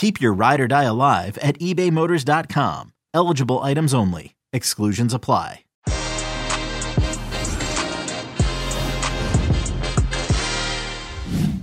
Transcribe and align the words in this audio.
Keep 0.00 0.18
your 0.18 0.32
ride 0.32 0.62
or 0.62 0.66
die 0.66 0.84
alive 0.84 1.36
at 1.42 1.58
ebaymotors.com. 1.58 2.94
Eligible 3.12 3.58
items 3.58 3.92
only. 3.92 4.34
Exclusions 4.50 5.12
apply. 5.12 5.64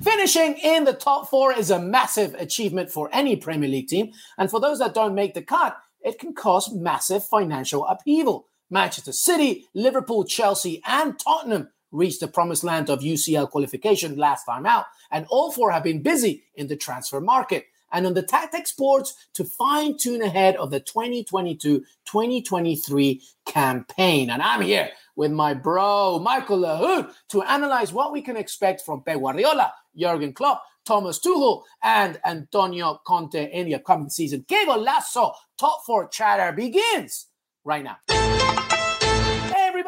Finishing 0.04 0.56
in 0.64 0.84
the 0.84 0.94
top 0.94 1.28
four 1.28 1.52
is 1.52 1.72
a 1.72 1.80
massive 1.80 2.36
achievement 2.36 2.92
for 2.92 3.10
any 3.12 3.36
Premier 3.36 3.68
League 3.68 3.88
team. 3.88 4.12
And 4.38 4.52
for 4.52 4.60
those 4.60 4.78
that 4.78 4.94
don't 4.94 5.16
make 5.16 5.34
the 5.34 5.42
cut, 5.42 5.76
it 6.02 6.20
can 6.20 6.36
cause 6.36 6.72
massive 6.72 7.26
financial 7.26 7.88
upheaval. 7.88 8.46
Manchester 8.70 9.14
City, 9.14 9.66
Liverpool, 9.74 10.26
Chelsea, 10.26 10.84
and 10.86 11.18
Tottenham 11.18 11.70
reached 11.92 12.20
the 12.20 12.28
promised 12.28 12.64
land 12.64 12.92
of 12.92 13.00
UCL 13.00 13.50
qualification 13.50 14.16
last 14.16 14.44
time 14.44 14.68
out, 14.68 14.86
and 15.10 15.26
all 15.30 15.52
four 15.52 15.72
have 15.72 15.84
been 15.84 16.04
busy 16.04 16.44
in 16.54 16.68
the 16.68 16.76
transfer 16.76 17.20
market 17.20 17.66
and 17.92 18.06
on 18.06 18.14
the 18.14 18.22
Tactics 18.22 18.72
boards 18.74 19.16
to 19.34 19.44
fine 19.44 19.98
tune 19.98 20.22
ahead 20.22 20.56
of 20.58 20.72
the 20.72 20.80
2022 20.80 21.80
2023 22.06 23.22
campaign. 23.46 24.30
And 24.30 24.42
I'm 24.42 24.62
here 24.62 24.90
with 25.16 25.32
my 25.32 25.54
bro, 25.54 26.20
Michael 26.20 26.60
Lahoud, 26.60 27.14
to 27.30 27.44
analyze 27.44 27.92
what 27.92 28.12
we 28.12 28.22
can 28.22 28.38
expect 28.38 28.82
from 28.82 29.04
Pep 29.04 29.20
Guardiola, 29.20 29.74
Jurgen 29.96 30.34
Klopp, 30.34 30.64
Thomas 30.86 31.20
Tuchel, 31.20 31.64
and 31.84 32.20
Antonio 32.26 33.02
Conte 33.06 33.52
in 33.52 33.66
the 33.66 33.76
upcoming 33.76 34.10
season. 34.10 34.46
Que 34.48 34.66
Golazo 34.66 35.34
top 35.58 35.84
four 35.86 36.08
chatter 36.08 36.52
begins 36.54 37.28
right 37.66 37.84
now 37.84 37.98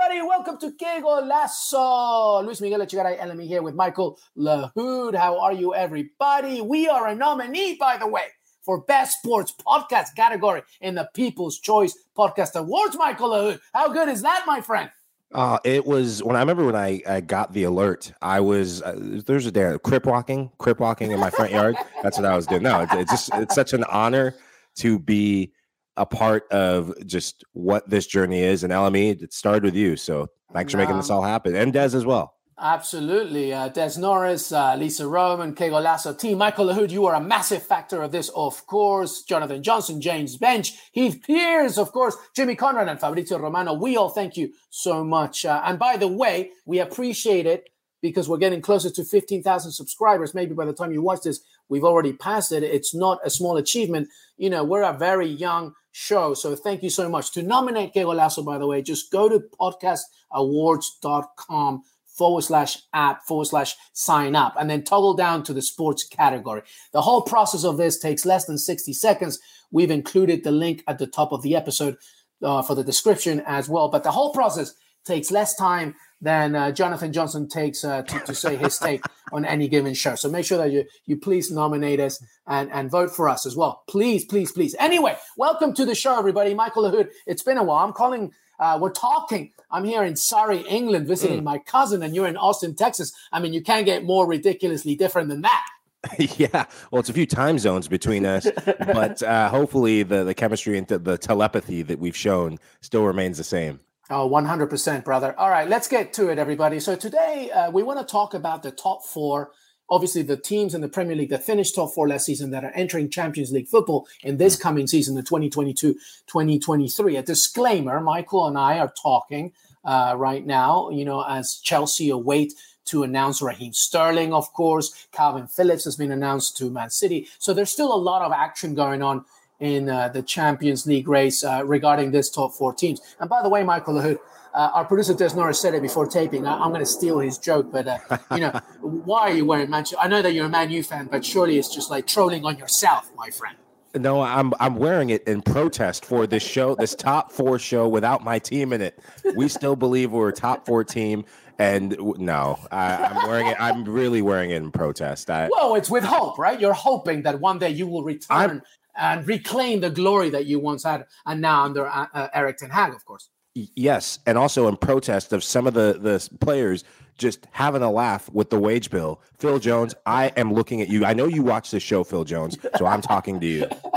everybody. 0.01 0.25
Welcome 0.25 0.57
to 0.59 0.71
Que 0.73 1.01
Golazo. 1.01 2.45
Luis 2.45 2.61
Miguel 2.61 2.79
Echegaray 2.79 3.19
LME 3.19 3.45
here 3.45 3.61
with 3.61 3.75
Michael 3.75 4.17
Lahoud. 4.37 5.15
How 5.15 5.39
are 5.39 5.51
you, 5.51 5.75
everybody? 5.75 6.61
We 6.61 6.87
are 6.87 7.07
a 7.07 7.15
nominee, 7.15 7.75
by 7.75 7.97
the 7.97 8.07
way, 8.07 8.27
for 8.61 8.81
Best 8.81 9.17
Sports 9.17 9.53
Podcast 9.53 10.15
category 10.15 10.61
in 10.79 10.95
the 10.95 11.09
People's 11.13 11.59
Choice 11.59 11.97
Podcast 12.17 12.55
Awards, 12.55 12.95
Michael 12.97 13.31
Lahoud. 13.31 13.59
How 13.73 13.89
good 13.89 14.07
is 14.07 14.21
that, 14.21 14.45
my 14.47 14.61
friend? 14.61 14.89
Uh, 15.33 15.59
it 15.65 15.85
was 15.85 16.23
when 16.23 16.37
I 16.37 16.39
remember 16.39 16.65
when 16.65 16.77
I, 16.77 17.01
I 17.05 17.19
got 17.19 17.51
the 17.51 17.63
alert. 17.63 18.13
I 18.21 18.39
was 18.39 18.81
uh, 18.81 18.95
there's 18.97 19.47
a 19.47 19.51
day 19.51 19.75
crip 19.83 20.05
walking, 20.05 20.49
crip 20.59 20.79
walking 20.79 21.11
in 21.11 21.19
my 21.19 21.29
front 21.29 21.51
yard. 21.51 21.75
That's 22.03 22.17
what 22.17 22.25
I 22.25 22.37
was 22.37 22.45
doing. 22.45 22.63
No, 22.63 22.87
it's 22.89 23.11
just 23.11 23.31
it's 23.33 23.55
such 23.55 23.73
an 23.73 23.83
honor 23.85 24.35
to 24.77 24.97
be 24.97 25.51
a 25.99 26.05
part 26.05 26.49
of 26.49 26.93
just 27.05 27.43
what 27.51 27.87
this 27.89 28.07
journey 28.07 28.39
is. 28.41 28.63
And 28.63 28.71
LME, 28.71 29.21
it 29.21 29.33
started 29.33 29.63
with 29.63 29.75
you. 29.75 29.97
So 29.97 30.29
thanks 30.53 30.71
for 30.71 30.77
making 30.77 30.95
this 30.95 31.09
all 31.09 31.21
happen. 31.21 31.55
And 31.55 31.73
Des 31.73 31.93
as 31.93 32.05
well. 32.05 32.35
Absolutely. 32.57 33.53
Uh, 33.53 33.67
Des 33.67 33.97
Norris, 33.97 34.51
uh, 34.51 34.75
Lisa 34.75 35.07
Roman, 35.07 35.53
Que 35.53 35.69
Golazo, 35.69 36.17
team. 36.17 36.37
Michael 36.37 36.67
Lahoud, 36.67 36.89
you 36.89 37.05
are 37.05 37.15
a 37.15 37.21
massive 37.21 37.63
factor 37.63 38.01
of 38.01 38.11
this, 38.11 38.29
of 38.29 38.65
course. 38.65 39.23
Jonathan 39.23 39.61
Johnson, 39.61 40.01
James 40.01 40.37
Bench, 40.37 40.73
Heath 40.91 41.21
Pearce, 41.25 41.77
of 41.77 41.91
course, 41.91 42.17
Jimmy 42.35 42.55
Conrad, 42.55 42.89
and 42.89 42.99
Fabrizio 42.99 43.37
Romano. 43.37 43.73
We 43.73 43.95
all 43.95 44.09
thank 44.09 44.35
you 44.35 44.53
so 44.69 45.03
much. 45.03 45.45
Uh, 45.45 45.61
and 45.65 45.79
by 45.79 45.95
the 45.95 46.07
way, 46.07 46.51
we 46.65 46.79
appreciate 46.79 47.45
it 47.45 47.69
because 48.01 48.27
we're 48.27 48.37
getting 48.37 48.61
closer 48.61 48.89
to 48.89 49.03
15,000 49.03 49.71
subscribers. 49.71 50.33
Maybe 50.33 50.53
by 50.53 50.65
the 50.65 50.73
time 50.73 50.91
you 50.91 51.01
watch 51.01 51.21
this, 51.23 51.41
we've 51.69 51.83
already 51.83 52.13
passed 52.13 52.51
it. 52.51 52.63
It's 52.63 52.95
not 52.95 53.19
a 53.23 53.29
small 53.29 53.57
achievement. 53.57 54.09
You 54.37 54.49
know, 54.49 54.63
we're 54.63 54.83
a 54.83 54.97
very 54.97 55.27
young 55.27 55.73
show. 55.91 56.33
So 56.33 56.55
thank 56.55 56.81
you 56.83 56.89
so 56.89 57.09
much. 57.09 57.31
To 57.31 57.43
nominate 57.43 57.93
Que 57.93 58.03
Golazo, 58.03 58.45
by 58.45 58.57
the 58.57 58.67
way, 58.67 58.81
just 58.81 59.11
go 59.11 59.27
to 59.29 59.41
podcastawards.com 59.59 61.83
forward 62.19 62.41
slash 62.41 62.77
app 62.93 63.23
forward 63.23 63.45
slash 63.45 63.75
sign 63.93 64.35
up 64.35 64.53
and 64.59 64.69
then 64.69 64.83
toggle 64.83 65.13
down 65.13 65.41
to 65.43 65.53
the 65.53 65.61
sports 65.61 66.03
category. 66.03 66.61
The 66.91 67.01
whole 67.01 67.21
process 67.21 67.63
of 67.63 67.77
this 67.77 67.97
takes 67.97 68.25
less 68.25 68.45
than 68.45 68.57
60 68.57 68.91
seconds. 68.93 69.39
We've 69.71 69.89
included 69.89 70.43
the 70.43 70.51
link 70.51 70.83
at 70.85 70.99
the 70.99 71.07
top 71.07 71.31
of 71.31 71.43
the 71.43 71.55
episode 71.55 71.95
uh, 72.43 72.61
for 72.61 72.75
the 72.75 72.83
description 72.83 73.41
as 73.45 73.69
well. 73.69 73.89
But 73.89 74.03
the 74.03 74.11
whole 74.11 74.33
process 74.33 74.73
takes 75.05 75.31
less 75.31 75.55
time 75.55 75.95
than 76.21 76.55
uh, 76.55 76.71
Jonathan 76.71 77.13
Johnson 77.13 77.47
takes 77.47 77.83
uh, 77.83 78.01
to, 78.03 78.19
to 78.19 78.35
say 78.35 78.55
his 78.55 78.77
take 78.77 79.03
on 79.31 79.45
any 79.45 79.67
given 79.67 79.93
show. 79.93 80.15
So 80.15 80.29
make 80.29 80.45
sure 80.45 80.57
that 80.57 80.71
you 80.71 80.85
you 81.05 81.17
please 81.17 81.51
nominate 81.51 81.99
us 81.99 82.23
and, 82.47 82.71
and 82.71 82.89
vote 82.91 83.15
for 83.15 83.29
us 83.29 83.45
as 83.45 83.55
well. 83.55 83.83
Please, 83.87 84.25
please, 84.25 84.51
please. 84.51 84.75
Anyway, 84.79 85.17
welcome 85.37 85.73
to 85.75 85.85
the 85.85 85.95
show, 85.95 86.17
everybody. 86.17 86.53
Michael 86.53 86.83
Lahoud. 86.83 87.09
It's 87.25 87.43
been 87.43 87.57
a 87.57 87.63
while. 87.63 87.85
I'm 87.85 87.93
calling. 87.93 88.33
Uh, 88.59 88.77
we're 88.81 88.91
talking. 88.91 89.51
I'm 89.71 89.85
here 89.85 90.03
in 90.03 90.17
Surrey, 90.17 90.59
England, 90.67 91.07
visiting 91.07 91.39
mm. 91.39 91.43
my 91.43 91.59
cousin, 91.59 92.03
and 92.03 92.13
you're 92.13 92.27
in 92.27 92.35
Austin, 92.35 92.75
Texas. 92.75 93.13
I 93.31 93.39
mean, 93.39 93.53
you 93.53 93.61
can't 93.61 93.85
get 93.85 94.03
more 94.03 94.27
ridiculously 94.27 94.95
different 94.95 95.29
than 95.29 95.41
that. 95.43 95.65
yeah, 96.37 96.65
well, 96.91 96.99
it's 96.99 97.09
a 97.09 97.13
few 97.13 97.25
time 97.25 97.59
zones 97.59 97.87
between 97.87 98.25
us, 98.25 98.47
but 98.65 99.21
uh, 99.21 99.49
hopefully 99.49 100.03
the 100.03 100.23
the 100.23 100.33
chemistry 100.33 100.77
and 100.77 100.87
the 100.87 101.17
telepathy 101.17 101.81
that 101.81 101.99
we've 101.99 102.15
shown 102.15 102.57
still 102.81 103.05
remains 103.05 103.37
the 103.37 103.43
same. 103.43 103.79
Oh, 104.11 104.27
100%, 104.27 105.03
brother. 105.03 105.35
All 105.37 105.51
right, 105.51 105.69
let's 105.69 105.87
get 105.87 106.13
to 106.13 106.29
it, 106.29 106.39
everybody. 106.39 106.79
So 106.79 106.95
today 106.95 107.51
uh, 107.51 107.69
we 107.69 107.83
want 107.83 107.99
to 107.99 108.11
talk 108.11 108.33
about 108.33 108.63
the 108.63 108.71
top 108.71 109.05
four. 109.05 109.51
Obviously, 109.87 110.23
the 110.23 110.35
teams 110.35 110.73
in 110.73 110.81
the 110.81 110.89
Premier 110.89 111.15
League 111.15 111.29
that 111.29 111.43
finished 111.43 111.75
top 111.75 111.93
four 111.93 112.07
last 112.07 112.25
season 112.25 112.49
that 112.49 112.63
are 112.63 112.71
entering 112.71 113.11
Champions 113.11 113.51
League 113.51 113.67
football 113.67 114.07
in 114.23 114.37
this 114.37 114.55
coming 114.55 114.87
season, 114.87 115.13
the 115.13 115.21
2022 115.21 115.93
2023. 116.25 117.17
A 117.17 117.21
disclaimer 117.21 118.01
Michael 118.01 118.47
and 118.47 118.57
I 118.57 118.79
are 118.79 118.91
talking 118.99 119.51
uh, 119.85 120.15
right 120.17 120.43
now, 120.43 120.89
you 120.89 121.05
know, 121.05 121.21
as 121.21 121.59
Chelsea 121.63 122.09
await 122.09 122.53
to 122.85 123.03
announce 123.03 123.43
Raheem 123.43 123.73
Sterling, 123.73 124.33
of 124.33 124.51
course. 124.53 125.07
Kalvin 125.13 125.51
Phillips 125.51 125.83
has 125.83 125.95
been 125.95 126.11
announced 126.11 126.57
to 126.57 126.71
Man 126.71 126.89
City. 126.89 127.27
So 127.37 127.53
there's 127.53 127.69
still 127.69 127.93
a 127.93 127.95
lot 127.95 128.23
of 128.23 128.31
action 128.31 128.73
going 128.73 129.03
on 129.03 129.23
in 129.59 129.89
uh, 129.89 130.09
the 130.09 130.21
Champions 130.21 130.85
League 130.85 131.07
race 131.07 131.43
uh, 131.43 131.63
regarding 131.65 132.11
this 132.11 132.29
top 132.29 132.53
four 132.53 132.73
teams. 132.73 133.01
And 133.19 133.29
by 133.29 133.41
the 133.41 133.49
way, 133.49 133.63
Michael 133.63 133.95
Lahoud, 133.95 134.17
uh, 134.53 134.71
our 134.73 134.85
producer 134.85 135.13
Des 135.13 135.35
Norris 135.35 135.61
said 135.61 135.73
it 135.73 135.81
before 135.81 136.07
taping. 136.07 136.47
I, 136.47 136.63
am 136.63 136.69
going 136.69 136.79
to 136.79 136.85
steal 136.85 137.19
his 137.19 137.37
joke, 137.37 137.71
but 137.71 137.87
uh, 137.87 137.99
you 138.31 138.39
know, 138.39 138.51
why 138.81 139.21
are 139.21 139.33
you 139.33 139.45
wearing 139.45 139.69
Manchester? 139.69 139.97
I 140.01 140.07
know 140.07 140.21
that 140.21 140.33
you're 140.33 140.45
a 140.45 140.49
Man 140.49 140.69
U 140.71 140.83
fan, 140.83 141.07
but 141.11 141.23
surely 141.23 141.57
it's 141.57 141.73
just 141.73 141.89
like 141.89 142.07
trolling 142.07 142.45
on 142.45 142.57
yourself, 142.57 143.11
my 143.15 143.29
friend. 143.29 143.57
No, 143.95 144.21
I'm 144.21 144.53
I'm 144.59 144.75
wearing 144.75 145.09
it 145.09 145.23
in 145.23 145.41
protest 145.41 146.05
for 146.05 146.27
this 146.27 146.43
show, 146.43 146.75
this 146.75 146.93
top 146.93 147.31
four 147.31 147.57
show 147.57 147.87
without 147.87 148.23
my 148.23 148.37
team 148.37 148.71
in 148.71 148.81
it. 148.81 148.99
We 149.35 149.47
still 149.47 149.75
believe 149.75 150.11
we're 150.11 150.29
a 150.29 150.33
top 150.33 150.67
four 150.67 150.83
team, 150.83 151.25
and 151.57 151.97
no, 152.17 152.59
I, 152.71 152.93
am 152.93 153.27
wearing 153.27 153.47
it. 153.47 153.57
I'm 153.59 153.83
really 153.83 154.21
wearing 154.21 154.51
it 154.51 154.57
in 154.57 154.71
protest. 154.71 155.31
I, 155.31 155.49
well, 155.51 155.73
it's 155.73 155.89
with 155.89 156.03
hope, 156.03 156.37
right? 156.37 156.59
You're 156.59 156.73
hoping 156.73 157.23
that 157.23 157.39
one 157.39 157.57
day 157.57 157.69
you 157.69 157.87
will 157.87 158.03
return 158.03 158.37
I'm, 158.37 158.61
and 158.99 159.27
reclaim 159.27 159.79
the 159.79 159.89
glory 159.89 160.29
that 160.29 160.45
you 160.45 160.59
once 160.59 160.83
had, 160.83 161.05
and 161.25 161.41
now 161.41 161.63
under 161.63 161.87
uh, 161.87 162.07
uh, 162.13 162.27
Erik 162.33 162.57
Ten 162.57 162.69
Hag, 162.69 162.93
of 162.93 163.05
course. 163.05 163.29
Yes, 163.55 164.19
and 164.27 164.37
also 164.37 164.67
in 164.67 164.77
protest 164.77 165.33
of 165.33 165.43
some 165.43 165.65
of 165.65 165.73
the 165.73 165.97
the 165.99 166.29
players 166.39 166.83
just 167.17 167.47
having 167.51 167.81
a 167.81 167.91
laugh 167.91 168.29
with 168.31 168.49
the 168.49 168.59
wage 168.59 168.89
bill. 168.89 169.21
Phil 169.37 169.59
Jones, 169.59 169.93
I 170.05 170.27
am 170.37 170.53
looking 170.53 170.81
at 170.81 170.87
you. 170.87 171.05
I 171.05 171.13
know 171.13 171.25
you 171.25 171.43
watch 171.43 171.69
this 171.69 171.83
show, 171.83 172.03
Phil 172.03 172.23
Jones, 172.23 172.57
so 172.77 172.85
I'm 172.85 173.01
talking 173.01 173.39
to 173.39 173.45
you. 173.45 173.67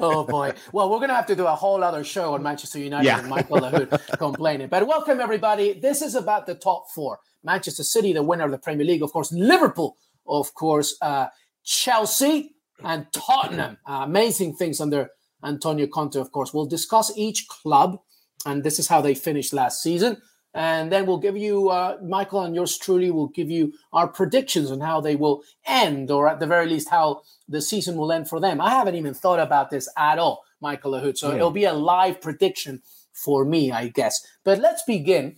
oh 0.00 0.24
boy. 0.24 0.52
Well, 0.72 0.90
we're 0.90 1.00
gonna 1.00 1.14
have 1.14 1.26
to 1.26 1.36
do 1.36 1.46
a 1.46 1.54
whole 1.54 1.82
other 1.82 2.04
show 2.04 2.34
on 2.34 2.42
Manchester 2.42 2.78
United 2.78 3.06
yeah. 3.06 3.20
and 3.20 3.28
Michael 3.28 3.58
Lahoud 3.58 4.18
complaining. 4.18 4.68
But 4.68 4.86
welcome 4.86 5.20
everybody. 5.20 5.74
This 5.74 6.02
is 6.02 6.14
about 6.14 6.46
the 6.46 6.54
top 6.54 6.90
four. 6.90 7.20
Manchester 7.44 7.84
City, 7.84 8.12
the 8.12 8.22
winner 8.22 8.44
of 8.44 8.50
the 8.50 8.58
Premier 8.58 8.84
League, 8.84 9.02
of 9.02 9.12
course. 9.12 9.30
Liverpool, 9.32 9.96
of 10.26 10.52
course. 10.54 10.96
Uh, 11.00 11.28
Chelsea, 11.62 12.55
and 12.82 13.06
Tottenham. 13.12 13.78
Uh, 13.88 14.02
amazing 14.04 14.54
things 14.54 14.80
under 14.80 15.10
Antonio 15.44 15.86
Conte, 15.86 16.16
of 16.16 16.32
course. 16.32 16.52
We'll 16.52 16.66
discuss 16.66 17.12
each 17.16 17.48
club, 17.48 17.98
and 18.44 18.64
this 18.64 18.78
is 18.78 18.88
how 18.88 19.00
they 19.00 19.14
finished 19.14 19.52
last 19.52 19.82
season. 19.82 20.18
And 20.54 20.90
then 20.90 21.04
we'll 21.04 21.18
give 21.18 21.36
you, 21.36 21.68
uh, 21.68 21.98
Michael 22.02 22.40
and 22.40 22.54
yours 22.54 22.78
truly 22.78 23.10
will 23.10 23.28
give 23.28 23.50
you 23.50 23.74
our 23.92 24.08
predictions 24.08 24.70
on 24.70 24.80
how 24.80 25.02
they 25.02 25.14
will 25.14 25.42
end, 25.66 26.10
or 26.10 26.28
at 26.28 26.40
the 26.40 26.46
very 26.46 26.66
least, 26.66 26.88
how 26.88 27.20
the 27.46 27.60
season 27.60 27.96
will 27.96 28.10
end 28.10 28.28
for 28.28 28.40
them. 28.40 28.58
I 28.60 28.70
haven't 28.70 28.94
even 28.94 29.12
thought 29.12 29.38
about 29.38 29.68
this 29.68 29.86
at 29.98 30.18
all, 30.18 30.44
Michael 30.62 30.92
Lahoud. 30.92 31.18
So 31.18 31.28
yeah. 31.28 31.36
it'll 31.36 31.50
be 31.50 31.64
a 31.64 31.74
live 31.74 32.22
prediction 32.22 32.80
for 33.12 33.44
me, 33.44 33.70
I 33.70 33.88
guess. 33.88 34.26
But 34.44 34.58
let's 34.58 34.82
begin 34.84 35.36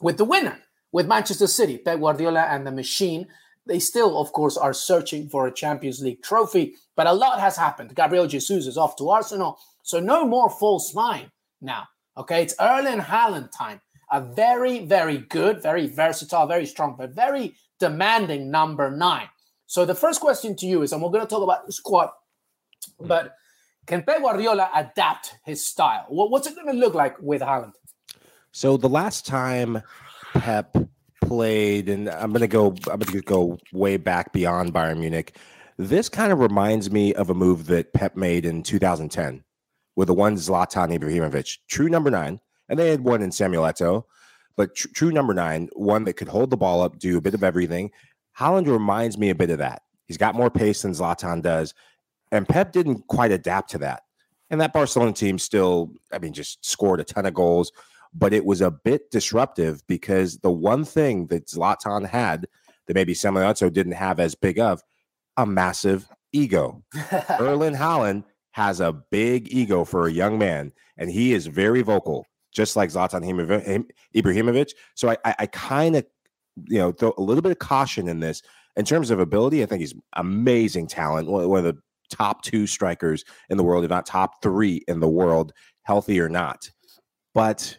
with 0.00 0.16
the 0.16 0.24
winner, 0.24 0.58
with 0.90 1.06
Manchester 1.06 1.46
City, 1.46 1.78
Pep 1.78 2.00
Guardiola 2.00 2.42
and 2.42 2.66
the 2.66 2.72
machine. 2.72 3.28
They 3.66 3.78
still, 3.78 4.18
of 4.18 4.32
course, 4.32 4.56
are 4.56 4.74
searching 4.74 5.28
for 5.28 5.46
a 5.46 5.52
Champions 5.52 6.02
League 6.02 6.22
trophy, 6.22 6.74
but 6.96 7.06
a 7.06 7.12
lot 7.12 7.40
has 7.40 7.56
happened. 7.56 7.94
Gabriel 7.94 8.26
Jesus 8.26 8.66
is 8.66 8.76
off 8.76 8.96
to 8.96 9.08
Arsenal, 9.08 9.58
so 9.82 10.00
no 10.00 10.26
more 10.26 10.50
false 10.50 10.94
nine 10.94 11.30
now. 11.60 11.84
Okay, 12.16 12.42
it's 12.42 12.54
Erling 12.60 13.00
Haaland 13.00 13.50
time. 13.56 13.80
A 14.12 14.20
very, 14.20 14.84
very 14.84 15.18
good, 15.18 15.62
very 15.62 15.86
versatile, 15.86 16.46
very 16.46 16.66
strong, 16.66 16.94
but 16.96 17.10
very 17.10 17.56
demanding 17.80 18.50
number 18.50 18.90
nine. 18.90 19.28
So 19.66 19.84
the 19.84 19.94
first 19.94 20.20
question 20.20 20.54
to 20.56 20.66
you 20.66 20.82
is, 20.82 20.92
and 20.92 21.02
we're 21.02 21.10
going 21.10 21.24
to 21.24 21.28
talk 21.28 21.42
about 21.42 21.66
the 21.66 21.72
squad, 21.72 22.10
but 23.00 23.34
can 23.86 24.02
Pep 24.02 24.20
Guardiola 24.20 24.70
adapt 24.74 25.36
his 25.44 25.66
style? 25.66 26.06
What's 26.08 26.46
it 26.46 26.54
going 26.54 26.68
to 26.68 26.72
look 26.72 26.94
like 26.94 27.20
with 27.20 27.42
Haaland? 27.42 27.72
So 28.52 28.76
the 28.76 28.88
last 28.88 29.26
time 29.26 29.82
Pep 30.34 30.76
played, 31.34 31.88
and 31.88 32.08
I'm 32.08 32.32
to 32.32 32.46
go, 32.46 32.76
I'm 32.88 33.00
to 33.00 33.20
go 33.20 33.58
way 33.72 33.96
back 33.96 34.32
beyond 34.32 34.72
Bayern 34.72 34.98
Munich. 34.98 35.36
This 35.76 36.08
kind 36.08 36.32
of 36.32 36.38
reminds 36.38 36.92
me 36.92 37.12
of 37.14 37.28
a 37.28 37.34
move 37.34 37.66
that 37.66 37.92
Pep 37.92 38.14
made 38.14 38.46
in 38.46 38.62
2010 38.62 39.42
with 39.96 40.06
the 40.06 40.14
one 40.14 40.36
Zlatan 40.36 40.96
Ibrahimovic, 40.96 41.58
true 41.68 41.88
number 41.88 42.08
nine, 42.08 42.38
and 42.68 42.78
they 42.78 42.88
had 42.90 43.00
one 43.00 43.20
in 43.20 43.32
Samuel 43.32 43.64
Eto'o, 43.64 44.04
but 44.56 44.76
tr- 44.76 44.88
true 44.94 45.10
number 45.10 45.34
nine, 45.34 45.68
one 45.72 46.04
that 46.04 46.12
could 46.12 46.28
hold 46.28 46.50
the 46.50 46.56
ball 46.56 46.82
up, 46.82 47.00
do 47.00 47.18
a 47.18 47.20
bit 47.20 47.34
of 47.34 47.42
everything. 47.42 47.90
Haaland 48.38 48.68
reminds 48.68 49.18
me 49.18 49.30
a 49.30 49.34
bit 49.34 49.50
of 49.50 49.58
that. 49.58 49.82
He's 50.06 50.18
got 50.18 50.36
more 50.36 50.50
pace 50.50 50.82
than 50.82 50.92
Zlatan 50.92 51.42
does, 51.42 51.74
and 52.30 52.48
Pep 52.48 52.70
didn't 52.70 53.08
quite 53.08 53.32
adapt 53.32 53.70
to 53.70 53.78
that. 53.78 54.04
And 54.50 54.60
that 54.60 54.72
Barcelona 54.72 55.12
team 55.12 55.40
still, 55.40 55.90
I 56.12 56.20
mean, 56.20 56.32
just 56.32 56.64
scored 56.64 57.00
a 57.00 57.04
ton 57.04 57.26
of 57.26 57.34
goals, 57.34 57.72
but 58.14 58.32
it 58.32 58.44
was 58.44 58.60
a 58.60 58.70
bit 58.70 59.10
disruptive 59.10 59.84
because 59.86 60.38
the 60.38 60.50
one 60.50 60.84
thing 60.84 61.26
that 61.26 61.48
Zlatan 61.48 62.06
had 62.06 62.46
that 62.86 62.94
maybe 62.94 63.14
Samuel 63.14 63.52
didn't 63.52 63.92
have 63.92 64.20
as 64.20 64.34
big 64.34 64.58
of 64.58 64.82
a 65.36 65.44
massive 65.44 66.08
ego. 66.32 66.82
Erling 67.40 67.74
Haaland 67.74 68.24
has 68.52 68.80
a 68.80 68.92
big 68.92 69.52
ego 69.52 69.84
for 69.84 70.06
a 70.06 70.12
young 70.12 70.38
man, 70.38 70.72
and 70.96 71.10
he 71.10 71.32
is 71.32 71.46
very 71.46 71.82
vocal, 71.82 72.26
just 72.52 72.76
like 72.76 72.90
Zlatan 72.90 73.24
Ibrahimovic. 74.14 74.70
So 74.94 75.10
I, 75.10 75.16
I, 75.24 75.34
I 75.40 75.46
kind 75.46 75.96
of, 75.96 76.06
you 76.68 76.78
know, 76.78 76.92
throw 76.92 77.14
a 77.18 77.22
little 77.22 77.42
bit 77.42 77.52
of 77.52 77.58
caution 77.58 78.08
in 78.08 78.20
this. 78.20 78.42
In 78.76 78.84
terms 78.84 79.10
of 79.10 79.18
ability, 79.18 79.62
I 79.62 79.66
think 79.66 79.80
he's 79.80 79.94
amazing 80.14 80.88
talent, 80.88 81.28
one 81.28 81.58
of 81.58 81.64
the 81.64 81.80
top 82.10 82.42
two 82.42 82.66
strikers 82.66 83.24
in 83.48 83.56
the 83.56 83.64
world, 83.64 83.84
if 83.84 83.90
not 83.90 84.06
top 84.06 84.42
three 84.42 84.82
in 84.86 85.00
the 85.00 85.08
world, 85.08 85.52
healthy 85.82 86.20
or 86.20 86.28
not. 86.28 86.70
But 87.34 87.78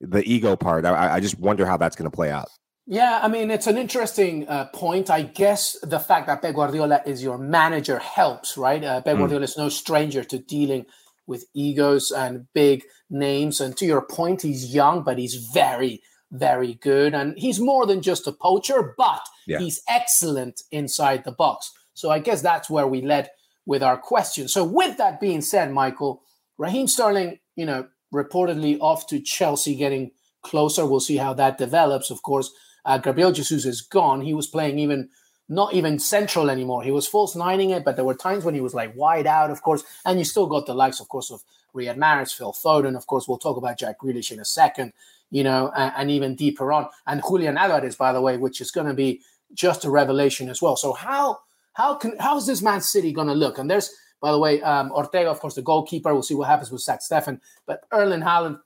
the 0.00 0.22
ego 0.30 0.56
part, 0.56 0.84
I, 0.84 1.14
I 1.14 1.20
just 1.20 1.38
wonder 1.38 1.66
how 1.66 1.76
that's 1.76 1.96
going 1.96 2.10
to 2.10 2.14
play 2.14 2.30
out. 2.30 2.48
Yeah, 2.86 3.20
I 3.22 3.28
mean, 3.28 3.50
it's 3.50 3.66
an 3.66 3.76
interesting 3.76 4.48
uh, 4.48 4.66
point. 4.66 5.10
I 5.10 5.22
guess 5.22 5.76
the 5.82 6.00
fact 6.00 6.26
that 6.26 6.40
Pep 6.40 6.54
Guardiola 6.54 7.02
is 7.04 7.22
your 7.22 7.36
manager 7.36 7.98
helps, 7.98 8.56
right? 8.56 8.82
Uh, 8.82 9.02
Pep 9.02 9.16
mm. 9.16 9.18
Guardiola 9.18 9.44
is 9.44 9.58
no 9.58 9.68
stranger 9.68 10.24
to 10.24 10.38
dealing 10.38 10.86
with 11.26 11.44
egos 11.54 12.10
and 12.10 12.46
big 12.54 12.84
names. 13.10 13.60
And 13.60 13.76
to 13.76 13.84
your 13.84 14.00
point, 14.00 14.40
he's 14.40 14.74
young, 14.74 15.02
but 15.02 15.18
he's 15.18 15.34
very, 15.52 16.00
very 16.32 16.74
good. 16.74 17.12
And 17.12 17.36
he's 17.36 17.60
more 17.60 17.84
than 17.84 18.00
just 18.00 18.26
a 18.26 18.32
poacher, 18.32 18.94
but 18.96 19.20
yeah. 19.46 19.58
he's 19.58 19.82
excellent 19.86 20.62
inside 20.72 21.24
the 21.24 21.32
box. 21.32 21.70
So 21.92 22.10
I 22.10 22.20
guess 22.20 22.40
that's 22.40 22.70
where 22.70 22.86
we 22.86 23.02
led 23.02 23.28
with 23.66 23.82
our 23.82 23.98
question. 23.98 24.48
So, 24.48 24.64
with 24.64 24.96
that 24.96 25.20
being 25.20 25.42
said, 25.42 25.70
Michael, 25.72 26.22
Raheem 26.56 26.88
Sterling, 26.88 27.38
you 27.54 27.66
know, 27.66 27.88
reportedly 28.12 28.78
off 28.80 29.06
to 29.08 29.20
Chelsea, 29.20 29.74
getting 29.74 30.10
closer. 30.42 30.86
We'll 30.86 31.00
see 31.00 31.16
how 31.16 31.34
that 31.34 31.58
develops. 31.58 32.10
Of 32.10 32.22
course, 32.22 32.50
uh, 32.84 32.98
Gabriel 32.98 33.32
Jesus 33.32 33.64
is 33.64 33.80
gone. 33.80 34.20
He 34.22 34.34
was 34.34 34.46
playing 34.46 34.78
even 34.78 35.10
not 35.48 35.72
even 35.72 35.98
central 35.98 36.50
anymore. 36.50 36.82
He 36.82 36.90
was 36.90 37.06
false 37.06 37.34
nining 37.34 37.70
it, 37.70 37.84
but 37.84 37.96
there 37.96 38.04
were 38.04 38.14
times 38.14 38.44
when 38.44 38.54
he 38.54 38.60
was 38.60 38.74
like 38.74 38.94
wide 38.94 39.26
out, 39.26 39.50
of 39.50 39.62
course. 39.62 39.82
And 40.04 40.18
you 40.18 40.24
still 40.24 40.46
got 40.46 40.66
the 40.66 40.74
likes, 40.74 41.00
of 41.00 41.08
course, 41.08 41.30
of 41.30 41.42
Riyad 41.74 41.96
Mahrez, 41.96 42.36
Phil 42.36 42.52
Foden. 42.52 42.96
Of 42.96 43.06
course, 43.06 43.26
we'll 43.26 43.38
talk 43.38 43.56
about 43.56 43.78
Jack 43.78 43.98
Grealish 43.98 44.30
in 44.30 44.40
a 44.40 44.44
second, 44.44 44.92
you 45.30 45.42
know, 45.42 45.72
and, 45.74 45.92
and 45.96 46.10
even 46.10 46.34
deeper 46.34 46.70
on. 46.72 46.88
And 47.06 47.22
Julian 47.22 47.56
Alvarez, 47.56 47.96
by 47.96 48.12
the 48.12 48.20
way, 48.20 48.36
which 48.36 48.60
is 48.60 48.70
going 48.70 48.88
to 48.88 48.94
be 48.94 49.22
just 49.54 49.84
a 49.84 49.90
revelation 49.90 50.50
as 50.50 50.60
well. 50.60 50.76
So 50.76 50.92
how 50.92 51.38
how 51.72 51.94
can 51.94 52.14
how's 52.18 52.46
this 52.46 52.60
Man 52.60 52.82
City 52.82 53.12
going 53.12 53.28
to 53.28 53.34
look? 53.34 53.58
And 53.58 53.70
there's 53.70 53.90
by 54.20 54.32
the 54.32 54.38
way, 54.38 54.60
um, 54.62 54.90
Ortega, 54.92 55.30
of 55.30 55.40
course, 55.40 55.54
the 55.54 55.62
goalkeeper. 55.62 56.12
We'll 56.12 56.22
see 56.22 56.34
what 56.34 56.48
happens 56.48 56.70
with 56.70 56.80
Zach 56.80 57.00
Steffen. 57.00 57.40
But 57.66 57.84
Erling 57.92 58.20
Haaland 58.20 58.60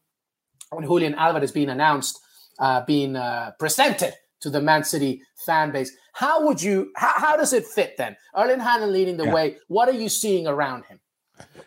and 0.73 0.87
Julian 0.87 1.15
Alvarez 1.15 1.53
being 1.53 1.69
announced, 1.69 2.21
uh, 2.59 2.85
being 2.87 3.17
uh, 3.17 3.53
presented 3.59 4.15
to 4.41 4.51
the 4.51 4.61
Man 4.61 4.85
City 4.85 5.23
fan 5.47 5.71
base. 5.71 5.93
How 6.15 6.47
would 6.47 6.63
you? 6.63 6.91
How, 6.97 7.15
how 7.17 7.37
does 7.37 7.53
it 7.53 7.67
fit 7.67 7.97
then? 7.97 8.17
Erling 8.37 8.61
Haaland 8.61 8.93
leading 8.93 9.17
the 9.17 9.27
yeah. 9.27 9.35
way. 9.35 9.57
What 9.69 9.89
are 9.89 9.93
you 9.95 10.09
seeing 10.09 10.47
around 10.47 10.85
him? 10.87 11.01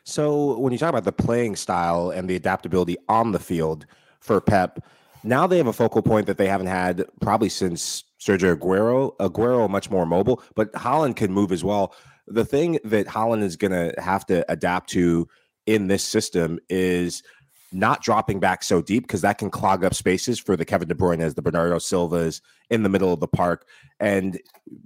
So 0.03 0.57
when 0.59 0.71
you 0.71 0.79
talk 0.79 0.89
about 0.89 1.03
the 1.03 1.11
playing 1.11 1.55
style 1.55 2.09
and 2.09 2.29
the 2.29 2.35
adaptability 2.35 2.97
on 3.09 3.31
the 3.31 3.39
field 3.39 3.85
for 4.19 4.39
Pep, 4.39 4.79
now 5.23 5.47
they 5.47 5.57
have 5.57 5.67
a 5.67 5.73
focal 5.73 6.01
point 6.01 6.27
that 6.27 6.37
they 6.37 6.47
haven't 6.47 6.67
had 6.67 7.03
probably 7.19 7.49
since 7.49 8.03
Sergio 8.19 8.55
Aguero. 8.55 9.15
Aguero 9.17 9.69
much 9.69 9.89
more 9.89 10.05
mobile, 10.05 10.41
but 10.55 10.71
Haaland 10.73 11.15
can 11.15 11.31
move 11.31 11.51
as 11.51 11.63
well 11.63 11.93
the 12.27 12.45
thing 12.45 12.79
that 12.83 13.07
Haaland 13.07 13.43
is 13.43 13.55
going 13.55 13.71
to 13.71 13.93
have 14.01 14.25
to 14.27 14.49
adapt 14.51 14.89
to 14.91 15.27
in 15.65 15.87
this 15.87 16.03
system 16.03 16.59
is 16.69 17.23
not 17.71 18.01
dropping 18.01 18.39
back 18.39 18.63
so 18.63 18.81
deep 18.81 19.03
because 19.03 19.21
that 19.21 19.37
can 19.37 19.49
clog 19.49 19.83
up 19.83 19.93
spaces 19.93 20.39
for 20.39 20.55
the 20.55 20.63
Kevin 20.63 20.87
De 20.87 20.95
Bruyne 20.95 21.19
as 21.19 21.33
the 21.33 21.41
Bernardo 21.41 21.77
Silvas 21.77 22.41
in 22.69 22.83
the 22.83 22.89
middle 22.89 23.11
of 23.11 23.19
the 23.19 23.27
park. 23.27 23.67
And 23.99 24.39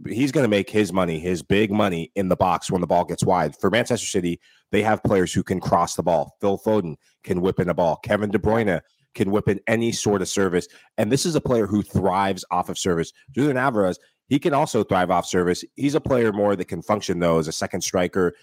he's 0.07 0.31
going 0.31 0.43
to 0.43 0.49
make 0.49 0.69
his 0.69 0.91
money, 0.91 1.19
his 1.19 1.43
big 1.43 1.71
money 1.71 2.11
in 2.15 2.29
the 2.29 2.35
box 2.35 2.71
when 2.71 2.81
the 2.81 2.87
ball 2.87 3.05
gets 3.05 3.23
wide. 3.23 3.55
For 3.55 3.69
Manchester 3.69 4.07
City, 4.07 4.39
they 4.71 4.81
have 4.81 5.03
players 5.03 5.33
who 5.33 5.43
can 5.43 5.59
cross 5.59 5.95
the 5.95 6.03
ball. 6.03 6.35
Phil 6.41 6.57
Foden 6.57 6.95
can 7.23 7.41
whip 7.41 7.59
in 7.59 7.69
a 7.69 7.73
ball. 7.73 7.97
Kevin 7.97 8.31
De 8.31 8.39
Bruyne 8.39 8.81
can 9.13 9.31
whip 9.31 9.47
in 9.47 9.59
any 9.67 9.91
sort 9.91 10.21
of 10.21 10.27
service. 10.27 10.67
And 10.97 11.11
this 11.11 11.25
is 11.25 11.35
a 11.35 11.41
player 11.41 11.67
who 11.67 11.83
thrives 11.83 12.45
off 12.49 12.69
of 12.69 12.77
service. 12.77 13.11
Julian 13.31 13.57
Alvarez, 13.57 13.99
he 14.29 14.39
can 14.39 14.53
also 14.53 14.83
thrive 14.83 15.09
off 15.11 15.25
service. 15.25 15.65
He's 15.75 15.95
a 15.95 16.01
player 16.01 16.31
more 16.31 16.55
that 16.55 16.65
can 16.65 16.81
function 16.81 17.19
though 17.19 17.39
as 17.39 17.47
a 17.47 17.51
second 17.51 17.81
striker, 17.81 18.35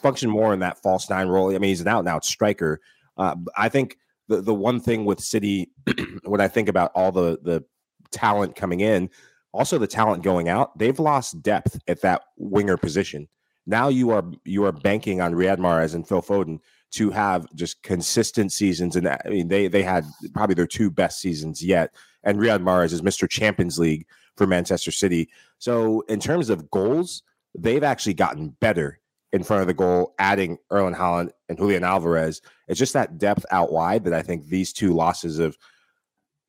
function 0.00 0.30
more 0.30 0.54
in 0.54 0.60
that 0.60 0.80
false 0.82 1.10
nine 1.10 1.28
role. 1.28 1.50
I 1.50 1.58
mean, 1.58 1.68
he's 1.68 1.80
an 1.80 1.88
out 1.88 1.98
and 1.98 2.08
out 2.08 2.24
striker. 2.24 2.80
Uh, 3.16 3.36
I 3.56 3.68
think 3.68 3.98
the 4.28 4.40
the 4.40 4.54
one 4.54 4.80
thing 4.80 5.04
with 5.04 5.20
City, 5.20 5.70
when 6.24 6.40
I 6.40 6.48
think 6.48 6.68
about 6.68 6.92
all 6.94 7.12
the 7.12 7.38
the 7.42 7.64
talent 8.12 8.54
coming 8.54 8.80
in, 8.80 9.10
also 9.52 9.78
the 9.78 9.86
talent 9.86 10.22
going 10.22 10.48
out, 10.48 10.78
they've 10.78 10.98
lost 10.98 11.42
depth 11.42 11.78
at 11.88 12.00
that 12.02 12.22
winger 12.36 12.76
position. 12.76 13.28
Now 13.66 13.88
you 13.88 14.10
are 14.10 14.24
you 14.44 14.64
are 14.64 14.72
banking 14.72 15.20
on 15.20 15.34
Riyad 15.34 15.58
Mahrez 15.58 15.94
and 15.94 16.06
Phil 16.06 16.22
Foden 16.22 16.60
to 16.92 17.10
have 17.10 17.52
just 17.54 17.82
consistent 17.82 18.52
seasons, 18.52 18.94
and 18.94 19.08
I 19.08 19.18
mean 19.26 19.48
they 19.48 19.66
they 19.66 19.82
had 19.82 20.06
probably 20.34 20.54
their 20.54 20.66
two 20.68 20.90
best 20.90 21.20
seasons 21.20 21.64
yet. 21.64 21.94
And 22.22 22.38
Riyad 22.38 22.62
Mahrez 22.62 22.92
is 22.92 23.02
Mr. 23.02 23.28
Champions 23.28 23.76
League 23.76 24.06
for 24.36 24.46
Manchester 24.46 24.90
City. 24.90 25.28
So 25.58 26.02
in 26.08 26.20
terms 26.20 26.50
of 26.50 26.70
goals, 26.70 27.22
they've 27.56 27.82
actually 27.82 28.14
gotten 28.14 28.50
better 28.60 28.98
in 29.32 29.42
front 29.42 29.62
of 29.62 29.66
the 29.66 29.74
goal, 29.74 30.14
adding 30.18 30.58
Erling 30.70 30.94
Haaland 30.94 31.30
and 31.48 31.56
Julian 31.56 31.84
Alvarez. 31.84 32.42
It's 32.68 32.78
just 32.78 32.92
that 32.92 33.18
depth 33.18 33.46
out 33.50 33.72
wide 33.72 34.04
that 34.04 34.12
I 34.12 34.22
think 34.22 34.46
these 34.46 34.72
two 34.72 34.92
losses 34.92 35.38
of 35.38 35.56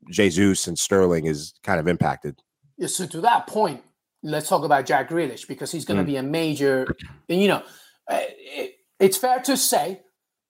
Jesus 0.10 0.68
and 0.68 0.78
Sterling 0.78 1.26
is 1.26 1.54
kind 1.64 1.80
of 1.80 1.88
impacted. 1.88 2.42
Yeah, 2.78 2.88
so 2.88 3.06
to 3.08 3.22
that 3.22 3.48
point, 3.48 3.82
let's 4.22 4.50
talk 4.50 4.64
about 4.64 4.86
Jack 4.86 5.10
Grealish 5.10 5.48
because 5.48 5.72
he's 5.72 5.86
going 5.86 5.98
to 5.98 6.04
mm. 6.04 6.08
be 6.08 6.18
a 6.18 6.24
major. 6.24 6.88
And 7.30 7.42
you 7.42 7.48
know, 7.48 7.64
uh, 8.10 8.20
it, 8.22 8.76
it's 9.00 9.18
fair 9.18 9.40
to 9.42 9.56
say 9.56 10.02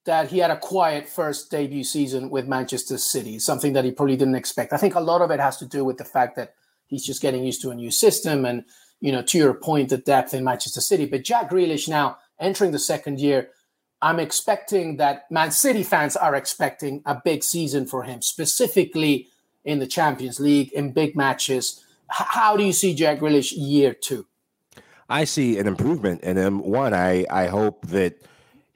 that 0.06 0.30
he 0.30 0.38
had 0.38 0.50
a 0.50 0.58
quiet 0.58 1.08
first 1.08 1.50
debut 1.50 1.84
season 1.84 2.30
with 2.30 2.46
Manchester 2.46 2.98
City, 2.98 3.38
something 3.38 3.72
that 3.72 3.84
he 3.84 3.92
probably 3.92 4.16
didn't 4.16 4.34
expect. 4.34 4.72
I 4.72 4.76
think 4.76 4.94
a 4.94 5.00
lot 5.00 5.22
of 5.22 5.30
it 5.30 5.40
has 5.40 5.56
to 5.58 5.66
do 5.66 5.84
with 5.84 5.98
the 5.98 6.04
fact 6.04 6.36
that 6.36 6.54
he's 6.86 7.04
just 7.04 7.22
getting 7.22 7.44
used 7.44 7.62
to 7.62 7.70
a 7.70 7.74
new 7.74 7.90
system. 7.90 8.44
And 8.44 8.64
you 9.04 9.12
know 9.12 9.22
to 9.22 9.38
your 9.38 9.52
point 9.52 9.90
the 9.90 9.98
depth 9.98 10.32
in 10.32 10.44
Manchester 10.44 10.80
City 10.80 11.04
but 11.04 11.24
Jack 11.24 11.50
Grealish 11.50 11.88
now 11.88 12.16
entering 12.40 12.72
the 12.72 12.78
second 12.78 13.20
year 13.20 13.50
I'm 14.00 14.18
expecting 14.18 14.96
that 14.96 15.30
Man 15.30 15.50
City 15.50 15.82
fans 15.82 16.16
are 16.16 16.34
expecting 16.34 17.02
a 17.04 17.20
big 17.22 17.44
season 17.44 17.86
for 17.86 18.02
him 18.02 18.22
specifically 18.22 19.28
in 19.64 19.78
the 19.78 19.86
Champions 19.86 20.40
League 20.40 20.72
in 20.72 20.92
big 20.92 21.16
matches. 21.16 21.84
How 22.08 22.56
do 22.56 22.64
you 22.64 22.72
see 22.72 22.94
Jack 22.94 23.18
Grealish 23.20 23.52
year 23.54 23.92
2 23.92 24.26
I 25.10 25.24
see 25.24 25.58
an 25.58 25.66
improvement 25.66 26.22
in 26.22 26.38
him. 26.38 26.60
One 26.60 26.94
I 26.94 27.26
I 27.30 27.48
hope 27.48 27.86
that 27.88 28.14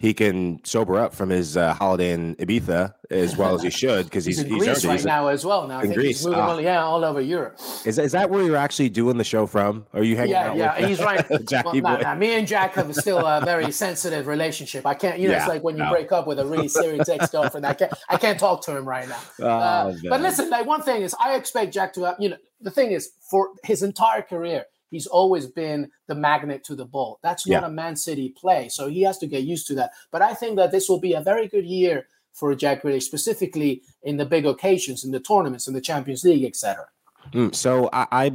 he 0.01 0.15
can 0.15 0.65
sober 0.65 0.97
up 0.97 1.13
from 1.13 1.29
his 1.31 1.57
uh, 1.57 1.75
holiday 1.75 2.13
in 2.13 2.37
Ibiza 2.37 2.95
as 3.11 3.37
well 3.37 3.55
as 3.57 3.63
he 3.63 3.71
should 3.71 4.05
because 4.05 4.25
he's, 4.25 4.37
he's 4.37 4.47
in 4.47 4.53
he's 4.55 4.63
Greece 4.65 4.85
right 4.85 4.93
he's 4.93 5.05
now 5.05 5.27
as 5.27 5.45
well. 5.45 5.67
Now 5.67 5.79
I 5.79 5.83
think 5.83 5.95
Greece. 5.95 6.19
he's 6.19 6.27
moving 6.27 6.39
Ah. 6.41 6.49
all, 6.51 6.61
yeah, 6.61 6.83
all 6.85 7.05
over 7.05 7.21
Europe. 7.21 7.59
Is, 7.85 7.99
is 7.99 8.13
that 8.13 8.31
where 8.31 8.45
you're 8.45 8.57
actually 8.57 8.91
doing 8.91 9.17
the 9.19 9.25
show 9.25 9.47
from? 9.47 9.87
Are 9.93 10.05
you 10.05 10.15
hanging 10.17 10.33
Yeah, 10.33 10.51
out 10.51 10.57
yeah, 10.57 10.79
with 10.81 10.89
he's 10.89 11.01
right. 11.01 11.29
well, 11.31 11.39
Jackie 11.41 11.81
nah, 11.81 11.97
boy? 11.97 12.03
nah, 12.03 12.15
me 12.15 12.35
and 12.35 12.47
Jack 12.47 12.75
have 12.75 12.95
still 12.95 13.27
a 13.27 13.41
very 13.45 13.73
sensitive 13.85 14.27
relationship. 14.29 14.87
I 14.87 14.95
can't, 14.95 15.19
you 15.19 15.29
know, 15.29 15.37
it's 15.37 15.49
like 15.49 15.65
when 15.65 15.77
you 15.77 15.83
no. 15.83 15.91
break 15.91 16.13
up 16.13 16.27
with 16.29 16.39
a 16.39 16.47
really 16.47 16.69
serious 16.69 17.09
ex 17.09 17.31
girlfriend. 17.31 17.67
I 17.67 17.75
can't, 17.75 17.93
I 18.09 18.19
can't 18.19 18.39
talk 18.39 18.63
to 18.67 18.77
him 18.77 18.87
right 18.87 19.09
now. 19.09 19.21
Oh, 19.41 19.49
Uh, 19.49 19.95
but 20.09 20.21
listen, 20.21 20.49
like 20.51 20.65
one 20.67 20.83
thing 20.83 21.03
is, 21.03 21.15
I 21.19 21.35
expect 21.35 21.73
Jack 21.75 21.95
to 21.95 22.05
have. 22.05 22.17
You 22.21 22.29
know, 22.31 22.37
the 22.61 22.71
thing 22.71 22.93
is, 22.93 23.11
for 23.31 23.49
his 23.65 23.83
entire 23.83 24.23
career, 24.23 24.67
he's 24.91 25.07
always 25.07 25.47
been 25.47 25.91
the 26.07 26.15
magnet 26.15 26.65
to 26.65 26.75
the 26.75 26.85
ball. 26.85 27.19
That's 27.23 27.47
not 27.47 27.63
Yeah. 27.63 27.69
a 27.69 27.71
Man 27.71 27.97
City 27.97 28.31
play, 28.31 28.69
so 28.69 28.89
he 28.89 29.03
has 29.03 29.19
to 29.19 29.27
get 29.27 29.43
used 29.45 29.67
to 29.69 29.75
that. 29.77 29.93
But 30.11 30.23
I 30.23 30.35
think 30.35 30.57
that 30.57 30.71
this 30.71 30.89
will 30.89 31.01
be 31.01 31.13
a 31.15 31.21
very 31.21 31.49
good 31.49 31.67
year 31.67 32.07
for 32.33 32.55
Jack 32.55 32.83
Grealish, 32.83 33.03
specifically 33.03 33.83
in 34.03 34.17
the 34.17 34.25
big 34.27 34.47
occasions, 34.47 35.05
in 35.05 35.11
the 35.11 35.21
tournaments, 35.21 35.67
in 35.67 35.75
the 35.75 35.81
Champions 35.81 36.25
League, 36.25 36.45
etc. 36.45 36.87
Mm, 37.33 37.55
so 37.55 37.91
I, 37.93 38.07
I 38.13 38.33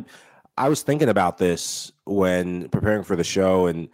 I 0.57 0.69
was 0.69 0.83
thinking 0.83 1.09
about 1.09 1.37
this 1.37 1.91
when 2.05 2.69
preparing 2.69 3.03
for 3.03 3.15
the 3.15 3.23
show, 3.23 3.67
and 3.67 3.89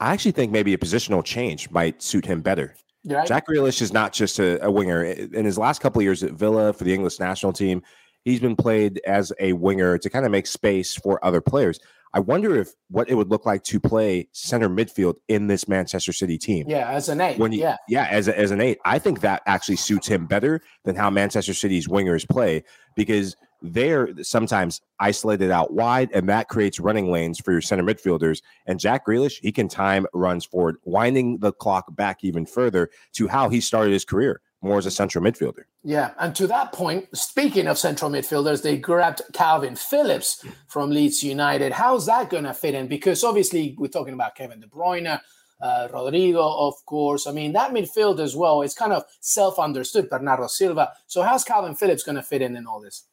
I 0.00 0.12
actually 0.12 0.32
think 0.32 0.50
maybe 0.50 0.74
a 0.74 0.78
positional 0.78 1.22
change 1.24 1.70
might 1.70 2.02
suit 2.02 2.24
him 2.24 2.40
better. 2.40 2.74
Right? 3.04 3.26
Jack 3.26 3.46
Grealish 3.46 3.82
is 3.82 3.92
not 3.92 4.12
just 4.12 4.38
a, 4.38 4.64
a 4.64 4.70
winger. 4.70 5.04
In 5.04 5.44
his 5.44 5.58
last 5.58 5.80
couple 5.80 6.00
of 6.00 6.04
years 6.04 6.22
at 6.22 6.32
Villa 6.32 6.72
for 6.72 6.84
the 6.84 6.94
English 6.94 7.18
national 7.20 7.52
team, 7.52 7.82
he's 8.24 8.40
been 8.40 8.56
played 8.56 9.00
as 9.06 9.32
a 9.40 9.52
winger 9.52 9.98
to 9.98 10.10
kind 10.10 10.24
of 10.24 10.32
make 10.32 10.46
space 10.46 10.94
for 10.94 11.24
other 11.24 11.40
players. 11.40 11.78
I 12.14 12.20
wonder 12.20 12.54
if 12.56 12.74
what 12.90 13.08
it 13.08 13.14
would 13.14 13.30
look 13.30 13.46
like 13.46 13.62
to 13.64 13.80
play 13.80 14.28
center 14.32 14.68
midfield 14.68 15.14
in 15.28 15.46
this 15.46 15.66
Manchester 15.66 16.12
City 16.12 16.36
team. 16.36 16.66
yeah, 16.68 16.90
as 16.90 17.08
an 17.08 17.20
eight. 17.22 17.38
When 17.38 17.52
you, 17.52 17.60
yeah. 17.60 17.76
yeah, 17.88 18.06
as, 18.10 18.28
a, 18.28 18.38
as 18.38 18.50
an 18.50 18.60
eight, 18.60 18.78
I 18.84 18.98
think 18.98 19.20
that 19.20 19.42
actually 19.46 19.76
suits 19.76 20.08
him 20.08 20.26
better 20.26 20.60
than 20.84 20.94
how 20.94 21.08
Manchester 21.08 21.54
City's 21.54 21.88
wingers 21.88 22.28
play 22.28 22.64
because 22.96 23.34
they're 23.62 24.10
sometimes 24.22 24.80
isolated 24.98 25.50
out 25.50 25.72
wide, 25.72 26.10
and 26.12 26.28
that 26.28 26.48
creates 26.48 26.80
running 26.80 27.10
lanes 27.10 27.38
for 27.38 27.52
your 27.52 27.60
center 27.60 27.84
midfielders. 27.84 28.42
And 28.66 28.78
Jack 28.78 29.06
Grealish, 29.06 29.38
he 29.40 29.52
can 29.52 29.68
time 29.68 30.06
runs 30.12 30.44
forward, 30.44 30.76
winding 30.84 31.38
the 31.38 31.52
clock 31.52 31.94
back 31.96 32.18
even 32.22 32.44
further 32.44 32.90
to 33.14 33.28
how 33.28 33.48
he 33.48 33.60
started 33.60 33.92
his 33.92 34.04
career, 34.04 34.42
more 34.62 34.78
as 34.78 34.86
a 34.86 34.90
central 34.90 35.24
midfielder. 35.24 35.64
Yeah, 35.82 36.12
and 36.18 36.34
to 36.36 36.46
that 36.46 36.72
point, 36.72 37.08
speaking 37.16 37.66
of 37.66 37.78
central 37.78 38.10
midfielders, 38.10 38.62
they 38.62 38.76
grabbed 38.78 39.22
Kalvin 39.32 39.76
Phillips 39.76 40.44
from 40.68 40.90
Leeds 40.90 41.22
United. 41.22 41.72
How's 41.72 42.06
that 42.06 42.30
going 42.30 42.44
to 42.44 42.54
fit 42.54 42.74
in? 42.74 42.86
Because 42.88 43.24
obviously, 43.24 43.74
we're 43.78 43.88
talking 43.88 44.14
about 44.14 44.34
Kevin 44.36 44.60
De 44.60 44.66
Bruyne, 44.68 45.20
uh, 45.60 45.88
Rodrigo, 45.92 46.42
of 46.42 46.74
course. 46.86 47.26
I 47.26 47.32
mean, 47.32 47.52
that 47.52 47.72
midfield 47.72 48.18
as 48.20 48.34
well 48.36 48.62
is 48.62 48.74
kind 48.74 48.92
of 48.92 49.02
self 49.20 49.58
understood, 49.58 50.08
Bernardo 50.08 50.46
Silva. 50.46 50.92
So, 51.06 51.22
how's 51.22 51.44
Kalvin 51.44 51.76
Phillips 51.76 52.02
going 52.02 52.16
to 52.16 52.22
fit 52.22 52.42
in 52.42 52.56
in 52.56 52.66
all 52.66 52.80
this? 52.80 53.04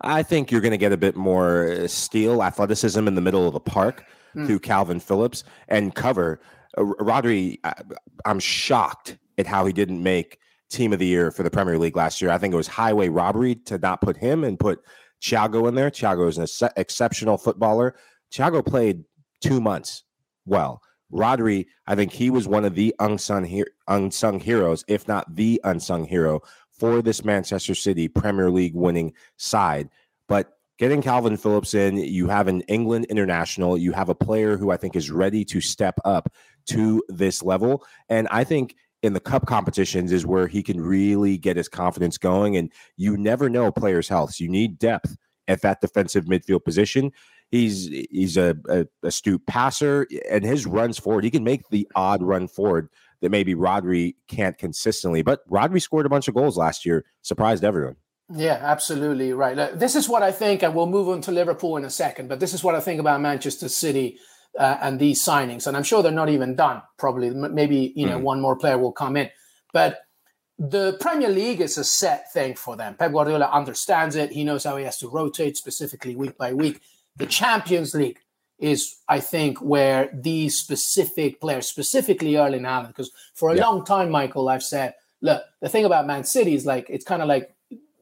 I 0.00 0.22
think 0.22 0.50
you're 0.50 0.62
going 0.62 0.70
to 0.72 0.78
get 0.78 0.92
a 0.92 0.96
bit 0.96 1.14
more 1.16 1.70
uh, 1.72 1.86
steel 1.86 2.42
athleticism 2.42 3.06
in 3.06 3.14
the 3.14 3.20
middle 3.20 3.46
of 3.46 3.52
the 3.54 3.60
park 3.60 4.04
Mm. 4.36 4.46
through 4.46 4.60
Kalvin 4.60 5.02
Phillips 5.02 5.42
and 5.66 5.92
cover. 5.92 6.40
Uh, 6.78 6.82
Rodri, 7.00 7.58
I, 7.64 7.74
I'm 8.24 8.38
shocked 8.38 9.18
at 9.38 9.48
how 9.48 9.66
he 9.66 9.72
didn't 9.72 10.04
make 10.04 10.38
team 10.70 10.92
of 10.92 10.98
the 10.98 11.06
year 11.06 11.30
for 11.30 11.42
the 11.42 11.50
Premier 11.50 11.78
League 11.78 11.96
last 11.96 12.22
year. 12.22 12.30
I 12.30 12.38
think 12.38 12.54
it 12.54 12.56
was 12.56 12.68
highway 12.68 13.08
robbery 13.08 13.56
to 13.66 13.78
not 13.78 14.00
put 14.00 14.16
him 14.16 14.44
and 14.44 14.58
put 14.58 14.80
Thiago 15.22 15.68
in 15.68 15.74
there. 15.74 15.90
Thiago 15.90 16.28
is 16.28 16.38
an 16.38 16.44
ex- 16.44 16.74
exceptional 16.76 17.36
footballer. 17.36 17.94
Thiago 18.32 18.64
played 18.64 19.04
two 19.40 19.60
months 19.60 20.04
well. 20.46 20.82
Rodri, 21.12 21.66
I 21.86 21.96
think 21.96 22.12
he 22.12 22.30
was 22.30 22.46
one 22.46 22.64
of 22.64 22.74
the 22.74 22.94
unsung, 23.00 23.44
he- 23.44 23.64
unsung 23.88 24.38
heroes, 24.38 24.84
if 24.86 25.08
not 25.08 25.34
the 25.34 25.60
unsung 25.64 26.04
hero 26.04 26.40
for 26.70 27.02
this 27.02 27.24
Manchester 27.24 27.74
City 27.74 28.08
Premier 28.08 28.50
League 28.50 28.74
winning 28.74 29.12
side. 29.36 29.90
But 30.28 30.56
getting 30.78 31.02
Kalvin 31.02 31.38
Phillips 31.38 31.74
in, 31.74 31.96
you 31.96 32.28
have 32.28 32.46
an 32.46 32.60
England 32.62 33.06
international, 33.06 33.76
you 33.76 33.92
have 33.92 34.08
a 34.08 34.14
player 34.14 34.56
who 34.56 34.70
I 34.70 34.76
think 34.76 34.94
is 34.94 35.10
ready 35.10 35.44
to 35.46 35.60
step 35.60 35.98
up 36.04 36.32
to 36.66 37.02
this 37.08 37.42
level. 37.42 37.84
And 38.08 38.28
I 38.30 38.44
think 38.44 38.76
in 39.02 39.12
the 39.12 39.20
cup 39.20 39.46
competitions 39.46 40.12
is 40.12 40.26
where 40.26 40.46
he 40.46 40.62
can 40.62 40.80
really 40.80 41.38
get 41.38 41.56
his 41.56 41.68
confidence 41.68 42.18
going. 42.18 42.56
And 42.56 42.72
you 42.96 43.16
never 43.16 43.48
know 43.48 43.72
players' 43.72 44.08
health. 44.08 44.40
You 44.40 44.48
need 44.48 44.78
depth 44.78 45.16
at 45.48 45.62
that 45.62 45.80
defensive 45.80 46.26
midfield 46.26 46.64
position. 46.64 47.12
He's 47.50 47.86
he's 48.10 48.36
a, 48.36 48.56
a 48.68 48.86
astute 49.02 49.44
passer, 49.46 50.06
and 50.30 50.44
his 50.44 50.66
runs 50.66 50.98
forward, 50.98 51.24
he 51.24 51.30
can 51.30 51.42
make 51.42 51.68
the 51.68 51.88
odd 51.96 52.22
run 52.22 52.46
forward 52.46 52.88
that 53.22 53.30
maybe 53.30 53.54
Rodri 53.54 54.14
can't 54.28 54.56
consistently. 54.56 55.22
But 55.22 55.48
Rodri 55.50 55.82
scored 55.82 56.06
a 56.06 56.10
bunch 56.10 56.28
of 56.28 56.34
goals 56.34 56.56
last 56.56 56.86
year, 56.86 57.04
surprised 57.22 57.64
everyone. 57.64 57.96
Yeah, 58.32 58.58
absolutely 58.62 59.32
right. 59.32 59.76
This 59.76 59.96
is 59.96 60.08
what 60.08 60.22
I 60.22 60.30
think, 60.30 60.62
and 60.62 60.74
we'll 60.74 60.86
move 60.86 61.08
on 61.08 61.20
to 61.22 61.32
Liverpool 61.32 61.76
in 61.76 61.84
a 61.84 61.90
second, 61.90 62.28
but 62.28 62.38
this 62.38 62.54
is 62.54 62.62
what 62.62 62.76
I 62.76 62.80
think 62.80 63.00
about 63.00 63.20
Manchester 63.20 63.68
City 63.68 64.18
uh, 64.58 64.78
and 64.80 64.98
these 64.98 65.22
signings. 65.24 65.66
And 65.66 65.76
I'm 65.76 65.82
sure 65.82 66.02
they're 66.02 66.12
not 66.12 66.28
even 66.28 66.56
done, 66.56 66.82
probably. 66.98 67.30
Maybe, 67.30 67.92
you 67.96 68.06
know, 68.06 68.18
Mhm. 68.18 68.22
one 68.22 68.40
more 68.40 68.56
player 68.56 68.78
will 68.78 68.92
come 68.92 69.16
in. 69.16 69.30
But 69.72 70.00
the 70.58 70.96
Premier 71.00 71.28
League 71.30 71.60
is 71.60 71.78
a 71.78 71.84
set 71.84 72.32
thing 72.32 72.54
for 72.54 72.76
them. 72.76 72.94
Pep 72.94 73.12
Guardiola 73.12 73.46
understands 73.46 74.16
it. 74.16 74.30
He 74.32 74.44
knows 74.44 74.64
how 74.64 74.76
he 74.76 74.84
has 74.84 74.98
to 74.98 75.08
rotate 75.08 75.56
specifically 75.56 76.14
week 76.16 76.36
by 76.36 76.52
week. 76.52 76.80
The 77.16 77.26
Champions 77.26 77.94
League 77.94 78.18
is, 78.58 78.96
I 79.08 79.20
think, 79.20 79.58
where 79.58 80.10
these 80.12 80.58
specific 80.58 81.40
players, 81.40 81.66
specifically 81.66 82.36
Erling 82.36 82.62
Haaland, 82.62 82.88
because 82.88 83.10
for 83.34 83.50
a 83.50 83.56
Yeah. 83.56 83.66
long 83.66 83.84
time, 83.86 84.10
Michael, 84.10 84.48
I've 84.50 84.62
said, 84.62 84.94
look, 85.22 85.42
the 85.62 85.68
thing 85.68 85.84
about 85.86 86.06
Man 86.06 86.24
City 86.24 86.54
is 86.54 86.66
like, 86.66 86.90
it's 86.90 87.04
kind 87.04 87.22
of 87.22 87.28
like 87.28 87.54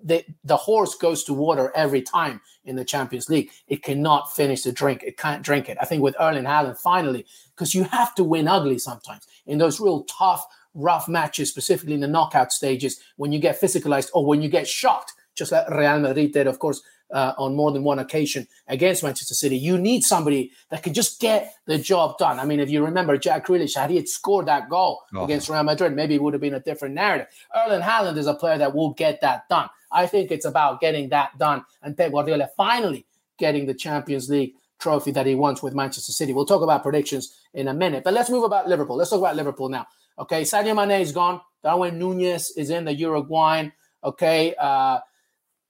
the, 0.02 0.24
the 0.44 0.56
horse 0.56 0.94
goes 0.94 1.24
to 1.24 1.34
water 1.34 1.72
every 1.74 2.02
time 2.02 2.40
in 2.64 2.76
the 2.76 2.84
Champions 2.84 3.28
League. 3.28 3.50
It 3.66 3.82
cannot 3.82 4.34
finish 4.34 4.62
the 4.62 4.72
drink. 4.72 5.02
It 5.02 5.16
can't 5.16 5.42
drink 5.42 5.68
it. 5.68 5.76
I 5.80 5.84
think 5.84 6.02
with 6.02 6.14
Erling 6.20 6.44
Haaland, 6.44 6.78
finally, 6.78 7.26
because 7.54 7.74
you 7.74 7.84
have 7.84 8.14
to 8.16 8.24
win 8.24 8.46
ugly 8.48 8.78
sometimes 8.78 9.26
in 9.46 9.58
those 9.58 9.80
real 9.80 10.04
tough, 10.04 10.46
rough 10.74 11.08
matches, 11.08 11.50
specifically 11.50 11.94
in 11.94 12.00
the 12.00 12.06
knockout 12.08 12.52
stages, 12.52 13.00
when 13.16 13.32
you 13.32 13.38
get 13.40 13.60
physicalized 13.60 14.10
or 14.14 14.24
when 14.24 14.42
you 14.42 14.48
get 14.48 14.68
shocked, 14.68 15.12
just 15.34 15.50
like 15.52 15.68
Real 15.70 15.98
Madrid 15.98 16.32
did, 16.32 16.46
of 16.46 16.58
course, 16.58 16.80
uh, 17.10 17.32
on 17.38 17.56
more 17.56 17.72
than 17.72 17.82
one 17.84 17.98
occasion 17.98 18.46
against 18.66 19.02
Manchester 19.02 19.32
City. 19.32 19.56
You 19.56 19.78
need 19.78 20.02
somebody 20.02 20.52
that 20.68 20.82
can 20.82 20.92
just 20.92 21.20
get 21.20 21.54
the 21.64 21.78
job 21.78 22.18
done. 22.18 22.38
I 22.38 22.44
mean, 22.44 22.60
if 22.60 22.68
you 22.68 22.84
remember 22.84 23.16
Jack 23.16 23.46
Grealish, 23.46 23.74
had 23.76 23.88
he 23.88 23.96
had 23.96 24.08
scored 24.08 24.44
that 24.46 24.68
goal 24.68 25.00
Oh. 25.14 25.24
against 25.24 25.48
Real 25.48 25.62
Madrid, 25.62 25.94
maybe 25.96 26.14
it 26.16 26.22
would 26.22 26.34
have 26.34 26.42
been 26.42 26.52
a 26.54 26.60
different 26.60 26.94
narrative. 26.94 27.28
Erling 27.56 27.80
Haaland 27.80 28.18
is 28.18 28.26
a 28.26 28.34
player 28.34 28.58
that 28.58 28.74
will 28.74 28.92
get 28.92 29.22
that 29.22 29.48
done. 29.48 29.70
I 29.90 30.06
think 30.06 30.30
it's 30.30 30.44
about 30.44 30.80
getting 30.80 31.08
that 31.10 31.36
done 31.38 31.64
and 31.82 31.96
Pep 31.96 32.12
Guardiola 32.12 32.48
finally 32.56 33.06
getting 33.38 33.66
the 33.66 33.74
Champions 33.74 34.28
League 34.28 34.54
trophy 34.78 35.10
that 35.12 35.26
he 35.26 35.34
wants 35.34 35.62
with 35.62 35.74
Manchester 35.74 36.12
City. 36.12 36.32
We'll 36.32 36.46
talk 36.46 36.62
about 36.62 36.82
predictions 36.82 37.40
in 37.54 37.68
a 37.68 37.74
minute, 37.74 38.04
but 38.04 38.14
let's 38.14 38.30
move 38.30 38.44
about 38.44 38.68
Liverpool. 38.68 38.96
Let's 38.96 39.10
talk 39.10 39.20
about 39.20 39.36
Liverpool 39.36 39.68
now. 39.68 39.86
Okay, 40.18 40.42
Sadio 40.42 40.74
Mane 40.74 41.00
is 41.00 41.12
gone. 41.12 41.40
Darwin 41.62 41.98
Nunez 41.98 42.52
is 42.56 42.70
in 42.70 42.84
the 42.84 42.94
Uruguayan. 42.94 43.72
Okay, 44.02 44.54
uh, 44.58 44.98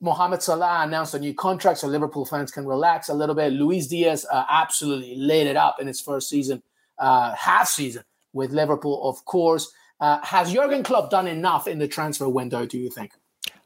Mohamed 0.01 0.43
Salah 0.43 0.85
announced 0.85 1.15
a 1.15 1.19
new 1.19 1.35
contract, 1.35 1.79
so 1.79 1.89
Liverpool 1.89 2.25
fans 2.25 2.51
can 2.51 2.67
relax 2.67 3.09
a 3.09 3.15
little 3.15 3.35
bit. 3.35 3.53
Luis 3.53 3.89
Diaz 3.89 4.25
uh, 4.31 4.45
absolutely 4.49 5.17
lit 5.17 5.47
it 5.47 5.57
up 5.57 5.81
in 5.81 5.87
his 5.87 6.01
first 6.01 6.29
season, 6.29 6.63
uh, 6.99 7.35
half 7.35 7.69
season 7.69 8.05
with 8.33 8.53
Liverpool, 8.53 9.09
of 9.09 9.25
course. 9.25 9.73
Uh, 10.01 10.21
has 10.23 10.53
Jurgen 10.53 10.85
Klopp 10.85 11.11
done 11.11 11.27
enough 11.27 11.67
in 11.67 11.79
the 11.79 11.89
transfer 11.89 12.29
window? 12.29 12.65
Do 12.65 12.79
you 12.79 12.91
think? 12.91 13.13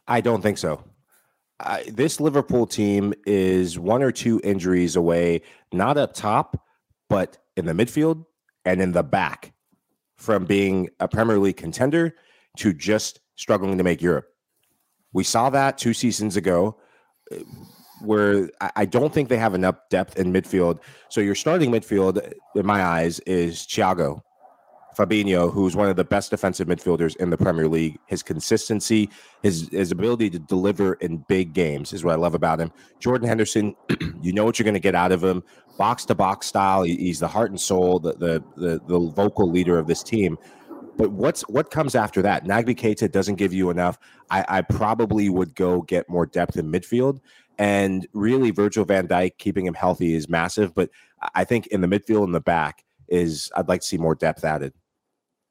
I 0.07 0.21
don't 0.21 0.43
think 0.43 0.59
so. 0.59 0.85
I, 1.61 1.85
this 1.93 2.21
Liverpool 2.21 2.67
team 2.67 3.15
is 3.27 3.79
one 3.79 4.03
or 4.03 4.11
two 4.11 4.41
injuries 4.43 4.97
away, 4.97 5.43
not 5.73 5.97
up 5.97 6.13
top, 6.13 6.61
but 7.09 7.39
in 7.57 7.67
the 7.67 7.73
midfield 7.73 8.25
and 8.65 8.81
in 8.81 8.93
the 8.93 9.03
back 9.03 9.53
from 10.17 10.45
being 10.45 10.89
a 11.01 11.09
Premier 11.09 11.39
League 11.39 11.57
contender 11.57 12.15
to 12.59 12.73
just 12.73 13.21
struggling 13.37 13.79
to 13.79 13.85
make 13.85 14.03
Europe. 14.03 14.27
We 15.13 15.25
saw 15.25 15.51
that 15.51 15.79
two 15.79 15.95
seasons 15.95 16.37
ago, 16.37 16.79
uh, 17.31 17.37
where 18.01 18.51
I 18.61 18.71
I 18.77 18.85
don't 18.85 19.13
think 19.13 19.29
they 19.29 19.37
have 19.37 19.55
enough 19.55 19.77
depth 19.91 20.19
in 20.19 20.33
midfield. 20.33 20.81
So 21.11 21.21
your 21.21 21.35
starting 21.35 21.71
midfield, 21.71 22.33
in 22.55 22.67
my 22.67 22.83
eyes, 22.83 23.21
is 23.21 23.61
Thiago, 23.61 24.23
Fabinho, 24.97 25.53
who's 25.53 25.75
one 25.75 25.89
of 25.89 25.97
the 25.97 26.05
best 26.05 26.31
defensive 26.31 26.69
midfielders 26.69 27.17
in 27.17 27.31
the 27.31 27.37
Premier 27.37 27.69
League. 27.69 27.99
His 28.07 28.23
consistency, 28.23 29.09
his 29.43 29.69
his 29.71 29.91
ability 29.91 30.31
to 30.31 30.39
deliver 30.39 30.95
in 30.95 31.19
big 31.29 31.53
games 31.53 31.93
is 31.93 32.05
what 32.05 32.13
I 32.13 32.17
love 32.17 32.35
about 32.35 32.61
him. 32.61 32.73
Jordan 33.01 33.29
Henderson, 33.29 33.75
you 34.23 34.33
know 34.33 34.45
what 34.45 34.59
you're 34.59 34.65
going 34.65 34.75
to 34.75 34.81
get 34.81 34.95
out 34.95 35.13
of 35.13 35.23
him. 35.23 35.43
Box 35.79 36.05
to 36.07 36.15
box 36.15 36.47
style. 36.47 36.83
He's 36.83 37.21
the 37.21 37.29
heart 37.29 37.51
and 37.51 37.61
soul, 37.61 37.99
the, 37.99 38.13
the 38.15 38.45
the 38.57 38.81
the 38.87 38.99
vocal 39.11 39.51
leader 39.51 39.79
of 39.79 39.87
this 39.87 40.03
team. 40.03 40.39
But 40.97 41.11
what's 41.13 41.43
what 41.43 41.71
comes 41.71 41.95
after 41.95 42.21
that? 42.23 42.45
Naby 42.45 42.77
Keita 42.77 43.11
doesn't 43.11 43.37
give 43.37 43.53
you 43.53 43.71
enough. 43.71 43.99
I, 44.31 44.45
I 44.49 44.61
probably 44.63 45.29
would 45.29 45.55
go 45.55 45.83
get 45.83 46.09
more 46.09 46.27
depth 46.27 46.57
in 46.57 46.71
midfield. 46.71 47.21
And 47.59 48.07
really, 48.13 48.51
Virgil 48.51 48.85
van 48.85 49.09
Dijk 49.09 49.39
keeping 49.39 49.67
him 49.67 49.75
healthy 49.75 50.15
is 50.15 50.29
massive. 50.29 50.75
But 50.75 50.91
I 51.35 51.45
think 51.45 51.67
in 51.69 51.81
the 51.81 51.87
midfield 51.87 52.25
and 52.25 52.35
the 52.35 52.41
back 52.41 52.85
is 53.09 53.51
I'd 53.55 53.69
like 53.69 53.81
to 53.81 53.87
see 53.87 53.99
more 53.99 54.15
depth 54.15 54.45
added. 54.45 54.73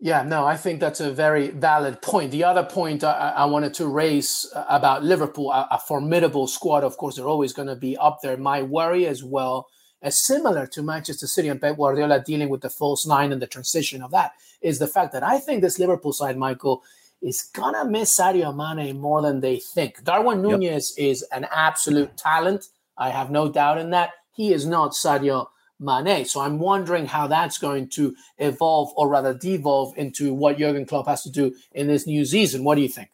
Yeah, 0.04 0.24
no, 0.24 0.48
I 0.48 0.58
think 0.58 0.80
that's 0.80 1.00
a 1.00 1.12
very 1.12 1.50
valid 1.52 2.02
point. 2.02 2.32
The 2.32 2.44
other 2.44 2.64
point 2.64 3.04
I, 3.04 3.34
I 3.38 3.46
wanted 3.46 3.76
to 3.76 3.86
raise 3.86 4.52
uh, 4.56 4.66
about 4.68 5.04
Liverpool, 5.04 5.52
a, 5.52 5.68
a 5.70 5.78
formidable 5.78 6.48
squad, 6.48 6.84
of 6.84 6.98
course, 6.98 7.18
they're 7.18 7.28
always 7.28 7.54
going 7.54 7.68
to 7.68 7.76
be 7.76 7.96
up 7.98 8.20
there. 8.24 8.36
My 8.36 8.64
worry 8.64 9.06
as 9.06 9.24
well, 9.24 9.68
as 10.02 10.26
similar 10.26 10.66
to 10.66 10.82
Manchester 10.82 11.28
City 11.28 11.50
and 11.50 11.62
Pep 11.62 11.78
Guardiola 11.78 12.20
dealing 12.20 12.50
with 12.50 12.62
the 12.62 12.70
false 12.72 13.06
nine 13.06 13.32
and 13.32 13.40
the 13.40 13.46
transition 13.46 14.02
of 14.02 14.10
that, 14.10 14.32
is 14.64 14.80
the 14.80 14.88
fact 14.88 15.14
that 15.14 15.22
I 15.22 15.38
think 15.38 15.62
this 15.62 15.78
Liverpool 15.78 16.14
side, 16.14 16.36
Michael, 16.36 16.82
is 17.22 17.44
going 17.54 17.76
to 17.76 17.86
miss 17.86 18.20
Sadio 18.20 18.56
Mane 18.56 19.00
more 19.00 19.22
than 19.22 19.40
they 19.40 19.60
think. 19.60 20.04
Darwin 20.04 20.42
Nunez 20.42 20.96
yep. 20.98 21.10
is 21.12 21.22
an 21.32 21.46
absolute 21.52 22.18
talent. 22.18 22.70
I 22.98 23.12
have 23.12 23.30
no 23.30 23.52
doubt 23.52 23.78
in 23.78 23.92
that. 23.92 24.10
He 24.34 24.52
is 24.52 24.66
not 24.66 24.94
Sadio 24.94 25.50
Mane. 25.82 26.26
So 26.26 26.40
I'm 26.42 26.60
wondering 26.60 27.08
how 27.08 27.28
that's 27.28 27.58
going 27.58 27.90
to 27.90 28.16
evolve 28.38 28.94
or 28.96 29.10
rather 29.10 29.34
devolve 29.34 29.98
into 29.98 30.34
what 30.34 30.58
Jurgen 30.58 30.86
Klopp 30.86 31.08
has 31.08 31.24
to 31.24 31.30
do 31.30 31.54
in 31.74 31.88
this 31.88 32.08
new 32.08 32.24
season. 32.24 32.64
What 32.64 32.76
do 32.76 32.82
you 32.82 32.90
think? 32.90 33.10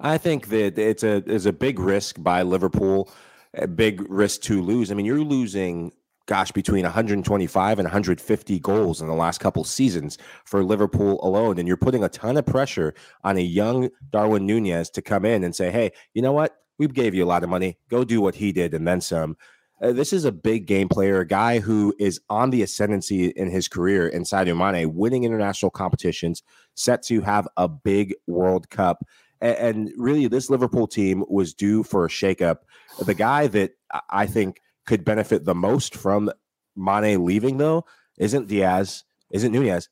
I 0.00 0.16
think 0.16 0.48
that 0.48 0.78
it's 0.78 1.02
a 1.02 1.24
is 1.28 1.44
a 1.44 1.52
big 1.52 1.80
risk 1.80 2.22
by 2.22 2.42
Liverpool, 2.42 3.10
a 3.52 3.66
big 3.66 4.08
risk 4.08 4.42
to 4.42 4.62
lose. 4.62 4.92
I 4.92 4.94
mean, 4.94 5.06
you're 5.06 5.20
losing 5.20 5.92
gosh, 6.28 6.52
between 6.52 6.84
125 6.84 7.78
and 7.78 7.86
150 7.86 8.58
goals 8.60 9.00
in 9.00 9.08
the 9.08 9.14
last 9.14 9.40
couple 9.40 9.64
seasons 9.64 10.18
for 10.44 10.62
Liverpool 10.62 11.18
alone. 11.22 11.58
And 11.58 11.66
you're 11.66 11.78
putting 11.78 12.04
a 12.04 12.08
ton 12.10 12.36
of 12.36 12.44
pressure 12.44 12.94
on 13.24 13.38
a 13.38 13.40
young 13.40 13.88
Darwin 14.10 14.46
Nunez 14.46 14.90
to 14.90 15.02
come 15.02 15.24
in 15.24 15.42
and 15.42 15.56
say, 15.56 15.70
hey, 15.70 15.90
you 16.12 16.20
know 16.20 16.32
what? 16.32 16.54
We 16.76 16.86
gave 16.86 17.14
you 17.14 17.24
a 17.24 17.26
lot 17.26 17.42
of 17.42 17.48
money. 17.48 17.78
Go 17.88 18.04
do 18.04 18.20
what 18.20 18.36
he 18.36 18.52
did 18.52 18.74
and 18.74 18.86
then 18.86 19.00
some. 19.00 19.36
Uh, 19.80 19.92
this 19.92 20.12
is 20.12 20.24
a 20.24 20.32
big 20.32 20.66
game 20.66 20.88
player, 20.88 21.20
a 21.20 21.26
guy 21.26 21.60
who 21.60 21.94
is 21.98 22.20
on 22.28 22.50
the 22.50 22.62
ascendancy 22.62 23.28
in 23.28 23.48
his 23.48 23.68
career 23.68 24.08
in 24.08 24.24
Sadio 24.24 24.56
Mane, 24.56 24.94
winning 24.94 25.24
international 25.24 25.70
competitions, 25.70 26.42
set 26.74 27.02
to 27.04 27.20
have 27.20 27.46
a 27.56 27.68
big 27.68 28.14
World 28.26 28.70
Cup. 28.70 29.04
And, 29.40 29.56
and 29.56 29.92
really, 29.96 30.26
this 30.26 30.50
Liverpool 30.50 30.88
team 30.88 31.24
was 31.28 31.54
due 31.54 31.84
for 31.84 32.04
a 32.04 32.08
shakeup. 32.08 32.58
The 33.04 33.14
guy 33.14 33.46
that 33.48 33.72
I 34.10 34.26
think 34.26 34.60
could 34.86 35.04
benefit 35.04 35.44
the 35.44 35.54
most 35.54 35.94
from 35.94 36.30
Mane 36.74 37.24
leaving, 37.24 37.58
though, 37.58 37.84
isn't 38.18 38.48
Diaz, 38.48 39.04
isn't 39.30 39.52
Nunez. 39.52 39.88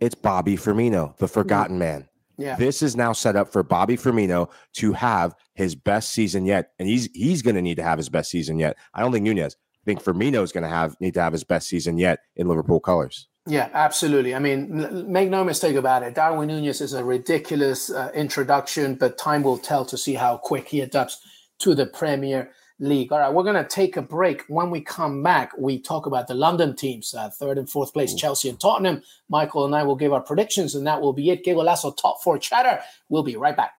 It's 0.00 0.14
Bobby 0.14 0.56
Firmino, 0.56 1.16
the 1.18 1.28
forgotten 1.28 1.78
man. 1.78 2.08
Yeah. 2.38 2.54
This 2.56 2.82
is 2.82 2.96
now 2.96 3.12
set 3.12 3.34
up 3.34 3.52
for 3.52 3.62
Bobby 3.64 3.96
Firmino 3.96 4.50
to 4.74 4.92
have 4.92 5.34
his 5.54 5.74
best 5.74 6.12
season 6.12 6.46
yet, 6.46 6.70
and 6.78 6.88
he's 6.88 7.08
he's 7.12 7.42
going 7.42 7.56
to 7.56 7.62
need 7.62 7.76
to 7.76 7.82
have 7.82 7.98
his 7.98 8.08
best 8.08 8.30
season 8.30 8.58
yet. 8.58 8.76
I 8.94 9.00
don't 9.00 9.12
think 9.12 9.24
Nunez. 9.24 9.56
I 9.56 9.84
think 9.84 10.02
Firmino 10.02 10.42
is 10.42 10.52
going 10.52 10.62
to 10.62 10.68
have 10.68 10.96
need 11.00 11.14
to 11.14 11.20
have 11.20 11.32
his 11.32 11.44
best 11.44 11.68
season 11.68 11.98
yet 11.98 12.20
in 12.36 12.48
Liverpool 12.48 12.78
colors. 12.78 13.26
Yeah, 13.48 13.70
absolutely. 13.72 14.34
I 14.34 14.38
mean, 14.38 15.10
make 15.10 15.30
no 15.30 15.42
mistake 15.42 15.74
about 15.74 16.02
it. 16.02 16.14
Darwin 16.14 16.48
Nunez 16.48 16.80
is 16.80 16.92
a 16.92 17.02
ridiculous 17.02 17.90
uh, 17.90 18.10
introduction, 18.14 18.94
but 18.94 19.16
time 19.16 19.42
will 19.42 19.56
tell 19.58 19.86
to 19.86 19.96
see 19.96 20.14
how 20.14 20.36
quick 20.36 20.68
he 20.68 20.82
adapts 20.82 21.20
to 21.60 21.74
the 21.74 21.86
Premier 21.86 22.52
League. 22.80 23.12
All 23.12 23.18
right, 23.18 23.32
we're 23.32 23.42
going 23.42 23.62
to 23.62 23.68
take 23.68 23.96
a 23.96 24.02
break. 24.02 24.44
When 24.48 24.70
we 24.70 24.80
come 24.80 25.22
back, 25.22 25.52
we 25.58 25.80
talk 25.80 26.06
about 26.06 26.28
the 26.28 26.34
London 26.34 26.76
teams, 26.76 27.14
uh, 27.14 27.30
third 27.30 27.58
and 27.58 27.68
fourth 27.68 27.92
place, 27.92 28.14
Chelsea 28.14 28.48
and 28.48 28.60
Tottenham. 28.60 29.02
Michael 29.28 29.64
and 29.64 29.74
I 29.74 29.82
will 29.82 29.96
give 29.96 30.12
our 30.12 30.20
predictions, 30.20 30.74
and 30.74 30.86
that 30.86 31.00
will 31.00 31.12
be 31.12 31.30
it. 31.30 31.44
Que 31.44 31.54
Golazo 31.54 31.96
top 31.96 32.22
four 32.22 32.38
chatter. 32.38 32.80
We'll 33.08 33.22
be 33.22 33.36
right 33.36 33.56
back. 33.56 33.72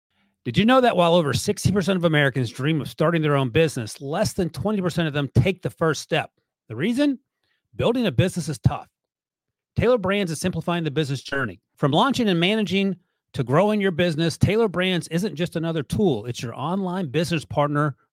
Did 0.46 0.58
you 0.58 0.65
know 0.65 0.82
that 0.82 0.96
while 0.96 1.15
over 1.15 1.34
60% 1.34 1.96
of 1.96 2.06
Americans 2.06 2.50
dream 2.50 2.82
of 2.82 2.89
starting 2.89 3.22
their 3.22 3.36
own 3.36 3.50
business, 3.50 4.01
less 4.01 4.34
than 4.34 4.50
20% 4.50 5.08
of 5.08 5.13
them 5.13 5.29
take 5.36 5.62
the 5.62 5.70
first 5.70 6.01
step? 6.01 6.32
The 6.68 6.75
reason? 6.75 7.20
Building 7.75 8.08
a 8.08 8.12
business 8.12 8.50
is 8.50 8.60
tough. 8.60 8.88
Tailor 9.75 9.98
Brands 9.98 10.32
is 10.32 10.39
simplifying 10.39 10.84
the 10.84 10.91
business 10.91 11.22
journey. 11.22 11.62
From 11.75 11.91
launching 11.91 12.27
and 12.29 12.39
managing 12.39 12.98
to 13.34 13.44
growing 13.44 13.79
your 13.79 13.91
business, 13.91 14.38
Tailor 14.38 14.68
Brands 14.68 15.08
isn't 15.10 15.36
just 15.36 15.56
another 15.56 15.84
tool, 15.84 16.25
it's 16.25 16.41
your 16.41 16.56
online 16.56 17.08
business 17.08 17.46
partner 17.46 17.96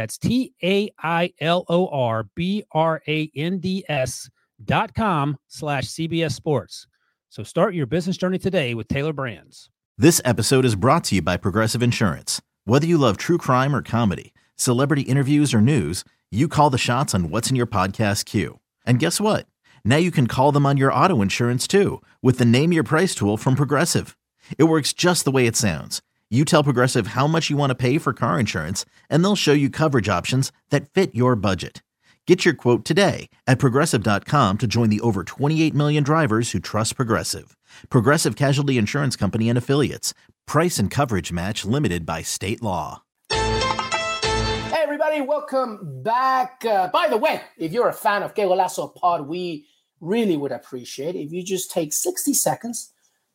That's 0.00 0.16
T 0.16 0.54
A 0.62 0.88
I 1.02 1.34
L 1.40 1.66
O 1.68 1.86
R 1.88 2.24
B 2.34 2.64
R 2.72 3.02
A 3.06 3.30
N 3.36 3.58
D 3.58 3.84
S 3.86 4.30
dot 4.64 4.94
com 4.94 5.36
slash 5.46 5.88
CBS 5.88 6.32
Sports. 6.32 6.86
So 7.28 7.42
start 7.42 7.74
your 7.74 7.84
business 7.84 8.16
journey 8.16 8.38
today 8.38 8.72
with 8.72 8.88
Tailor 8.88 9.12
Brands. 9.12 9.68
This 9.98 10.22
episode 10.24 10.64
is 10.64 10.74
brought 10.74 11.04
to 11.04 11.16
you 11.16 11.22
by 11.22 11.36
Progressive 11.36 11.82
Insurance. 11.82 12.40
Whether 12.64 12.86
you 12.86 12.96
love 12.96 13.18
true 13.18 13.36
crime 13.36 13.76
or 13.76 13.82
comedy, 13.82 14.32
celebrity 14.56 15.02
interviews 15.02 15.52
or 15.52 15.60
news, 15.60 16.02
you 16.30 16.48
call 16.48 16.70
the 16.70 16.78
shots 16.78 17.14
on 17.14 17.28
what's 17.28 17.50
in 17.50 17.56
your 17.56 17.66
podcast 17.66 18.24
queue. 18.24 18.58
And 18.86 19.00
guess 19.00 19.20
what? 19.20 19.46
Now 19.84 19.98
you 19.98 20.10
can 20.10 20.26
call 20.26 20.50
them 20.50 20.64
on 20.64 20.78
your 20.78 20.90
auto 20.90 21.20
insurance 21.20 21.68
too 21.68 22.00
with 22.22 22.38
the 22.38 22.46
Name 22.46 22.72
Your 22.72 22.84
Price 22.84 23.14
tool 23.14 23.36
from 23.36 23.54
Progressive. 23.54 24.16
It 24.56 24.64
works 24.64 24.94
just 24.94 25.26
the 25.26 25.30
way 25.30 25.46
it 25.46 25.56
sounds 25.56 26.00
you 26.30 26.44
tell 26.44 26.62
Progressive 26.62 27.08
how 27.08 27.26
much 27.26 27.50
you 27.50 27.56
want 27.56 27.70
to 27.70 27.74
pay 27.74 27.98
for 27.98 28.12
car 28.12 28.38
insurance, 28.38 28.84
and 29.10 29.24
they'll 29.24 29.34
show 29.34 29.52
you 29.52 29.68
coverage 29.68 30.08
options 30.08 30.52
that 30.70 30.88
fit 30.88 31.12
your 31.12 31.34
budget. 31.34 31.82
Get 32.26 32.44
your 32.44 32.54
quote 32.54 32.84
today 32.84 33.28
at 33.48 33.58
progressive.com 33.58 34.58
to 34.58 34.66
join 34.68 34.88
the 34.88 35.00
over 35.00 35.24
28 35.24 35.74
million 35.74 36.04
drivers 36.04 36.52
who 36.52 36.60
trust 36.60 36.94
Progressive. 36.94 37.56
Progressive 37.88 38.36
Casualty 38.36 38.78
Insurance 38.78 39.16
Company 39.16 39.48
and 39.48 39.58
Affiliates. 39.58 40.14
Price 40.46 40.78
and 40.78 40.92
coverage 40.92 41.32
match 41.32 41.64
limited 41.64 42.06
by 42.06 42.22
state 42.22 42.62
law. 42.62 43.02
Hey, 43.32 44.76
everybody, 44.76 45.22
welcome 45.22 46.02
back. 46.04 46.64
Uh, 46.64 46.86
by 46.92 47.08
the 47.08 47.16
way, 47.16 47.40
if 47.58 47.72
you're 47.72 47.88
a 47.88 47.92
fan 47.92 48.22
of 48.22 48.36
Que 48.36 48.44
Golazo 48.44 48.94
Pod, 48.94 49.26
we 49.26 49.66
really 50.00 50.36
would 50.36 50.52
appreciate 50.52 51.16
if 51.16 51.32
you 51.32 51.42
just 51.42 51.72
take 51.72 51.92
60 51.92 52.32
seconds 52.34 52.92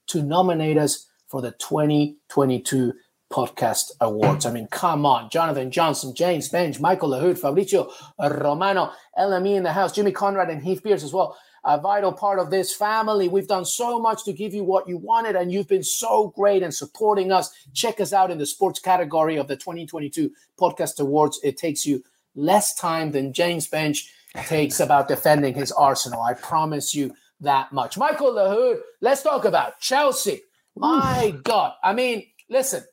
to 0.07 0.23
nominate 0.23 0.77
us 0.77 1.05
for 1.27 1.41
the 1.41 1.51
2022 1.51 2.93
Podcast 3.31 3.91
Awards. 4.01 4.45
I 4.45 4.51
mean, 4.51 4.67
come 4.67 5.05
on. 5.05 5.29
Jonathan 5.29 5.71
Johnson, 5.71 6.13
James 6.15 6.49
Bench, 6.49 6.79
Michael 6.79 7.09
Lahoud, 7.09 7.37
Fabrizio 7.37 7.91
Romano, 8.19 8.91
LME 9.17 9.55
in 9.55 9.63
the 9.63 9.73
house, 9.73 9.91
Jimmy 9.91 10.11
Conrad, 10.11 10.49
and 10.49 10.63
Heath 10.63 10.83
Pearce 10.83 11.03
as 11.03 11.13
well. 11.13 11.37
A 11.63 11.79
vital 11.79 12.13
part 12.13 12.37
of 12.37 12.51
this 12.51 12.75
family. 12.75 13.27
We've 13.27 13.47
done 13.47 13.65
so 13.65 13.99
much 13.99 14.23
to 14.25 14.33
give 14.33 14.53
you 14.53 14.63
what 14.63 14.87
you 14.87 14.97
wanted, 14.97 15.35
and 15.35 15.51
you've 15.51 15.67
been 15.67 15.83
so 15.83 16.31
great 16.35 16.61
in 16.61 16.71
supporting 16.71 17.31
us. 17.31 17.49
Check 17.73 17.99
us 17.99 18.13
out 18.13 18.29
in 18.29 18.37
the 18.37 18.45
sports 18.45 18.79
category 18.79 19.37
of 19.37 19.47
the 19.47 19.55
2022 19.55 20.31
Podcast 20.59 20.99
Awards. 20.99 21.39
It 21.43 21.57
takes 21.57 21.85
you 21.85 22.03
less 22.35 22.75
time 22.75 23.11
than 23.11 23.33
James 23.33 23.67
Bench 23.67 24.11
takes 24.43 24.79
about 24.79 25.07
defending 25.07 25.55
his 25.55 25.71
Arsenal. 25.71 26.21
I 26.21 26.33
promise 26.35 26.93
you 26.93 27.15
that 27.39 27.71
much. 27.71 27.97
Michael 27.97 28.33
Lahoud, 28.33 28.79
let's 29.01 29.23
talk 29.23 29.45
about 29.45 29.79
Chelsea. 29.79 30.41
My 30.75 31.33
God. 31.43 31.73
I 31.83 31.93
mean, 31.93 32.25
listen, 32.49 32.83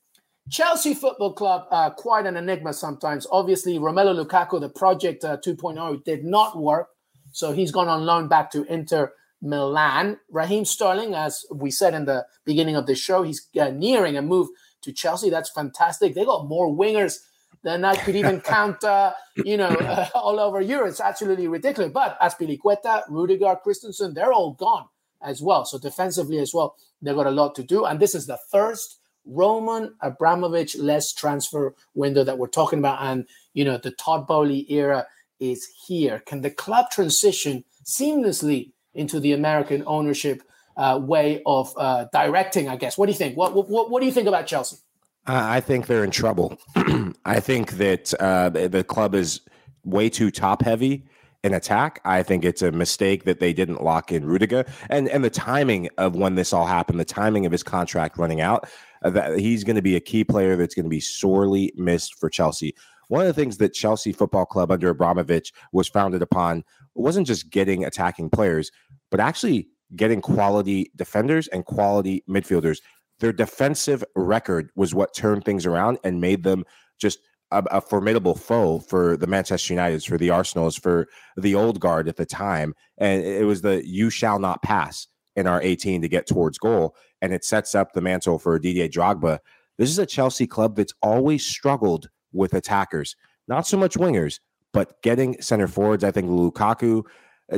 Chelsea 0.51 0.95
Football 0.95 1.35
Club, 1.35 1.66
uh, 1.71 1.90
quite 1.90 2.27
an 2.27 2.37
enigma 2.37 2.73
sometimes. 2.73 3.27
Obviously, 3.31 3.79
Romelu 3.79 4.25
Lukaku, 4.25 4.61
the 4.61 4.68
project 4.68 5.25
uh, 5.25 5.37
2.0, 5.38 6.05
did 6.05 6.25
not 6.25 6.59
work. 6.59 6.88
So 7.33 7.53
he's 7.53 7.73
gone 7.73 7.88
on 7.88 8.05
loan 8.05 8.29
back 8.29 8.51
to 8.53 8.64
Inter 8.64 9.12
Milan. 9.40 10.18
Raheem 10.31 10.64
Sterling, 10.64 11.14
as 11.14 11.45
we 11.53 11.71
said 11.71 11.95
in 11.95 12.05
the 12.05 12.27
beginning 12.45 12.77
of 12.77 12.87
the 12.87 12.95
show, 12.95 13.23
he's 13.23 13.49
uh, 13.59 13.71
nearing 13.71 14.16
a 14.16 14.23
move 14.23 14.49
to 14.83 14.92
Chelsea. 14.92 15.31
That's 15.31 15.51
fantastic. 15.51 16.14
They 16.14 16.25
got 16.25 16.47
more 16.47 16.68
wingers 16.73 17.18
than 17.64 17.85
I 17.85 17.97
could 17.97 18.14
even 18.14 18.40
count, 18.45 18.85
uh, 18.85 19.14
you 19.37 19.57
know, 19.57 19.68
uh, 19.68 20.09
all 20.14 20.38
over 20.38 20.61
Europe. 20.61 20.90
It's 20.90 21.01
absolutely 21.01 21.49
ridiculous. 21.49 21.90
But 21.92 22.18
Azpilicueta, 22.21 23.05
Rudiger, 23.09 23.57
Christensen, 23.62 24.14
they're 24.14 24.33
all 24.33 24.53
gone 24.53 24.87
as 25.25 25.43
well. 25.43 25.65
So 25.65 25.79
defensively 25.79 26.39
as 26.39 26.53
well, 26.55 26.77
they've 27.01 27.15
got 27.15 27.27
a 27.27 27.31
lot 27.31 27.55
to 27.57 27.63
do. 27.63 27.85
And 27.85 28.01
this 28.01 28.15
is 28.15 28.27
the 28.27 28.39
first 28.51 28.99
Roman 29.25 29.95
Abramovich 30.01 30.77
less 30.77 31.13
transfer 31.13 31.75
window 31.95 32.25
that 32.25 32.39
we're 32.39 32.49
talking 32.49 32.79
about. 32.79 33.03
And, 33.03 33.27
you 33.55 33.65
know, 33.65 33.79
the 33.79 33.93
Todd 33.93 34.27
Boehly 34.27 34.71
era 34.71 35.07
is 35.41 35.69
here. 35.87 36.21
Can 36.21 36.41
the 36.41 36.51
club 36.51 36.91
transition 36.91 37.65
seamlessly 37.85 38.73
into 38.95 39.21
the 39.21 39.33
American 39.33 39.83
ownership 39.87 40.43
uh, 40.77 40.99
way 41.03 41.43
of 41.47 41.73
uh, 41.77 42.07
directing, 42.13 42.69
I 42.69 42.77
guess? 42.77 42.97
What 42.97 43.07
do 43.07 43.13
you 43.13 43.19
think? 43.19 43.37
What, 43.37 43.55
what, 43.55 43.91
what 43.91 44.01
do 44.01 44.07
you 44.07 44.13
think 44.13 44.29
about 44.29 44.47
Chelsea? 44.47 44.77
I 45.25 45.61
think 45.61 45.87
they're 45.87 46.05
in 46.05 46.11
trouble. 46.11 46.59
I 47.25 47.39
think 47.39 47.73
that 47.73 48.13
uh, 48.19 48.49
the 48.49 48.83
club 48.83 49.15
is 49.15 49.41
way 49.85 50.09
too 50.09 50.31
top 50.31 50.63
heavy 50.63 51.05
in 51.42 51.55
attack. 51.55 52.00
I 52.05 52.22
think 52.22 52.44
it's 52.44 52.62
a 52.62 52.72
mistake 52.72 53.24
that 53.24 53.40
they 53.40 53.52
didn't 53.52 53.83
lock 53.83 54.12
in 54.12 54.24
Rudiger 54.24 54.64
and 54.90 55.09
and 55.09 55.24
the 55.24 55.31
timing 55.31 55.88
of 55.98 56.14
when 56.14 56.35
this 56.37 56.52
all 56.52 56.66
happened, 56.66 57.00
the 57.00 57.05
timing 57.05 57.46
of 57.46 57.52
his 57.52 57.62
contract 57.62 58.18
running 58.18 58.40
out. 58.40 58.68
Uh, 59.05 59.11
that 59.11 59.37
he's 59.37 59.64
going 59.64 59.74
to 59.74 59.83
be 59.83 59.96
a 59.96 60.00
key 60.00 60.22
player 60.22 60.55
that's 60.55 60.76
going 60.76 60.85
to 60.85 60.90
be 60.90 61.00
sorely 61.00 61.72
missed 61.76 62.14
for 62.20 62.31
Chelsea. 62.31 62.72
One 63.09 63.20
of 63.20 63.26
the 63.26 63.33
things 63.33 63.59
that 63.59 63.74
Chelsea 63.74 64.12
Football 64.12 64.46
Club 64.46 64.70
under 64.70 64.88
Abramovich 64.88 65.52
was 65.72 65.88
founded 65.88 66.22
upon 66.22 66.62
wasn't 66.94 67.26
just 67.26 67.50
getting 67.50 67.85
attacking 67.85 68.31
players, 68.31 68.70
but 69.11 69.18
actually 69.18 69.68
getting 69.96 70.20
quality 70.20 70.90
defenders 70.96 71.48
and 71.48 71.64
quality 71.64 72.22
midfielders. 72.28 72.81
Their 73.18 73.33
defensive 73.33 74.05
record 74.14 74.70
was 74.76 74.94
what 74.94 75.14
turned 75.14 75.44
things 75.44 75.66
around 75.66 75.98
and 76.05 76.20
made 76.20 76.44
them 76.44 76.64
just 76.98 77.18
a, 77.53 77.77
a, 77.77 77.81
formidable 77.81 78.35
foe 78.35 78.81
for 78.81 79.17
the 79.17 79.27
Manchester 79.27 79.75
Uniteds, 79.75 80.09
for 80.09 80.19
the 80.19 80.31
Arsenals, 80.31 80.77
for 80.77 81.09
the 81.37 81.55
old 81.55 81.81
guard 81.81 82.09
at 82.09 82.17
the 82.17 82.27
time. 82.27 82.75
And 82.99 83.23
it 83.23 83.45
was 83.45 83.62
the 83.62 83.87
you 83.87 84.11
shall 84.11 84.38
not 84.38 84.62
pass 84.62 85.07
in 85.37 85.47
our 85.47 85.62
18 85.62 86.03
to 86.03 86.09
get 86.09 86.27
towards 86.27 86.59
goal. 86.59 86.97
And 87.21 87.33
it 87.33 87.45
sets 87.45 87.75
up 87.75 87.93
the 87.93 88.01
mantle 88.01 88.38
for 88.38 88.59
Didier 88.59 88.88
Drogba. 88.88 89.38
This 89.79 89.91
is 89.91 89.99
a 89.99 90.07
Chelsea 90.07 90.47
club 90.47 90.77
that's 90.77 90.95
always 91.03 91.45
struggled 91.45 92.09
with 92.33 92.55
attackers, 92.55 93.17
not 93.49 93.67
so 93.67 93.77
much 93.77 93.95
wingers, 93.95 94.41
but 94.73 95.01
getting 95.03 95.41
center 95.41 95.69
forwards. 95.69 96.05
I 96.05 96.11
think 96.11 96.29
Lukaku 96.29 97.05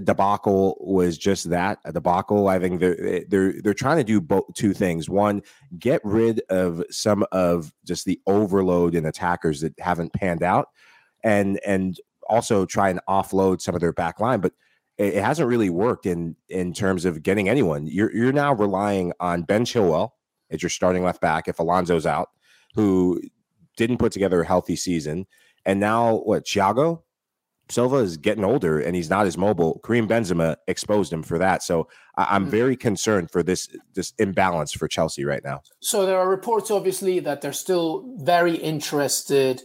debacle 0.00 0.76
was 0.80 1.16
just 1.18 1.50
that 1.50 1.78
a 1.84 1.92
debacle. 1.92 2.48
I 2.48 2.58
think 2.58 2.80
they're 2.80 3.06
eh, 3.06 3.20
they're 3.28 3.54
they're 3.62 3.74
trying 3.74 3.98
to 3.98 4.04
do 4.04 4.20
both 4.20 4.44
two 4.54 4.72
things. 4.72 5.08
One, 5.08 5.42
get 5.78 6.00
rid 6.04 6.40
of 6.50 6.82
some 6.90 7.24
of 7.32 7.72
just 7.84 8.04
the 8.04 8.20
overload 8.26 8.94
in 8.94 9.06
attackers 9.06 9.60
that 9.60 9.78
haven't 9.78 10.12
panned 10.12 10.42
out, 10.42 10.68
and 11.22 11.60
and 11.66 11.98
also 12.28 12.66
try 12.66 12.88
and 12.88 13.00
offload 13.08 13.60
some 13.60 13.74
of 13.74 13.80
their 13.80 13.92
back 13.92 14.20
line. 14.20 14.40
But 14.40 14.52
it, 14.98 15.14
it 15.14 15.24
hasn't 15.24 15.48
really 15.48 15.70
worked 15.70 16.06
in 16.06 16.36
in 16.48 16.72
terms 16.72 17.04
of 17.04 17.22
getting 17.22 17.48
anyone. 17.48 17.86
You're 17.86 18.14
you're 18.14 18.32
now 18.32 18.54
relying 18.54 19.12
on 19.20 19.42
Ben 19.42 19.64
Chilwell 19.64 20.10
as 20.50 20.62
your 20.62 20.70
starting 20.70 21.04
left 21.04 21.20
back 21.20 21.48
if 21.48 21.58
Alonso's 21.58 22.06
out, 22.06 22.30
who 22.74 23.20
didn't 23.76 23.98
put 23.98 24.12
together 24.12 24.42
a 24.42 24.46
healthy 24.46 24.76
season, 24.76 25.26
and 25.64 25.80
now 25.80 26.16
what? 26.16 26.44
Thiago 26.44 27.02
Silva 27.68 27.96
is 27.96 28.16
getting 28.16 28.44
older 28.44 28.78
and 28.78 28.94
he's 28.94 29.08
not 29.08 29.26
as 29.26 29.38
mobile. 29.38 29.80
Karim 29.84 30.06
Benzema 30.06 30.56
exposed 30.68 31.12
him 31.12 31.22
for 31.22 31.38
that. 31.38 31.62
So 31.62 31.88
I- 32.16 32.36
am 32.36 32.46
mm. 32.46 32.50
very 32.50 32.76
concerned 32.76 33.30
for 33.30 33.42
this 33.42 33.68
this 33.94 34.12
imbalance 34.18 34.72
for 34.72 34.86
Chelsea 34.88 35.24
right 35.24 35.42
now. 35.42 35.60
So 35.80 36.06
there 36.06 36.18
are 36.18 36.28
reports, 36.28 36.70
obviously, 36.70 37.20
that 37.20 37.40
they're 37.40 37.52
still 37.52 38.04
very 38.18 38.56
interested 38.56 39.62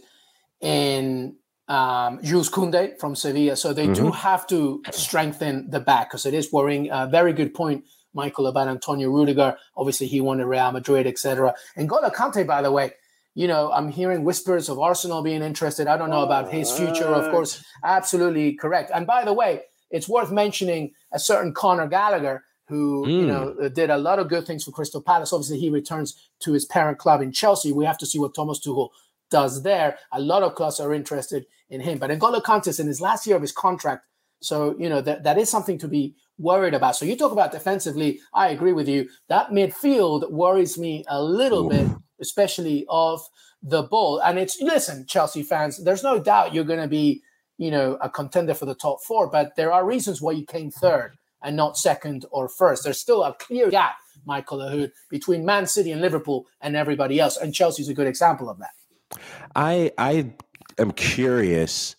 in 0.60 1.36
um, 1.68 2.20
Jules 2.22 2.50
Koundé 2.50 2.98
from 2.98 3.14
Sevilla. 3.14 3.56
So 3.56 3.72
they 3.72 3.84
mm-hmm. 3.84 4.04
do 4.04 4.10
have 4.10 4.46
to 4.48 4.82
strengthen 4.90 5.70
the 5.70 5.80
back 5.80 6.10
because 6.10 6.26
it 6.26 6.34
is 6.34 6.52
worrying. 6.52 6.90
A 6.90 6.94
uh, 6.94 7.06
very 7.06 7.32
good 7.32 7.54
point, 7.54 7.84
Michael, 8.14 8.46
about 8.46 8.68
Antonio 8.68 9.10
Rudiger. 9.10 9.56
Obviously, 9.76 10.06
he 10.06 10.20
won 10.20 10.40
at 10.40 10.46
Real 10.46 10.72
Madrid, 10.72 11.06
etc. 11.06 11.54
And 11.76 11.88
N'Golo 11.88 12.12
Kante, 12.12 12.46
by 12.46 12.62
the 12.62 12.72
way, 12.72 12.92
you 13.34 13.46
know, 13.46 13.70
I'm 13.72 13.90
hearing 13.90 14.24
whispers 14.24 14.68
of 14.68 14.78
Arsenal 14.78 15.22
being 15.22 15.42
interested. 15.42 15.86
I 15.86 15.96
don't 15.96 16.10
know 16.10 16.22
about 16.22 16.50
his 16.50 16.70
future, 16.70 17.06
of 17.06 17.30
course. 17.30 17.62
Absolutely 17.84 18.54
correct. 18.54 18.90
And 18.92 19.06
by 19.06 19.24
the 19.24 19.32
way, 19.32 19.62
it's 19.90 20.08
worth 20.08 20.30
mentioning 20.30 20.92
a 21.12 21.18
certain 21.18 21.52
Conor 21.52 21.88
Gallagher 21.88 22.44
who 22.70 23.04
mm. 23.04 23.10
you 23.10 23.26
know 23.26 23.54
hmm. 23.58 23.68
did 23.74 23.90
a 23.90 23.98
lot 23.98 24.20
of 24.20 24.28
good 24.28 24.46
things 24.46 24.64
for 24.64 24.70
Crystal 24.70 25.02
Palace. 25.02 25.32
Obviously, 25.32 25.58
he 25.58 25.70
returns 25.70 26.30
to 26.40 26.52
his 26.52 26.64
parent 26.64 26.98
club 26.98 27.20
in 27.20 27.32
Chelsea. 27.32 27.72
We 27.72 27.84
have 27.84 27.98
to 27.98 28.06
see 28.06 28.18
what 28.18 28.34
Thomas 28.34 28.60
Tuchel 28.60 28.90
does 29.30 29.62
there. 29.62 29.98
A 30.12 30.20
lot 30.20 30.42
of 30.42 30.54
clubs 30.54 30.80
are 30.80 30.94
interested 30.94 31.46
in 31.68 31.80
him. 31.80 31.98
But 31.98 32.10
N'Golo 32.10 32.40
Kante 32.42 32.78
in 32.78 32.86
his 32.86 33.00
last 33.00 33.26
year 33.26 33.36
of 33.36 33.42
his 33.42 33.52
contract, 33.52 34.06
so 34.40 34.76
you 34.78 34.88
know 34.88 35.00
that 35.00 35.24
that 35.24 35.36
is 35.36 35.50
something 35.50 35.78
to 35.78 35.88
be 35.88 36.14
worried 36.38 36.74
about. 36.74 36.96
So 36.96 37.04
you 37.04 37.16
talk 37.16 37.32
about 37.32 37.52
defensively. 37.52 38.20
I 38.32 38.48
agree 38.48 38.72
with 38.72 38.88
you. 38.88 39.08
That 39.28 39.50
midfield 39.50 40.30
worries 40.30 40.78
me 40.78 41.04
a 41.08 41.22
little 41.22 41.66
Ooh. 41.66 41.70
bit 41.70 41.88
especially 42.20 42.86
of 42.88 43.22
the 43.62 43.82
ball. 43.82 44.20
And 44.20 44.38
it's 44.38 44.60
listen, 44.60 45.06
Chelsea 45.06 45.42
fans, 45.42 45.82
there's 45.82 46.02
no 46.02 46.18
doubt 46.18 46.54
you're 46.54 46.64
going 46.64 46.80
to 46.80 46.88
be, 46.88 47.22
you 47.58 47.70
know, 47.70 47.98
a 48.00 48.08
contender 48.08 48.54
for 48.54 48.66
the 48.66 48.74
top 48.74 49.02
four, 49.02 49.28
but 49.28 49.56
there 49.56 49.72
are 49.72 49.84
reasons 49.84 50.22
why 50.22 50.32
you 50.32 50.46
came 50.46 50.70
third 50.70 51.16
and 51.42 51.56
not 51.56 51.76
second 51.76 52.26
or 52.30 52.48
first. 52.48 52.84
There's 52.84 53.00
still 53.00 53.22
a 53.22 53.34
clear 53.34 53.70
gap, 53.70 53.96
Michael 54.24 54.58
Lahoud, 54.58 54.92
between 55.10 55.44
Man 55.44 55.66
City 55.66 55.92
and 55.92 56.00
Liverpool 56.00 56.46
and 56.60 56.76
everybody 56.76 57.20
else. 57.20 57.36
And 57.36 57.54
Chelsea's 57.54 57.88
a 57.88 57.94
good 57.94 58.06
example 58.06 58.48
of 58.48 58.58
that. 58.58 59.18
I 59.56 59.92
I 59.98 60.32
am 60.78 60.92
curious 60.92 61.96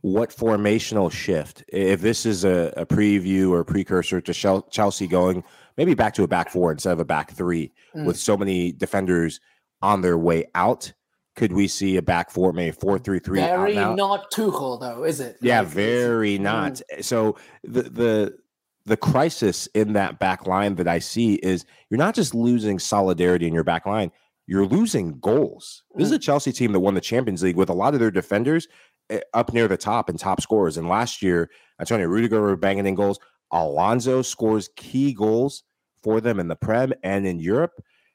what 0.00 0.30
formational 0.30 1.10
shift, 1.10 1.64
if 1.68 2.02
this 2.02 2.26
is 2.26 2.44
a, 2.44 2.74
a 2.76 2.84
preview 2.84 3.50
or 3.50 3.64
precursor 3.64 4.20
to 4.20 4.62
Chelsea 4.70 5.06
going 5.06 5.42
maybe 5.78 5.94
back 5.94 6.14
to 6.14 6.22
a 6.22 6.28
back 6.28 6.50
four 6.50 6.70
instead 6.70 6.92
of 6.92 7.00
a 7.00 7.04
back 7.04 7.32
three 7.32 7.72
mm. 7.94 8.04
with 8.04 8.18
so 8.18 8.36
many 8.36 8.72
defenders– 8.72 9.40
on 9.84 10.00
their 10.00 10.18
way 10.18 10.46
out. 10.54 10.92
Could 11.36 11.52
we 11.52 11.68
see 11.68 11.96
a 11.96 12.02
back 12.02 12.30
four, 12.30 12.52
maybe 12.52 12.72
four 12.72 12.98
three 12.98 13.18
three? 13.18 13.40
Very 13.40 13.74
not 13.74 14.30
Tuchel, 14.30 14.80
though, 14.80 15.04
is 15.04 15.20
it? 15.20 15.36
Yeah, 15.40 15.60
like, 15.60 15.68
very 15.68 16.38
not. 16.38 16.80
Mm. 16.92 17.04
So 17.04 17.36
the 17.62 17.82
the 17.82 18.38
the 18.86 18.96
crisis 18.96 19.66
in 19.74 19.92
that 19.94 20.18
back 20.18 20.46
line 20.46 20.76
that 20.76 20.88
I 20.88 20.98
see 21.00 21.34
is 21.34 21.64
you're 21.90 21.98
not 21.98 22.14
just 22.14 22.34
losing 22.34 22.78
solidarity 22.78 23.46
in 23.46 23.54
your 23.54 23.64
back 23.64 23.84
line, 23.84 24.10
you're 24.46 24.66
losing 24.66 25.18
goals. 25.20 25.82
This 25.94 26.06
is 26.06 26.12
a 26.12 26.18
mm. 26.18 26.22
Chelsea 26.22 26.52
team 26.52 26.72
that 26.72 26.80
won 26.80 26.94
the 26.94 27.00
Champions 27.00 27.42
League 27.42 27.56
with 27.56 27.68
a 27.68 27.74
lot 27.74 27.94
of 27.94 28.00
their 28.00 28.10
defenders 28.10 28.68
eh, 29.10 29.20
up 29.32 29.52
near 29.52 29.68
the 29.68 29.76
top 29.76 30.08
and 30.08 30.18
top 30.18 30.40
scorers. 30.40 30.76
And 30.76 30.88
last 30.88 31.20
year, 31.20 31.50
Antonio 31.80 32.06
Rudiger 32.06 32.40
were 32.40 32.56
banging 32.56 32.86
in 32.86 32.94
goals. 32.94 33.18
Alonso 33.50 34.22
scores 34.22 34.70
key 34.76 35.12
goals 35.12 35.64
for 36.02 36.20
them 36.20 36.38
in 36.38 36.48
the 36.48 36.56
Prem 36.56 36.92
and 37.02 37.26
in 37.26 37.40
Europe 37.40 37.72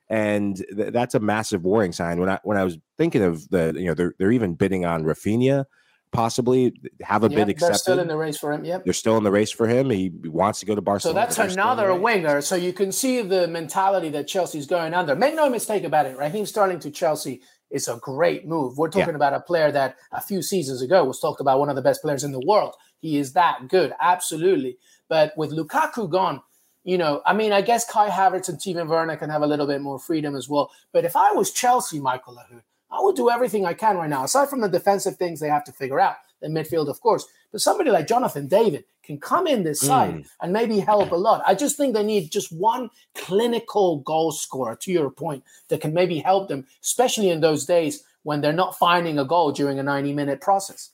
and 0.09 0.57
th- 0.57 0.93
that's 0.93 1.15
a 1.15 1.19
massive 1.19 1.63
warning 1.63 1.91
sign. 1.91 2.19
When 2.19 2.29
I 2.29 2.39
when 2.43 2.57
I 2.57 2.63
was 2.63 2.77
thinking 2.97 3.21
of 3.23 3.47
the, 3.49 3.73
you 3.75 3.85
know, 3.85 3.93
they're 3.93 4.13
they're 4.17 4.31
even 4.31 4.55
bidding 4.55 4.85
on 4.85 5.03
Raphinha, 5.03 5.65
possibly 6.11 6.73
have 7.01 7.23
a 7.23 7.29
yep, 7.29 7.35
bid 7.35 7.49
accepted. 7.49 7.73
They're 7.73 7.77
still 7.77 7.99
in 7.99 8.07
the 8.07 8.17
race 8.17 8.37
for 8.37 8.51
him. 8.51 8.65
Yep, 8.65 8.85
they're 8.85 8.93
still 8.93 9.17
in 9.17 9.23
the 9.23 9.31
race 9.31 9.51
for 9.51 9.67
him. 9.67 9.89
He 9.89 10.11
wants 10.25 10.59
to 10.61 10.65
go 10.65 10.75
to 10.75 10.81
Barcelona. 10.81 11.31
So 11.31 11.41
that's 11.41 11.53
another 11.53 11.93
winger. 11.93 12.41
So 12.41 12.55
you 12.55 12.73
can 12.73 12.91
see 12.91 13.21
the 13.21 13.47
mentality 13.47 14.09
that 14.09 14.27
Chelsea's 14.27 14.65
going 14.65 14.93
under. 14.93 15.15
Make 15.15 15.35
no 15.35 15.49
mistake 15.49 15.83
about 15.83 16.05
it. 16.05 16.17
Raheem 16.17 16.45
Sterling 16.45 16.79
to 16.79 16.91
Chelsea 16.91 17.41
is 17.69 17.87
a 17.87 17.97
great 18.01 18.47
move. 18.47 18.77
We're 18.77 18.89
talking 18.89 19.09
yeah. 19.09 19.15
about 19.15 19.33
a 19.33 19.41
player 19.41 19.71
that 19.71 19.97
a 20.11 20.21
few 20.21 20.41
seasons 20.41 20.81
ago 20.81 21.03
was 21.03 21.19
talked 21.19 21.41
about 21.41 21.59
one 21.59 21.69
of 21.69 21.75
the 21.75 21.83
best 21.83 22.01
players 22.01 22.23
in 22.23 22.31
the 22.31 22.43
world. 22.45 22.75
He 22.99 23.17
is 23.17 23.33
that 23.33 23.67
good, 23.67 23.93
absolutely. 24.01 24.77
But 25.07 25.33
with 25.37 25.51
Lukaku 25.51 26.09
gone, 26.09 26.41
you 26.89 26.97
know, 26.97 27.21
I 27.23 27.34
mean, 27.34 27.52
I 27.52 27.62
guess 27.62 27.86
Kai 27.86 28.10
Havertz 28.10 28.49
and 28.49 28.58
Timo 28.58 28.88
Werner 28.88 29.15
can 29.15 29.30
have 29.30 29.43
a 29.43 29.47
little 29.47 29.67
bit 29.67 29.80
more 29.80 29.99
freedom 29.99 30.36
as 30.36 30.49
well. 30.49 30.71
But 30.91 31.06
if 31.06 31.15
I 31.15 31.34
was 31.34 31.52
Chelsea, 31.52 31.99
Michael 31.99 32.34
Lahoud, 32.34 32.63
I 32.89 32.97
would 33.02 33.15
do 33.15 33.30
everything 33.30 33.63
I 33.63 33.75
can 33.75 33.95
right 33.95 34.10
now, 34.10 34.23
aside 34.23 34.49
from 34.49 34.62
the 34.62 34.67
defensive 34.67 35.15
things 35.15 35.39
they 35.39 35.49
have 35.49 35.63
to 35.65 35.71
figure 35.71 35.99
out, 35.99 36.15
the 36.41 36.47
midfield, 36.47 36.89
of 36.89 36.99
course. 36.99 37.28
But 37.52 37.62
somebody 37.62 37.91
like 37.91 38.08
Jonathan 38.08 38.47
David 38.47 38.86
can 39.04 39.19
come 39.19 39.45
in 39.45 39.62
this 39.62 39.80
side 39.80 40.15
mm. 40.15 40.28
and 40.41 40.52
maybe 40.52 40.80
help 40.80 41.12
a 41.12 41.15
lot. 41.15 41.43
I 41.45 41.54
just 41.54 41.78
think 41.78 41.93
they 41.93 42.02
need 42.02 42.32
just 42.32 42.52
one 42.52 42.89
clinical 43.13 43.99
goal 43.99 44.32
scorer, 44.32 44.75
to 44.78 44.91
your 44.91 45.12
point, 45.12 45.43
that 45.67 45.82
can 45.82 45.93
maybe 45.93 46.17
help 46.17 46.47
them, 46.47 46.65
especially 46.82 47.30
in 47.30 47.41
those 47.41 47.67
days 47.67 48.04
when 48.23 48.41
they're 48.41 48.52
not 48.52 48.80
finding 48.80 49.19
a 49.19 49.25
goal 49.25 49.52
during 49.52 49.78
a 49.78 49.84
90 49.84 50.13
minute 50.13 50.41
process. 50.41 50.89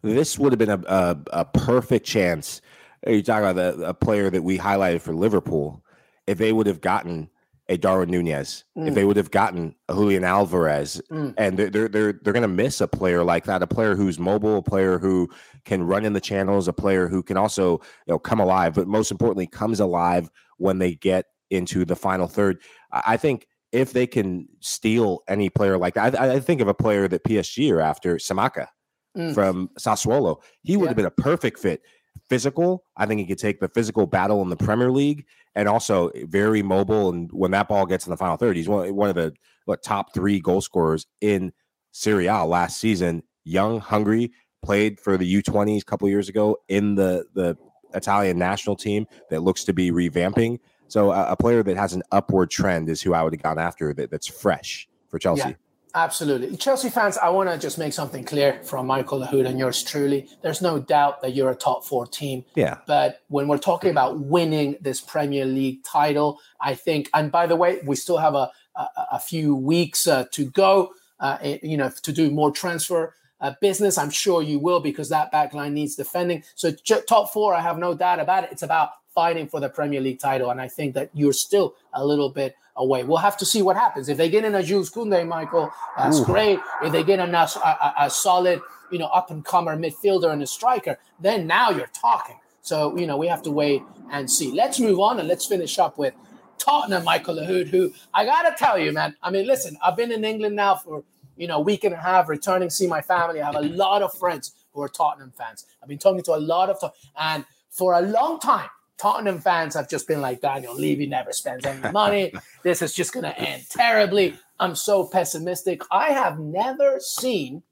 This 0.00 0.38
would 0.38 0.52
have 0.52 0.60
been 0.60 0.70
a, 0.70 0.82
a, 0.86 1.18
a 1.32 1.44
perfect 1.44 2.06
chance 2.06 2.60
you 3.06 3.22
talk 3.22 3.40
about 3.40 3.56
the, 3.56 3.88
a 3.88 3.94
player 3.94 4.30
that 4.30 4.42
we 4.42 4.58
highlighted 4.58 5.00
for 5.00 5.14
Liverpool. 5.14 5.84
If 6.26 6.38
they 6.38 6.52
would 6.52 6.66
have 6.66 6.80
gotten 6.80 7.30
a 7.68 7.76
Darwin 7.76 8.10
Nunez, 8.10 8.64
mm. 8.76 8.88
if 8.88 8.94
they 8.94 9.04
would 9.04 9.16
have 9.16 9.30
gotten 9.30 9.74
a 9.88 9.94
Julian 9.94 10.24
Alvarez, 10.24 11.00
mm. 11.10 11.34
and 11.36 11.58
they're 11.58 11.70
they're 11.70 11.88
they're, 11.88 12.12
they're 12.12 12.32
going 12.32 12.42
to 12.42 12.48
miss 12.48 12.80
a 12.80 12.88
player 12.88 13.24
like 13.24 13.44
that, 13.44 13.62
a 13.62 13.66
player 13.66 13.94
who's 13.94 14.18
mobile, 14.18 14.58
a 14.58 14.62
player 14.62 14.98
who 14.98 15.28
can 15.64 15.82
run 15.82 16.04
in 16.04 16.12
the 16.12 16.20
channels, 16.20 16.68
a 16.68 16.72
player 16.72 17.08
who 17.08 17.22
can 17.22 17.36
also 17.36 17.72
you 18.06 18.12
know 18.12 18.18
come 18.18 18.40
alive, 18.40 18.74
but 18.74 18.86
most 18.86 19.10
importantly, 19.10 19.46
comes 19.46 19.80
alive 19.80 20.30
when 20.58 20.78
they 20.78 20.94
get 20.94 21.26
into 21.50 21.84
the 21.84 21.96
final 21.96 22.26
third. 22.26 22.60
I 22.90 23.16
think 23.16 23.46
if 23.72 23.92
they 23.92 24.06
can 24.06 24.48
steal 24.60 25.22
any 25.28 25.50
player 25.50 25.76
like 25.76 25.94
that, 25.94 26.18
I, 26.18 26.34
I 26.34 26.40
think 26.40 26.60
of 26.60 26.68
a 26.68 26.74
player 26.74 27.08
that 27.08 27.24
PSG 27.24 27.72
are 27.72 27.80
after, 27.80 28.16
Scamacca 28.16 28.68
mm. 29.16 29.34
from 29.34 29.68
Sassuolo. 29.78 30.40
He 30.62 30.76
would 30.76 30.84
yeah. 30.84 30.90
have 30.90 30.96
been 30.96 31.06
a 31.06 31.10
perfect 31.10 31.58
fit 31.58 31.82
physical. 32.28 32.84
I 32.96 33.06
think 33.06 33.20
he 33.20 33.26
could 33.26 33.38
take 33.38 33.60
the 33.60 33.68
physical 33.68 34.06
battle 34.06 34.42
in 34.42 34.48
the 34.48 34.56
Premier 34.56 34.90
League 34.90 35.26
and 35.54 35.68
also 35.68 36.10
very 36.24 36.62
mobile. 36.62 37.10
And 37.10 37.30
when 37.32 37.50
that 37.52 37.68
ball 37.68 37.86
gets 37.86 38.06
in 38.06 38.10
the 38.10 38.16
final 38.16 38.36
third, 38.36 38.56
he's 38.56 38.68
one, 38.68 38.94
one 38.94 39.08
of 39.08 39.14
the 39.14 39.34
what, 39.66 39.82
top 39.82 40.14
three 40.14 40.40
goal 40.40 40.60
scorers 40.60 41.06
in 41.20 41.52
Serie 41.92 42.26
A 42.26 42.44
last 42.44 42.78
season. 42.78 43.22
Young, 43.44 43.78
hungry, 43.78 44.32
played 44.62 44.98
for 44.98 45.16
the 45.16 45.42
U20s 45.42 45.82
a 45.82 45.84
couple 45.84 46.08
years 46.08 46.28
ago 46.28 46.56
in 46.68 46.94
the, 46.94 47.26
the 47.34 47.56
Italian 47.94 48.38
national 48.38 48.76
team 48.76 49.06
that 49.30 49.42
looks 49.42 49.64
to 49.64 49.72
be 49.72 49.90
revamping. 49.90 50.58
So 50.88 51.12
a, 51.12 51.32
a 51.32 51.36
player 51.36 51.62
that 51.62 51.76
has 51.76 51.92
an 51.92 52.02
upward 52.10 52.50
trend 52.50 52.88
is 52.88 53.02
who 53.02 53.14
I 53.14 53.22
would 53.22 53.32
have 53.34 53.42
gone 53.42 53.58
after 53.58 53.92
that, 53.94 54.10
that's 54.10 54.26
fresh 54.26 54.88
for 55.08 55.18
Chelsea. 55.18 55.50
Yeah. 55.50 55.54
Absolutely. 55.94 56.56
Chelsea 56.56 56.90
fans, 56.90 57.16
I 57.16 57.28
want 57.28 57.48
to 57.50 57.56
just 57.56 57.78
make 57.78 57.92
something 57.92 58.24
clear 58.24 58.60
from 58.64 58.88
Michael 58.88 59.20
Lahoud 59.20 59.46
and 59.46 59.60
yours 59.60 59.82
truly. 59.84 60.28
There's 60.42 60.60
no 60.60 60.80
doubt 60.80 61.22
that 61.22 61.34
you're 61.34 61.50
a 61.50 61.54
top 61.54 61.84
four 61.84 62.04
team. 62.04 62.44
Yeah. 62.56 62.78
But 62.86 63.22
when 63.28 63.46
we're 63.46 63.58
talking 63.58 63.90
about 63.90 64.18
winning 64.18 64.76
this 64.80 65.00
Premier 65.00 65.44
League 65.44 65.84
title, 65.84 66.40
I 66.60 66.74
think, 66.74 67.10
and 67.14 67.30
by 67.30 67.46
the 67.46 67.54
way, 67.54 67.80
we 67.84 67.94
still 67.94 68.18
have 68.18 68.34
a, 68.34 68.50
a, 68.74 68.88
a 69.12 69.20
few 69.20 69.54
weeks 69.54 70.08
uh, 70.08 70.24
to 70.32 70.46
go, 70.46 70.94
uh, 71.20 71.38
you 71.62 71.76
know, 71.76 71.90
to 72.02 72.12
do 72.12 72.28
more 72.32 72.50
transfer 72.50 73.14
uh, 73.40 73.52
business. 73.60 73.96
I'm 73.96 74.10
sure 74.10 74.42
you 74.42 74.58
will 74.58 74.80
because 74.80 75.10
that 75.10 75.32
backline 75.32 75.72
needs 75.74 75.94
defending. 75.94 76.42
So 76.56 76.72
top 76.72 77.32
four, 77.32 77.54
I 77.54 77.60
have 77.60 77.78
no 77.78 77.94
doubt 77.94 78.18
about 78.18 78.42
it. 78.42 78.50
It's 78.50 78.62
about 78.62 78.90
fighting 79.14 79.46
for 79.46 79.60
the 79.60 79.68
Premier 79.68 80.00
League 80.00 80.18
title. 80.18 80.50
And 80.50 80.60
I 80.60 80.66
think 80.66 80.94
that 80.94 81.10
you're 81.14 81.32
still 81.32 81.76
a 81.92 82.04
little 82.04 82.30
bit 82.30 82.56
away. 82.76 83.04
We'll 83.04 83.18
have 83.18 83.36
to 83.38 83.46
see 83.46 83.62
what 83.62 83.76
happens. 83.76 84.08
If 84.08 84.16
they 84.16 84.28
get 84.28 84.44
in 84.44 84.54
a 84.54 84.62
Jules 84.62 84.90
Koundé, 84.90 85.26
Michael, 85.26 85.72
that's 85.96 86.20
Ooh. 86.20 86.24
great. 86.24 86.58
If 86.82 86.92
they 86.92 87.04
get 87.04 87.20
in 87.20 87.34
a, 87.34 87.48
a, 87.64 87.94
a 88.00 88.10
solid, 88.10 88.60
you 88.90 88.98
know, 88.98 89.06
up 89.06 89.30
and 89.30 89.44
comer 89.44 89.76
midfielder 89.76 90.32
and 90.32 90.42
a 90.42 90.46
striker, 90.46 90.98
then 91.20 91.46
now 91.46 91.70
you're 91.70 91.86
talking. 91.88 92.36
So, 92.62 92.96
you 92.96 93.06
know, 93.06 93.16
we 93.16 93.26
have 93.28 93.42
to 93.42 93.50
wait 93.50 93.82
and 94.10 94.30
see. 94.30 94.50
Let's 94.50 94.80
move 94.80 94.98
on 94.98 95.18
and 95.18 95.28
let's 95.28 95.46
finish 95.46 95.78
up 95.78 95.98
with 95.98 96.14
Tottenham, 96.58 97.04
Michael 97.04 97.36
Lahoud, 97.36 97.68
who 97.68 97.92
I 98.14 98.24
got 98.24 98.42
to 98.42 98.54
tell 98.56 98.78
you, 98.78 98.92
man, 98.92 99.16
I 99.22 99.30
mean, 99.30 99.46
listen, 99.46 99.76
I've 99.82 99.96
been 99.96 100.10
in 100.10 100.24
England 100.24 100.56
now 100.56 100.76
for, 100.76 101.04
you 101.36 101.46
know, 101.46 101.56
a 101.58 101.60
week 101.60 101.84
and 101.84 101.94
a 101.94 101.98
half, 101.98 102.28
returning 102.28 102.68
to 102.68 102.74
see 102.74 102.86
my 102.86 103.02
family. 103.02 103.42
I 103.42 103.46
have 103.46 103.56
a 103.56 103.60
lot 103.60 104.02
of 104.02 104.14
friends 104.14 104.54
who 104.72 104.80
are 104.82 104.88
Tottenham 104.88 105.32
fans. 105.36 105.66
I've 105.82 105.88
been 105.88 105.98
talking 105.98 106.22
to 106.22 106.34
a 106.34 106.38
lot 106.38 106.70
of, 106.70 106.92
and 107.18 107.44
for 107.70 107.92
a 107.94 108.00
long 108.00 108.40
time, 108.40 108.70
Tottenham 108.98 109.40
fans 109.40 109.74
have 109.74 109.88
just 109.88 110.06
been 110.06 110.20
like, 110.20 110.40
Daniel 110.40 110.74
Levy 110.74 111.06
never 111.06 111.32
spends 111.32 111.64
any 111.64 111.90
money. 111.90 112.32
this 112.62 112.82
is 112.82 112.94
just 112.94 113.12
going 113.12 113.24
to 113.24 113.38
end 113.38 113.64
terribly. 113.68 114.34
I'm 114.58 114.76
so 114.76 115.04
pessimistic. 115.04 115.82
I 115.90 116.10
have 116.10 116.38
never 116.38 117.00
seen 117.00 117.62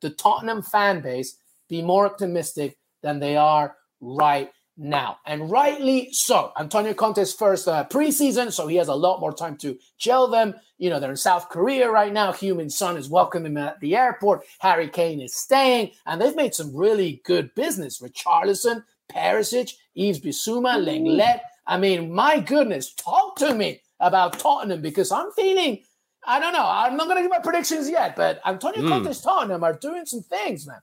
the 0.00 0.10
Tottenham 0.10 0.62
fan 0.62 1.00
base 1.00 1.36
be 1.68 1.82
more 1.82 2.06
optimistic 2.06 2.78
than 3.02 3.18
they 3.18 3.36
are 3.36 3.76
right 4.00 4.52
now. 4.76 5.18
And 5.26 5.50
rightly 5.50 6.12
so. 6.12 6.52
Antonio 6.58 6.94
Conte's 6.94 7.32
first 7.32 7.68
uh, 7.68 7.86
preseason, 7.88 8.52
so 8.52 8.66
he 8.66 8.76
has 8.76 8.88
a 8.88 8.94
lot 8.94 9.20
more 9.20 9.32
time 9.32 9.56
to 9.58 9.78
gel 9.98 10.28
them. 10.28 10.54
You 10.78 10.90
know, 10.90 10.98
they're 10.98 11.10
in 11.10 11.16
South 11.16 11.48
Korea 11.48 11.90
right 11.90 12.12
now. 12.12 12.32
Heung-min 12.32 12.70
Son 12.70 12.96
is 12.96 13.08
welcoming 13.08 13.54
them 13.54 13.64
at 13.64 13.80
the 13.80 13.96
airport. 13.96 14.44
Harry 14.60 14.88
Kane 14.88 15.20
is 15.20 15.34
staying, 15.34 15.92
and 16.06 16.20
they've 16.20 16.36
made 16.36 16.54
some 16.54 16.74
really 16.74 17.20
good 17.24 17.54
business. 17.54 18.00
Richarlison 18.00 18.84
Perisic, 19.14 19.72
Yves 19.94 20.20
Bissouma, 20.20 20.82
Lenglet. 20.82 21.40
I 21.66 21.78
mean, 21.78 22.12
my 22.12 22.40
goodness, 22.40 22.94
talk 22.94 23.36
to 23.36 23.54
me 23.54 23.80
about 24.00 24.38
Tottenham 24.38 24.82
because 24.82 25.12
I'm 25.12 25.30
feeling, 25.32 25.82
I 26.26 26.40
don't 26.40 26.52
know, 26.52 26.66
I'm 26.66 26.96
not 26.96 27.06
going 27.06 27.18
to 27.18 27.22
give 27.22 27.30
my 27.30 27.38
predictions 27.38 27.88
yet, 27.88 28.16
but 28.16 28.40
Antonio 28.44 28.82
mm. 28.82 28.88
Conte's 28.88 29.20
Tottenham 29.20 29.62
are 29.62 29.74
doing 29.74 30.06
some 30.06 30.22
things, 30.22 30.66
man. 30.66 30.80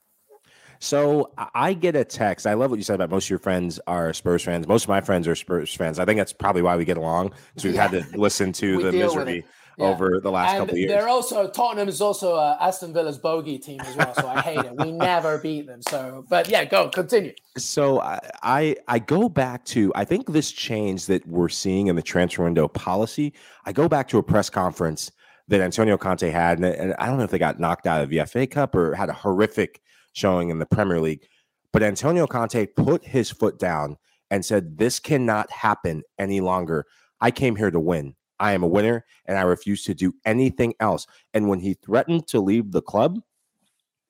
So 0.82 1.30
I 1.54 1.74
get 1.74 1.94
a 1.94 2.04
text. 2.04 2.46
I 2.46 2.54
love 2.54 2.70
what 2.70 2.78
you 2.78 2.82
said 2.82 2.94
about 2.94 3.10
most 3.10 3.26
of 3.26 3.30
your 3.30 3.38
friends 3.38 3.78
are 3.86 4.14
Spurs 4.14 4.42
fans. 4.42 4.66
Most 4.66 4.84
of 4.84 4.88
my 4.88 5.02
friends 5.02 5.28
are 5.28 5.34
Spurs 5.34 5.74
fans. 5.74 5.98
I 5.98 6.06
think 6.06 6.16
that's 6.16 6.32
probably 6.32 6.62
why 6.62 6.76
we 6.76 6.86
get 6.86 6.96
along 6.96 7.34
because 7.50 7.64
we've 7.64 7.74
yeah. 7.74 7.88
had 7.88 8.10
to 8.10 8.18
listen 8.18 8.50
to 8.54 8.82
the 8.82 8.92
misery 8.92 9.44
yeah. 9.78 9.86
over 9.86 10.20
the 10.20 10.30
last 10.30 10.50
and 10.50 10.58
couple 10.60 10.74
of 10.74 10.78
years. 10.78 10.90
They're 10.90 11.08
also 11.08 11.48
Tottenham 11.48 11.88
is 11.88 12.00
also 12.00 12.36
uh, 12.36 12.56
Aston 12.60 12.92
Villa's 12.92 13.18
bogey 13.18 13.58
team 13.58 13.80
as 13.80 13.96
well, 13.96 14.14
so 14.14 14.26
I 14.26 14.40
hate 14.40 14.58
it. 14.58 14.76
We 14.76 14.92
never 14.92 15.38
beat 15.38 15.66
them. 15.66 15.82
So, 15.82 16.24
but 16.28 16.48
yeah, 16.48 16.64
go 16.64 16.88
continue. 16.88 17.32
So 17.56 18.00
I, 18.00 18.20
I 18.42 18.76
I 18.88 18.98
go 18.98 19.28
back 19.28 19.64
to 19.66 19.92
I 19.94 20.04
think 20.04 20.32
this 20.32 20.52
change 20.52 21.06
that 21.06 21.26
we're 21.26 21.48
seeing 21.48 21.88
in 21.88 21.96
the 21.96 22.02
transfer 22.02 22.44
window 22.44 22.68
policy. 22.68 23.32
I 23.64 23.72
go 23.72 23.88
back 23.88 24.08
to 24.08 24.18
a 24.18 24.22
press 24.22 24.50
conference 24.50 25.10
that 25.48 25.60
Antonio 25.60 25.98
Conte 25.98 26.30
had, 26.30 26.58
and, 26.58 26.64
and 26.64 26.94
I 26.98 27.06
don't 27.06 27.18
know 27.18 27.24
if 27.24 27.30
they 27.30 27.38
got 27.38 27.58
knocked 27.58 27.86
out 27.86 28.02
of 28.02 28.08
the 28.08 28.24
FA 28.24 28.46
Cup 28.46 28.74
or 28.74 28.94
had 28.94 29.08
a 29.08 29.12
horrific 29.12 29.80
showing 30.12 30.50
in 30.50 30.58
the 30.58 30.66
Premier 30.66 31.00
League. 31.00 31.26
But 31.72 31.82
Antonio 31.82 32.26
Conte 32.26 32.66
put 32.66 33.04
his 33.04 33.30
foot 33.30 33.58
down 33.58 33.96
and 34.30 34.44
said, 34.44 34.78
This 34.78 34.98
cannot 34.98 35.50
happen 35.50 36.02
any 36.18 36.40
longer. 36.40 36.86
I 37.20 37.30
came 37.30 37.56
here 37.56 37.70
to 37.70 37.80
win. 37.80 38.14
I 38.40 38.52
am 38.52 38.62
a 38.62 38.68
winner 38.68 39.04
and 39.26 39.38
I 39.38 39.42
refuse 39.42 39.84
to 39.84 39.94
do 39.94 40.14
anything 40.24 40.74
else. 40.80 41.06
And 41.34 41.48
when 41.48 41.60
he 41.60 41.74
threatened 41.74 42.26
to 42.28 42.40
leave 42.40 42.72
the 42.72 42.82
club, 42.82 43.20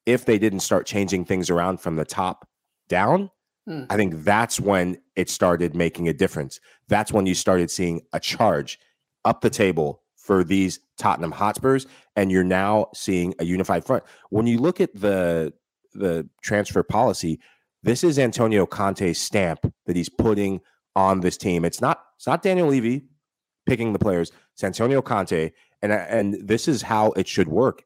if 0.07 0.25
they 0.25 0.39
didn't 0.39 0.61
start 0.61 0.87
changing 0.87 1.25
things 1.25 1.51
around 1.51 1.81
from 1.81 1.97
the 1.97 2.05
top 2.05 2.49
down, 2.89 3.31
hmm. 3.67 3.85
I 3.91 3.97
think 3.97 4.25
that's 4.25 4.59
when 4.59 4.99
it 5.17 5.29
started 5.29 5.75
making 5.75 6.09
a 6.09 6.15
difference. 6.15 6.61
That's 6.89 7.13
when 7.13 7.27
you 7.27 7.35
started 7.35 7.71
seeing 7.71 8.01
a 8.13 8.21
charge 8.21 8.79
up 9.25 9.43
the 9.43 9.51
table 9.51 10.03
for 10.17 10.45
these 10.45 10.81
Tottenham 10.97 11.33
Hotspurs, 11.33 11.87
and 12.15 12.31
you're 12.31 12.45
now 12.45 12.87
seeing 12.95 13.35
a 13.39 13.45
unified 13.45 13.85
front. 13.85 14.05
When 14.31 14.47
you 14.47 14.59
look 14.59 14.81
at 14.81 14.95
the 14.95 15.53
the 15.93 16.29
transfer 16.41 16.85
policy, 16.85 17.41
this 17.83 18.05
is 18.05 18.19
Antonio 18.19 18.65
Conte's 18.65 19.21
stamp 19.21 19.61
that 19.87 19.97
he's 19.97 20.09
putting 20.09 20.61
on 20.95 21.21
this 21.21 21.37
team. 21.37 21.65
It's 21.65 21.81
not 21.81 22.05
it's 22.17 22.27
not 22.27 22.43
Daniel 22.43 22.69
Levy 22.69 23.07
picking 23.71 23.93
the 23.93 24.01
players. 24.01 24.33
It's 24.53 24.65
Antonio 24.65 25.01
Conte, 25.01 25.53
and 25.81 25.93
and 25.93 26.35
this 26.43 26.67
is 26.67 26.83
how 26.83 27.13
it 27.13 27.29
should 27.29 27.47
work 27.47 27.85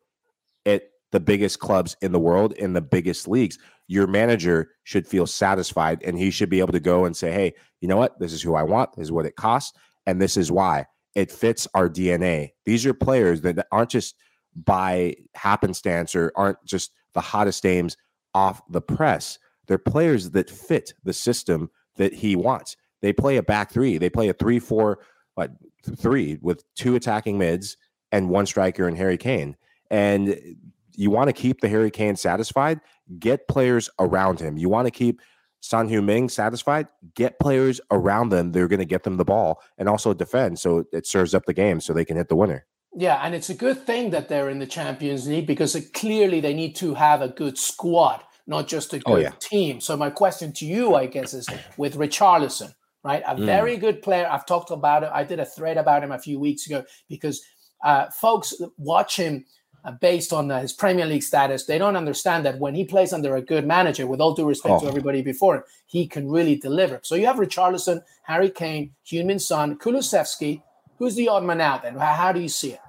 at 0.65 0.85
the 1.13 1.21
biggest 1.21 1.59
clubs 1.59 1.95
in 2.01 2.11
the 2.11 2.19
world 2.19 2.55
in 2.55 2.73
the 2.73 2.81
biggest 2.81 3.29
leagues. 3.29 3.59
Your 3.87 4.07
manager 4.07 4.71
should 4.85 5.07
feel 5.07 5.27
satisfied, 5.27 6.03
and 6.03 6.19
he 6.19 6.31
should 6.31 6.49
be 6.49 6.61
able 6.61 6.73
to 6.73 6.81
go 6.81 7.05
and 7.05 7.15
say, 7.15 7.31
"Hey, 7.33 7.53
you 7.83 7.89
know 7.89 7.99
what? 7.99 8.19
This 8.19 8.33
is 8.33 8.41
who 8.41 8.55
I 8.55 8.63
want. 8.63 8.97
This 8.97 9.09
is 9.09 9.13
what 9.13 9.27
it 9.27 9.37
costs, 9.37 9.79
and 10.07 10.23
this 10.23 10.39
is 10.39 10.51
why 10.51 10.87
it 11.15 11.31
fits 11.31 11.69
our 11.75 11.91
DNA." 11.91 12.55
These 12.65 12.87
are 12.87 12.95
players 12.95 13.43
that 13.43 13.67
aren't 13.71 13.91
just 13.91 14.15
by 14.57 15.17
happenstance 15.35 16.17
or 16.17 16.33
aren't 16.35 16.65
just 16.65 16.93
the 17.13 17.21
hottest 17.21 17.63
names 17.63 17.99
off 18.33 18.63
the 18.71 18.81
press. 18.81 19.39
They're 19.67 19.77
players 19.77 20.31
that 20.31 20.49
fit 20.49 20.95
the 21.05 21.13
system 21.13 21.69
that 21.97 22.15
he 22.15 22.37
wants. 22.37 22.75
They 23.03 23.13
play 23.13 23.37
a 23.37 23.43
back 23.43 23.71
three. 23.71 23.99
They 23.99 24.09
play 24.09 24.31
a 24.31 24.33
three 24.33 24.59
four 24.59 25.01
what 25.35 25.51
three 25.85 26.39
with 26.41 26.65
two 26.75 26.95
attacking 26.95 27.39
mids 27.39 27.77
and 28.13 28.29
one 28.29 28.47
striker 28.47 28.87
and 28.89 28.97
Harry 28.97 29.19
Kane. 29.19 29.57
And 29.91 30.57
you 30.97 31.11
want 31.11 31.29
to 31.29 31.33
keep 31.33 31.61
the 31.61 31.69
Harry 31.69 31.91
Kane 31.91 32.17
satisfied, 32.17 32.81
get 33.19 33.49
players 33.49 33.91
around 33.99 34.41
him. 34.41 34.57
You 34.57 34.69
want 34.69 34.87
to 34.87 34.91
keep 34.91 35.21
Son 35.61 35.89
Heung-min 35.89 36.29
satisfied, 36.29 36.89
get 37.15 37.39
players 37.39 37.81
around 37.91 38.29
them. 38.29 38.53
They're 38.53 38.69
going 38.69 38.81
to 38.81 38.85
get 38.85 39.03
them 39.03 39.17
the 39.17 39.25
ball 39.25 39.63
and 39.79 39.89
also 39.89 40.13
defend. 40.15 40.59
So 40.59 40.85
it 40.93 41.07
serves 41.07 41.35
up 41.35 41.47
the 41.47 41.55
game 41.55 41.81
so 41.81 41.93
they 41.93 42.05
can 42.05 42.17
hit 42.17 42.29
the 42.29 42.37
winner. 42.37 42.67
Yeah, 42.97 43.21
and 43.23 43.35
it's 43.35 43.51
a 43.51 43.55
good 43.55 43.85
thing 43.85 44.11
that 44.11 44.29
they're 44.29 44.51
in 44.51 44.61
the 44.61 44.67
Champions 44.67 45.27
League 45.27 45.47
because 45.47 45.75
it, 45.75 45.93
clearly 45.93 46.41
they 46.41 46.55
need 46.55 46.77
to 46.77 46.95
have 46.95 47.23
a 47.23 47.29
good 47.29 47.59
squad, 47.59 48.23
not 48.47 48.69
just 48.69 48.93
a 48.93 48.99
oh, 49.07 49.15
good 49.15 49.15
oh, 49.15 49.17
yeah. 49.17 49.33
team. 49.41 49.81
So 49.81 49.97
my 49.97 50.11
question 50.11 50.53
to 50.53 50.67
you, 50.67 50.95
I 50.95 51.07
guess, 51.07 51.35
is 51.35 51.49
with 51.77 51.97
Richarlison, 51.97 52.75
right? 53.05 53.23
A 53.27 53.37
mm. 53.37 53.45
very 53.45 53.77
good 53.77 54.03
player. 54.03 54.27
I've 54.29 54.47
talked 54.47 54.71
about 54.71 55.05
it. 55.05 55.11
I 55.13 55.23
did 55.23 55.39
a 55.39 55.45
thread 55.45 55.77
about 55.77 56.03
him 56.03 56.11
a 56.11 56.19
few 56.19 56.41
weeks 56.41 56.67
ago 56.67 56.85
because 57.09 57.45
uh, 57.85 58.07
folks 58.11 58.55
watch 58.79 59.17
him 59.17 59.45
uh, 59.85 59.93
based 60.01 60.33
on 60.33 60.51
uh, 60.51 60.63
his 60.63 60.73
Premier 60.73 61.05
League 61.05 61.23
status. 61.23 61.67
They 61.67 61.77
don't 61.77 61.97
understand 61.97 62.47
that 62.47 62.59
when 62.59 62.75
he 62.75 62.85
plays 62.85 63.13
under 63.13 63.37
a 63.37 63.43
good 63.43 63.67
manager, 63.67 64.07
with 64.07 64.21
all 64.21 64.35
due 64.35 64.47
respect 64.47 64.77
oh. 64.77 64.81
to 64.81 64.87
everybody 64.87 65.21
before 65.21 65.57
him, 65.57 65.63
he 65.87 66.09
can 66.09 66.29
really 66.29 66.57
deliver. 66.57 67.01
So 67.03 67.15
you 67.15 67.27
have 67.27 67.37
Richarlison, 67.37 68.01
Harry 68.23 68.51
Kane, 68.51 68.93
Heung-min 69.07 69.39
Son, 69.39 69.77
Kulusevski. 69.79 70.63
Who's 70.99 71.15
the 71.15 71.29
odd 71.29 71.45
man 71.45 71.61
out 71.61 71.83
then? 71.83 71.97
How, 71.97 72.15
how 72.15 72.33
do 72.33 72.41
you 72.41 72.49
see 72.49 72.73
it? 72.73 72.81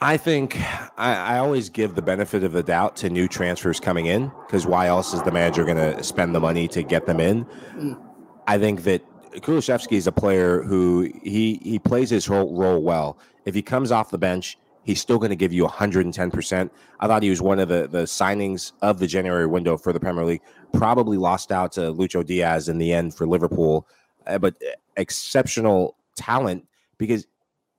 I 0.00 0.16
think 0.16 0.56
I, 0.98 1.14
I, 1.14 1.38
always 1.38 1.68
give 1.68 1.94
the 1.94 2.02
benefit 2.02 2.42
of 2.42 2.50
the 2.50 2.64
doubt 2.64 2.96
to 2.96 3.08
new 3.08 3.28
transfers 3.28 3.78
coming 3.78 4.06
in 4.06 4.32
because 4.46 4.66
why 4.66 4.88
else 4.88 5.14
is 5.14 5.22
the 5.22 5.30
manager 5.30 5.64
going 5.64 5.76
to 5.76 6.02
spend 6.02 6.34
the 6.34 6.40
money 6.40 6.66
to 6.68 6.82
get 6.82 7.06
them 7.06 7.20
in? 7.20 7.44
Mm. 7.76 8.11
I 8.46 8.58
think 8.58 8.82
that 8.84 9.02
Kulusevski 9.40 9.92
is 9.92 10.06
a 10.06 10.12
player 10.12 10.62
who 10.62 11.10
he 11.22 11.60
he 11.62 11.78
plays 11.78 12.10
his 12.10 12.28
role, 12.28 12.54
role 12.54 12.82
well. 12.82 13.18
If 13.44 13.54
he 13.54 13.62
comes 13.62 13.90
off 13.90 14.10
the 14.10 14.18
bench, 14.18 14.58
he's 14.84 15.00
still 15.00 15.18
going 15.18 15.30
to 15.30 15.36
give 15.36 15.52
you 15.52 15.66
110%. 15.66 16.70
I 17.00 17.06
thought 17.06 17.22
he 17.22 17.30
was 17.30 17.40
one 17.40 17.58
of 17.58 17.68
the, 17.68 17.88
the 17.88 18.02
signings 18.02 18.72
of 18.82 18.98
the 18.98 19.06
January 19.06 19.46
window 19.46 19.76
for 19.76 19.92
the 19.92 20.00
Premier 20.00 20.24
League. 20.24 20.42
Probably 20.72 21.16
lost 21.16 21.52
out 21.52 21.72
to 21.72 21.92
Lucho 21.92 22.24
Diaz 22.24 22.68
in 22.68 22.78
the 22.78 22.92
end 22.92 23.14
for 23.14 23.26
Liverpool, 23.26 23.86
uh, 24.26 24.38
but 24.38 24.54
exceptional 24.96 25.96
talent 26.16 26.66
because 26.98 27.26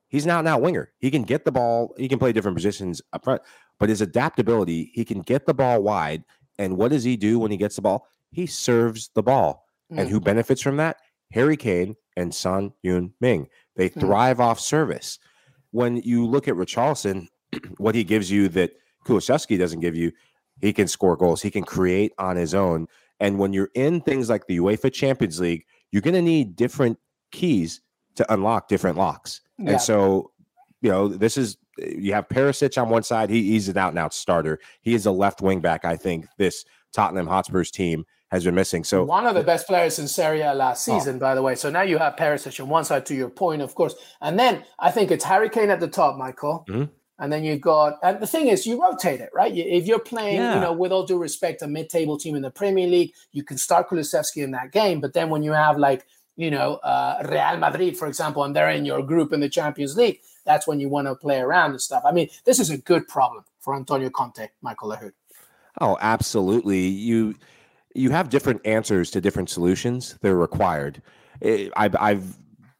he's 0.08 0.26
not 0.26 0.40
an 0.40 0.46
out 0.46 0.62
winger. 0.62 0.92
He 0.98 1.10
can 1.10 1.22
get 1.22 1.44
the 1.44 1.52
ball, 1.52 1.94
he 1.96 2.08
can 2.08 2.18
play 2.18 2.32
different 2.32 2.56
positions 2.56 3.02
up 3.12 3.24
front, 3.24 3.42
but 3.78 3.88
his 3.88 4.00
adaptability, 4.00 4.90
he 4.94 5.04
can 5.04 5.20
get 5.20 5.46
the 5.46 5.54
ball 5.54 5.82
wide. 5.82 6.24
And 6.58 6.76
what 6.76 6.90
does 6.90 7.04
he 7.04 7.16
do 7.16 7.38
when 7.38 7.50
he 7.50 7.56
gets 7.56 7.76
the 7.76 7.82
ball? 7.82 8.06
He 8.30 8.46
serves 8.46 9.10
the 9.14 9.22
ball. 9.22 9.63
Mm. 9.92 10.00
And 10.00 10.08
who 10.08 10.16
mm-hmm. 10.16 10.24
benefits 10.24 10.60
from 10.60 10.76
that? 10.78 10.98
Harry 11.32 11.56
Kane 11.56 11.96
and 12.16 12.34
Son 12.34 12.72
Heung-min. 12.84 13.48
They 13.76 13.90
mm. 13.90 14.00
thrive 14.00 14.38
mm. 14.38 14.44
off 14.44 14.60
service. 14.60 15.18
When 15.70 15.96
you 15.98 16.26
look 16.26 16.48
at 16.48 16.54
Richarlison, 16.54 17.28
what 17.78 17.94
he 17.94 18.04
gives 18.04 18.30
you 18.30 18.48
that 18.50 18.72
Kulusevski 19.06 19.58
doesn't 19.58 19.80
give 19.80 19.96
you, 19.96 20.12
he 20.60 20.72
can 20.72 20.88
score 20.88 21.16
goals. 21.16 21.42
He 21.42 21.50
can 21.50 21.64
create 21.64 22.12
on 22.18 22.36
his 22.36 22.54
own. 22.54 22.86
And 23.20 23.38
when 23.38 23.52
you're 23.52 23.70
in 23.74 24.00
things 24.00 24.28
like 24.28 24.46
the 24.46 24.58
UEFA 24.58 24.92
Champions 24.92 25.40
League, 25.40 25.64
you're 25.90 26.02
going 26.02 26.14
to 26.14 26.22
need 26.22 26.56
different 26.56 26.98
keys 27.32 27.80
to 28.16 28.32
unlock 28.32 28.68
different 28.68 28.96
locks. 28.96 29.40
Yeah. 29.58 29.72
And 29.72 29.80
so, 29.80 30.32
you 30.80 30.90
know, 30.90 31.08
this 31.08 31.36
is 31.36 31.56
you 31.78 32.12
have 32.12 32.28
Perisic 32.28 32.80
on 32.80 32.88
one 32.88 33.02
side. 33.02 33.30
He, 33.30 33.50
he's 33.50 33.68
an 33.68 33.76
out 33.76 33.90
and 33.90 33.98
out 33.98 34.14
starter. 34.14 34.60
He 34.82 34.94
is 34.94 35.06
a 35.06 35.10
left 35.10 35.42
wing 35.42 35.60
back. 35.60 35.84
I 35.84 35.96
think 35.96 36.26
this 36.38 36.64
Tottenham 36.92 37.26
Hotspurs 37.26 37.70
team 37.70 38.04
has 38.34 38.44
been 38.44 38.54
missing. 38.54 38.84
So 38.84 39.04
one 39.04 39.26
of 39.26 39.34
the 39.34 39.42
best 39.42 39.66
players 39.66 39.98
in 39.98 40.06
Serie 40.08 40.42
A 40.42 40.52
last 40.52 40.86
oh. 40.88 40.98
season, 40.98 41.16
oh. 41.16 41.18
by 41.20 41.34
the 41.34 41.42
way. 41.42 41.54
So 41.54 41.70
now 41.70 41.82
you 41.82 41.98
have 41.98 42.16
Perisic 42.16 42.60
on 42.60 42.68
one 42.68 42.84
side. 42.84 43.06
To 43.06 43.14
your 43.14 43.30
point, 43.30 43.62
of 43.62 43.74
course, 43.74 43.94
and 44.20 44.38
then 44.38 44.64
I 44.78 44.90
think 44.90 45.10
it's 45.10 45.24
Harry 45.24 45.48
Kane 45.48 45.70
at 45.70 45.80
the 45.80 45.88
top, 45.88 46.18
Michael. 46.18 46.64
Mm-hmm. 46.68 46.92
And 47.16 47.32
then 47.32 47.44
you've 47.44 47.60
got, 47.60 48.00
and 48.02 48.18
the 48.18 48.26
thing 48.26 48.48
is, 48.48 48.66
you 48.66 48.82
rotate 48.82 49.20
it, 49.20 49.30
right? 49.32 49.56
If 49.56 49.86
you're 49.86 50.00
playing, 50.00 50.38
yeah. 50.38 50.56
you 50.56 50.60
know, 50.60 50.72
with 50.72 50.90
all 50.90 51.06
due 51.06 51.16
respect, 51.16 51.62
a 51.62 51.68
mid-table 51.68 52.18
team 52.18 52.34
in 52.34 52.42
the 52.42 52.50
Premier 52.50 52.88
League, 52.88 53.12
you 53.30 53.44
can 53.44 53.56
start 53.56 53.88
Kulusevski 53.88 54.42
in 54.42 54.50
that 54.50 54.72
game. 54.72 55.00
But 55.00 55.12
then 55.12 55.30
when 55.30 55.44
you 55.44 55.52
have 55.52 55.78
like, 55.78 56.06
you 56.34 56.50
know, 56.50 56.74
uh, 56.82 57.22
Real 57.30 57.56
Madrid, 57.58 57.96
for 57.96 58.08
example, 58.08 58.42
and 58.42 58.54
they're 58.54 58.70
in 58.70 58.84
your 58.84 59.00
group 59.00 59.32
in 59.32 59.38
the 59.38 59.48
Champions 59.48 59.96
League, 59.96 60.22
that's 60.44 60.66
when 60.66 60.80
you 60.80 60.88
want 60.88 61.06
to 61.06 61.14
play 61.14 61.38
around 61.38 61.70
and 61.70 61.80
stuff. 61.80 62.02
I 62.04 62.10
mean, 62.10 62.28
this 62.46 62.58
is 62.58 62.70
a 62.70 62.78
good 62.78 63.06
problem 63.06 63.44
for 63.60 63.76
Antonio 63.76 64.10
Conte, 64.10 64.48
Michael 64.60 64.90
Lahoud. 64.90 65.12
Oh, 65.80 65.96
absolutely. 66.00 66.80
You 66.80 67.36
you 67.94 68.10
have 68.10 68.28
different 68.28 68.60
answers 68.66 69.10
to 69.12 69.20
different 69.20 69.50
solutions. 69.50 70.18
They're 70.20 70.36
required. 70.36 71.02
Eh, 71.42 71.68
I've, 71.76 71.96
I've 71.96 72.38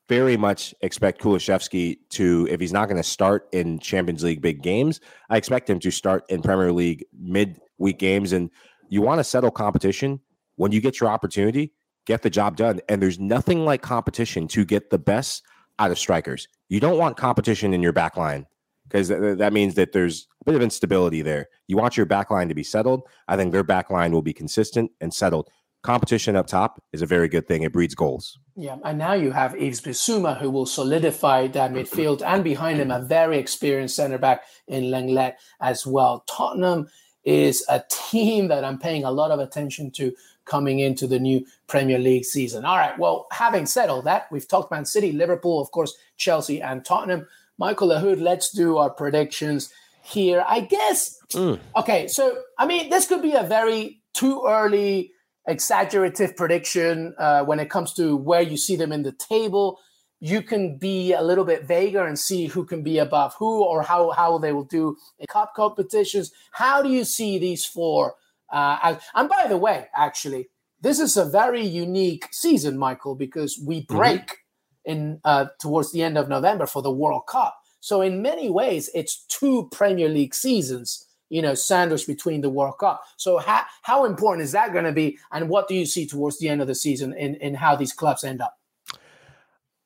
very 0.08 0.36
much 0.36 0.74
expect 0.82 1.20
Kulusevski 1.20 1.98
to, 2.10 2.46
if 2.50 2.60
he's 2.60 2.72
not 2.72 2.86
going 2.88 2.98
to 2.98 3.08
start 3.08 3.48
in 3.52 3.78
Champions 3.78 4.22
League 4.22 4.42
big 4.42 4.62
games, 4.62 5.00
I 5.30 5.36
expect 5.36 5.70
him 5.70 5.78
to 5.80 5.90
start 5.90 6.24
in 6.28 6.42
Premier 6.42 6.72
League 6.72 7.04
mid-week 7.18 7.98
games. 7.98 8.32
And 8.32 8.50
you 8.88 9.00
want 9.00 9.20
to 9.20 9.24
settle 9.24 9.50
competition 9.50 10.20
when 10.56 10.72
you 10.72 10.80
get 10.80 11.00
your 11.00 11.08
opportunity, 11.08 11.72
get 12.06 12.22
the 12.22 12.30
job 12.30 12.56
done. 12.56 12.80
And 12.88 13.00
there's 13.00 13.18
nothing 13.18 13.64
like 13.64 13.82
competition 13.82 14.46
to 14.48 14.64
get 14.64 14.90
the 14.90 14.98
best 14.98 15.42
out 15.78 15.90
of 15.90 15.98
strikers. 15.98 16.48
You 16.68 16.80
don't 16.80 16.98
want 16.98 17.16
competition 17.16 17.72
in 17.72 17.82
your 17.82 17.92
back 17.92 18.16
line 18.16 18.46
because 18.84 19.08
th- 19.08 19.38
that 19.38 19.52
means 19.52 19.74
that 19.74 19.92
there's 19.92 20.26
a 20.42 20.44
bit 20.44 20.54
of 20.54 20.62
instability 20.62 21.22
there. 21.22 21.48
You 21.66 21.76
want 21.76 21.96
your 21.96 22.06
back 22.06 22.30
line 22.30 22.48
to 22.48 22.54
be 22.54 22.62
settled. 22.62 23.02
I 23.28 23.36
think 23.36 23.52
their 23.52 23.64
back 23.64 23.90
line 23.90 24.12
will 24.12 24.22
be 24.22 24.32
consistent 24.32 24.90
and 25.00 25.12
settled. 25.12 25.50
Competition 25.82 26.34
up 26.34 26.46
top 26.46 26.82
is 26.92 27.02
a 27.02 27.06
very 27.06 27.28
good 27.28 27.46
thing. 27.46 27.62
It 27.62 27.72
breeds 27.72 27.94
goals. 27.94 28.38
Yeah, 28.56 28.76
and 28.84 28.96
now 28.96 29.12
you 29.12 29.32
have 29.32 29.54
Yves 29.54 29.82
Bissouma 29.82 30.40
who 30.40 30.50
will 30.50 30.64
solidify 30.64 31.48
that 31.48 31.72
midfield, 31.72 32.22
and 32.24 32.42
behind 32.42 32.78
him 32.78 32.90
a 32.90 33.02
very 33.02 33.36
experienced 33.36 33.96
centre 33.96 34.16
back 34.16 34.44
in 34.66 34.84
Lenglet 34.84 35.34
as 35.60 35.86
well. 35.86 36.24
Tottenham 36.26 36.88
is 37.24 37.64
a 37.68 37.82
team 37.90 38.48
that 38.48 38.64
I'm 38.64 38.78
paying 38.78 39.04
a 39.04 39.10
lot 39.10 39.30
of 39.30 39.40
attention 39.40 39.90
to 39.92 40.14
coming 40.44 40.78
into 40.78 41.06
the 41.06 41.18
new 41.18 41.44
Premier 41.66 41.98
League 41.98 42.24
season. 42.24 42.64
All 42.64 42.76
right, 42.76 42.98
well, 42.98 43.26
having 43.32 43.66
said 43.66 43.90
all 43.90 44.02
that, 44.02 44.30
we've 44.30 44.48
talked 44.48 44.70
Man 44.70 44.84
City, 44.84 45.12
Liverpool, 45.12 45.60
of 45.60 45.70
course, 45.70 45.94
Chelsea, 46.16 46.62
and 46.62 46.84
Tottenham. 46.84 47.26
Michael 47.58 47.88
Lahoud, 47.88 48.20
let's 48.20 48.50
do 48.50 48.78
our 48.78 48.90
predictions 48.90 49.72
here. 50.02 50.44
I 50.46 50.60
guess. 50.60 51.18
Mm. 51.32 51.60
Okay, 51.76 52.08
so 52.08 52.38
I 52.58 52.66
mean, 52.66 52.90
this 52.90 53.06
could 53.06 53.22
be 53.22 53.32
a 53.32 53.42
very 53.42 54.00
too 54.12 54.44
early, 54.46 55.12
exaggerative 55.46 56.36
prediction 56.36 57.14
uh, 57.18 57.44
when 57.44 57.60
it 57.60 57.70
comes 57.70 57.92
to 57.94 58.16
where 58.16 58.42
you 58.42 58.56
see 58.56 58.76
them 58.76 58.92
in 58.92 59.02
the 59.02 59.12
table. 59.12 59.78
You 60.20 60.40
can 60.42 60.78
be 60.78 61.12
a 61.12 61.22
little 61.22 61.44
bit 61.44 61.66
vaguer 61.66 62.06
and 62.06 62.18
see 62.18 62.46
who 62.46 62.64
can 62.64 62.82
be 62.82 62.98
above 62.98 63.34
who 63.38 63.62
or 63.62 63.82
how 63.82 64.10
how 64.10 64.38
they 64.38 64.52
will 64.52 64.64
do 64.64 64.96
in 65.18 65.26
cup 65.26 65.54
competitions. 65.54 66.32
How 66.52 66.82
do 66.82 66.88
you 66.88 67.04
see 67.04 67.38
these 67.38 67.64
four? 67.64 68.14
Uh, 68.50 68.96
and 69.14 69.28
by 69.28 69.46
the 69.48 69.58
way, 69.58 69.88
actually, 69.94 70.48
this 70.80 71.00
is 71.00 71.16
a 71.16 71.24
very 71.24 71.64
unique 71.64 72.28
season, 72.30 72.78
Michael, 72.78 73.14
because 73.14 73.60
we 73.64 73.82
mm-hmm. 73.82 73.96
break. 73.96 74.20
Mm-hmm 74.20 74.43
in 74.84 75.20
uh, 75.24 75.46
towards 75.60 75.92
the 75.92 76.02
end 76.02 76.18
of 76.18 76.28
November 76.28 76.66
for 76.66 76.82
the 76.82 76.92
World 76.92 77.26
Cup. 77.26 77.58
So 77.80 78.00
in 78.00 78.22
many 78.22 78.48
ways, 78.48 78.88
it's 78.94 79.24
two 79.26 79.68
Premier 79.70 80.08
League 80.08 80.34
seasons, 80.34 81.06
you 81.28 81.42
know, 81.42 81.54
sandwiched 81.54 82.06
between 82.06 82.40
the 82.40 82.48
World 82.48 82.78
Cup. 82.78 83.02
So 83.16 83.38
how 83.38 83.62
how 83.82 84.04
important 84.04 84.44
is 84.44 84.52
that 84.52 84.72
going 84.72 84.86
to 84.86 84.92
be, 84.92 85.18
and 85.32 85.48
what 85.48 85.68
do 85.68 85.74
you 85.74 85.86
see 85.86 86.06
towards 86.06 86.38
the 86.38 86.48
end 86.48 86.60
of 86.60 86.66
the 86.66 86.74
season 86.74 87.12
in 87.14 87.34
in 87.36 87.54
how 87.54 87.76
these 87.76 87.92
clubs 87.92 88.24
end 88.24 88.40
up? 88.40 88.58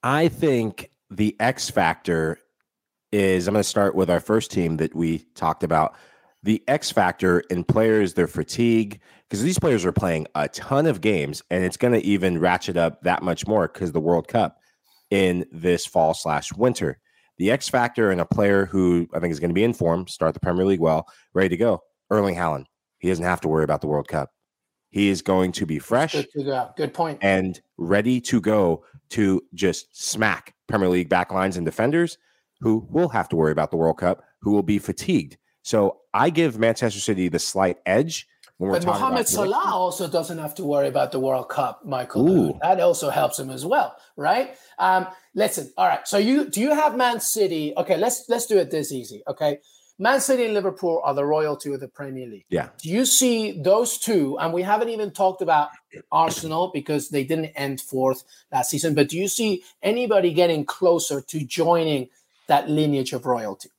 I 0.02 0.28
think 0.28 0.90
the 1.10 1.36
X 1.40 1.70
factor 1.70 2.38
is 3.10 3.48
I'm 3.48 3.54
going 3.54 3.62
to 3.62 3.68
start 3.68 3.94
with 3.94 4.10
our 4.10 4.20
first 4.20 4.50
team 4.50 4.76
that 4.76 4.94
we 4.94 5.18
talked 5.34 5.62
about. 5.62 5.96
The 6.44 6.62
X 6.68 6.90
factor 6.92 7.40
in 7.50 7.64
players, 7.64 8.14
their 8.14 8.28
fatigue, 8.28 9.00
because 9.28 9.42
these 9.42 9.58
players 9.58 9.84
are 9.84 9.92
playing 9.92 10.28
a 10.34 10.48
ton 10.48 10.86
of 10.86 11.00
games, 11.00 11.42
and 11.50 11.64
it's 11.64 11.76
going 11.76 11.94
to 11.94 12.04
even 12.04 12.38
ratchet 12.38 12.76
up 12.76 13.02
that 13.02 13.22
much 13.22 13.46
more 13.46 13.66
because 13.66 13.90
the 13.90 14.00
World 14.00 14.28
Cup 14.28 14.60
in 15.10 15.46
this 15.50 15.86
fall 15.86 16.14
slash 16.14 16.52
winter. 16.52 16.98
The 17.38 17.50
X 17.50 17.68
factor 17.68 18.10
in 18.10 18.20
a 18.20 18.26
player 18.26 18.66
who 18.66 19.08
I 19.14 19.20
think 19.20 19.32
is 19.32 19.40
going 19.40 19.50
to 19.50 19.54
be 19.54 19.64
in 19.64 19.72
form, 19.72 20.08
start 20.08 20.34
the 20.34 20.40
Premier 20.40 20.64
League 20.64 20.80
well, 20.80 21.06
ready 21.34 21.50
to 21.50 21.56
go. 21.56 21.82
Erling 22.10 22.34
Haaland. 22.34 22.64
He 22.98 23.08
doesn't 23.08 23.24
have 23.24 23.40
to 23.42 23.48
worry 23.48 23.64
about 23.64 23.80
the 23.80 23.86
World 23.86 24.08
Cup. 24.08 24.30
He 24.90 25.08
is 25.08 25.22
going 25.22 25.52
to 25.52 25.66
be 25.66 25.78
fresh. 25.78 26.12
Good, 26.12 26.26
to 26.32 26.72
Good 26.76 26.94
point. 26.94 27.18
And 27.22 27.60
ready 27.76 28.20
to 28.22 28.40
go 28.40 28.84
to 29.10 29.42
just 29.54 29.88
smack 29.92 30.54
Premier 30.66 30.88
League 30.88 31.10
backlines 31.10 31.56
and 31.56 31.64
defenders 31.64 32.18
who 32.60 32.86
will 32.90 33.08
have 33.10 33.28
to 33.28 33.36
worry 33.36 33.52
about 33.52 33.70
the 33.70 33.76
World 33.76 33.98
Cup, 33.98 34.24
who 34.40 34.52
will 34.52 34.62
be 34.62 34.78
fatigued. 34.78 35.36
So 35.62 35.98
I 36.14 36.30
give 36.30 36.58
Manchester 36.58 37.00
City 37.00 37.28
the 37.28 37.38
slight 37.38 37.76
edge 37.86 38.26
but 38.58 38.84
Mohamed 38.84 39.28
Salah 39.28 39.70
also 39.72 40.08
doesn't 40.08 40.38
have 40.38 40.54
to 40.56 40.64
worry 40.64 40.88
about 40.88 41.12
the 41.12 41.20
World 41.20 41.48
Cup, 41.48 41.84
Michael. 41.84 42.58
That 42.60 42.80
also 42.80 43.08
helps 43.08 43.38
him 43.38 43.50
as 43.50 43.64
well, 43.64 43.96
right? 44.16 44.56
Um, 44.78 45.06
listen, 45.34 45.70
all 45.76 45.86
right. 45.86 46.06
So 46.08 46.18
you 46.18 46.48
do 46.48 46.60
you 46.60 46.74
have 46.74 46.96
Man 46.96 47.20
City? 47.20 47.72
Okay, 47.76 47.96
let's 47.96 48.24
let's 48.28 48.46
do 48.46 48.58
it 48.58 48.70
this 48.70 48.90
easy. 48.92 49.22
Okay. 49.28 49.58
Man 50.00 50.20
City 50.20 50.44
and 50.44 50.54
Liverpool 50.54 51.00
are 51.02 51.12
the 51.12 51.24
royalty 51.24 51.72
of 51.72 51.80
the 51.80 51.88
Premier 51.88 52.28
League. 52.28 52.44
Yeah. 52.50 52.68
Do 52.80 52.88
you 52.88 53.04
see 53.04 53.60
those 53.60 53.98
two? 53.98 54.38
And 54.38 54.52
we 54.52 54.62
haven't 54.62 54.90
even 54.90 55.10
talked 55.10 55.42
about 55.42 55.70
Arsenal 56.12 56.70
because 56.72 57.08
they 57.08 57.24
didn't 57.24 57.46
end 57.56 57.80
fourth 57.80 58.22
last 58.52 58.70
season. 58.70 58.94
But 58.94 59.08
do 59.08 59.18
you 59.18 59.26
see 59.26 59.64
anybody 59.82 60.32
getting 60.32 60.64
closer 60.64 61.20
to 61.20 61.44
joining 61.44 62.10
that 62.46 62.70
lineage 62.70 63.12
of 63.12 63.26
royalty? 63.26 63.70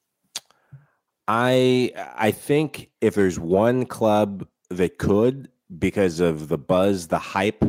I 1.26 1.92
I 2.18 2.32
think 2.32 2.90
if 3.00 3.16
there's 3.16 3.40
one 3.40 3.86
club 3.86 4.46
they 4.70 4.90
could 4.90 5.50
because 5.78 6.20
of 6.20 6.48
the 6.48 6.58
buzz, 6.58 7.08
the 7.08 7.20
hype 7.20 7.64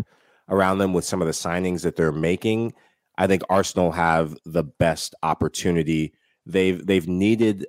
around 0.49 0.79
them 0.79 0.93
with 0.93 1.05
some 1.05 1.21
of 1.21 1.27
the 1.27 1.33
signings 1.33 1.83
that 1.83 1.97
they're 1.97 2.13
making. 2.13 2.73
I 3.19 3.27
think 3.27 3.43
Arsenal 3.51 3.93
have 3.93 4.37
the 4.45 4.65
best 4.65 5.15
opportunity. 5.23 6.13
They've 6.47 6.85
they've 6.85 7.07
needed 7.07 7.67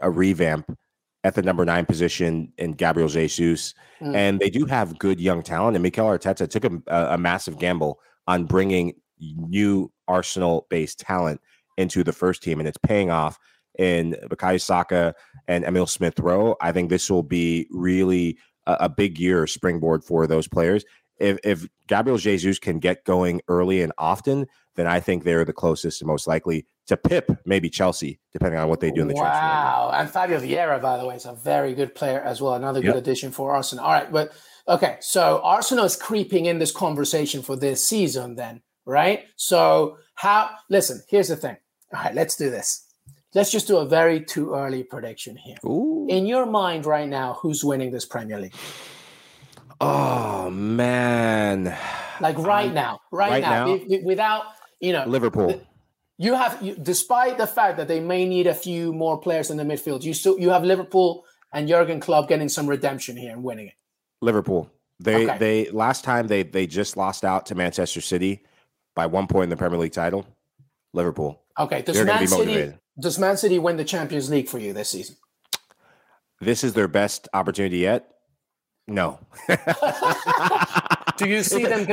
a 0.00 0.10
revamp 0.10 0.78
at 1.24 1.34
the 1.34 1.42
number 1.42 1.64
nine 1.64 1.84
position 1.84 2.52
in 2.56 2.72
Gabriel 2.72 3.08
Jesus, 3.08 3.74
mm. 4.00 4.14
and 4.14 4.38
they 4.38 4.50
do 4.50 4.64
have 4.66 4.98
good 4.98 5.20
young 5.20 5.42
talent. 5.42 5.76
And 5.76 5.82
Mikel 5.82 6.06
Arteta 6.06 6.48
took 6.48 6.64
a, 6.64 7.14
a 7.14 7.18
massive 7.18 7.58
gamble 7.58 7.98
on 8.28 8.44
bringing 8.44 8.94
new 9.18 9.90
Arsenal-based 10.06 11.00
talent 11.00 11.40
into 11.78 12.04
the 12.04 12.12
first 12.12 12.42
team, 12.42 12.60
and 12.60 12.68
it's 12.68 12.78
paying 12.78 13.10
off 13.10 13.38
in 13.78 14.16
Bukayo 14.28 14.60
Saka 14.60 15.14
and 15.48 15.64
Emil 15.64 15.86
Smith 15.86 16.18
Rowe. 16.20 16.56
I 16.60 16.72
think 16.72 16.90
this 16.90 17.10
will 17.10 17.22
be 17.24 17.66
really 17.70 18.38
a, 18.66 18.76
a 18.80 18.88
big 18.88 19.18
year 19.18 19.46
springboard 19.46 20.04
for 20.04 20.26
those 20.26 20.48
players. 20.48 20.84
If, 21.18 21.38
if 21.44 21.66
Gabriel 21.86 22.18
Jesus 22.18 22.58
can 22.58 22.78
get 22.78 23.04
going 23.04 23.40
early 23.48 23.80
and 23.82 23.92
often, 23.96 24.46
then 24.76 24.86
I 24.86 25.00
think 25.00 25.24
they're 25.24 25.44
the 25.44 25.52
closest 25.52 26.02
and 26.02 26.08
most 26.08 26.26
likely 26.26 26.66
to 26.86 26.96
Pip, 26.96 27.30
maybe 27.44 27.68
Chelsea, 27.68 28.20
depending 28.32 28.60
on 28.60 28.68
what 28.68 28.80
they 28.80 28.90
do 28.90 29.02
in 29.02 29.08
the 29.08 29.14
wow. 29.14 29.22
transfer. 29.22 29.46
Wow. 29.46 29.90
And 29.94 30.10
Fabio 30.10 30.38
Vieira, 30.38 30.80
by 30.80 30.98
the 30.98 31.06
way, 31.06 31.16
is 31.16 31.24
a 31.24 31.32
very 31.32 31.74
good 31.74 31.94
player 31.94 32.20
as 32.20 32.40
well. 32.40 32.54
Another 32.54 32.80
good 32.80 32.96
addition 32.96 33.32
for 33.32 33.52
Arsenal. 33.52 33.84
All 33.84 33.92
right. 33.92 34.12
But 34.12 34.32
okay. 34.68 34.98
So 35.00 35.40
Arsenal 35.42 35.84
is 35.84 35.96
creeping 35.96 36.46
in 36.46 36.58
this 36.58 36.70
conversation 36.70 37.42
for 37.42 37.56
this 37.56 37.84
season, 37.84 38.36
then, 38.36 38.62
right? 38.84 39.24
So, 39.36 39.98
how, 40.14 40.50
listen, 40.70 41.02
here's 41.08 41.28
the 41.28 41.36
thing. 41.36 41.56
All 41.92 42.02
right. 42.04 42.14
Let's 42.14 42.36
do 42.36 42.50
this. 42.50 42.86
Let's 43.34 43.50
just 43.50 43.66
do 43.66 43.78
a 43.78 43.86
very 43.86 44.24
too 44.24 44.54
early 44.54 44.82
prediction 44.84 45.36
here. 45.36 45.56
Ooh. 45.64 45.95
In 46.08 46.26
your 46.26 46.46
mind 46.46 46.86
right 46.86 47.08
now, 47.08 47.34
who's 47.34 47.64
winning 47.64 47.90
this 47.90 48.04
Premier 48.04 48.40
League? 48.40 48.54
Oh 49.80 50.50
man! 50.50 51.76
Like 52.20 52.38
right 52.38 52.72
now, 52.72 53.00
right, 53.10 53.30
right 53.30 53.42
now, 53.42 53.74
now? 53.74 53.98
without 54.04 54.44
you 54.80 54.92
know 54.92 55.04
Liverpool. 55.06 55.62
You 56.18 56.34
have, 56.34 56.62
you, 56.62 56.74
despite 56.74 57.36
the 57.36 57.46
fact 57.46 57.76
that 57.76 57.88
they 57.88 58.00
may 58.00 58.24
need 58.24 58.46
a 58.46 58.54
few 58.54 58.94
more 58.94 59.20
players 59.20 59.50
in 59.50 59.58
the 59.58 59.64
midfield, 59.64 60.02
you 60.02 60.14
still 60.14 60.38
you 60.38 60.48
have 60.48 60.64
Liverpool 60.64 61.26
and 61.52 61.68
Jurgen 61.68 62.00
Klopp 62.00 62.28
getting 62.28 62.48
some 62.48 62.66
redemption 62.66 63.18
here 63.18 63.32
and 63.32 63.42
winning 63.42 63.66
it. 63.66 63.74
Liverpool. 64.22 64.70
They 64.98 65.28
okay. 65.28 65.38
they 65.38 65.70
last 65.70 66.04
time 66.04 66.26
they 66.26 66.42
they 66.42 66.66
just 66.66 66.96
lost 66.96 67.24
out 67.24 67.46
to 67.46 67.54
Manchester 67.54 68.00
City 68.00 68.44
by 68.94 69.06
one 69.06 69.26
point 69.26 69.44
in 69.44 69.50
the 69.50 69.56
Premier 69.56 69.78
League 69.78 69.92
title. 69.92 70.26
Liverpool. 70.94 71.42
Okay, 71.58 71.82
does 71.82 71.96
They're 71.96 72.06
Man 72.06 72.26
City 72.26 72.72
does 72.98 73.18
Man 73.18 73.36
City 73.36 73.58
win 73.58 73.76
the 73.76 73.84
Champions 73.84 74.30
League 74.30 74.48
for 74.48 74.58
you 74.58 74.72
this 74.72 74.88
season? 74.88 75.16
This 76.40 76.64
is 76.64 76.74
their 76.74 76.88
best 76.88 77.28
opportunity 77.32 77.78
yet. 77.78 78.08
No. 78.86 79.18
do 81.16 81.28
you 81.28 81.42
see 81.42 81.64
them? 81.64 81.88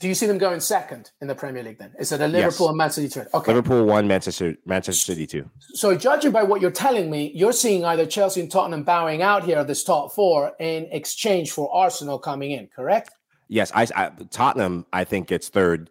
Do 0.00 0.06
you 0.06 0.14
see 0.14 0.26
them 0.26 0.38
going 0.38 0.60
second 0.60 1.10
in 1.20 1.26
the 1.26 1.34
Premier 1.34 1.62
League 1.62 1.78
then? 1.78 1.92
Is 1.98 2.12
it 2.12 2.20
a 2.20 2.28
Liverpool 2.28 2.66
yes. 2.66 2.68
and 2.68 2.76
Man 2.76 2.90
City? 2.90 3.20
Okay. 3.34 3.52
Liverpool 3.52 3.84
one, 3.84 4.06
Manchester 4.06 4.54
Manchester 4.64 5.12
City 5.12 5.26
two. 5.26 5.50
So 5.74 5.96
judging 5.96 6.30
by 6.30 6.44
what 6.44 6.60
you're 6.60 6.70
telling 6.70 7.10
me, 7.10 7.32
you're 7.34 7.52
seeing 7.52 7.84
either 7.84 8.06
Chelsea 8.06 8.40
and 8.40 8.50
Tottenham 8.50 8.84
bowing 8.84 9.22
out 9.22 9.44
here 9.44 9.58
of 9.58 9.66
this 9.66 9.82
top 9.82 10.12
four 10.12 10.52
in 10.60 10.88
exchange 10.92 11.50
for 11.50 11.72
Arsenal 11.74 12.18
coming 12.18 12.52
in, 12.52 12.68
correct? 12.68 13.10
Yes, 13.48 13.72
I, 13.74 13.86
I 13.94 14.10
Tottenham 14.30 14.86
I 14.92 15.04
think 15.04 15.28
gets 15.28 15.48
third. 15.48 15.90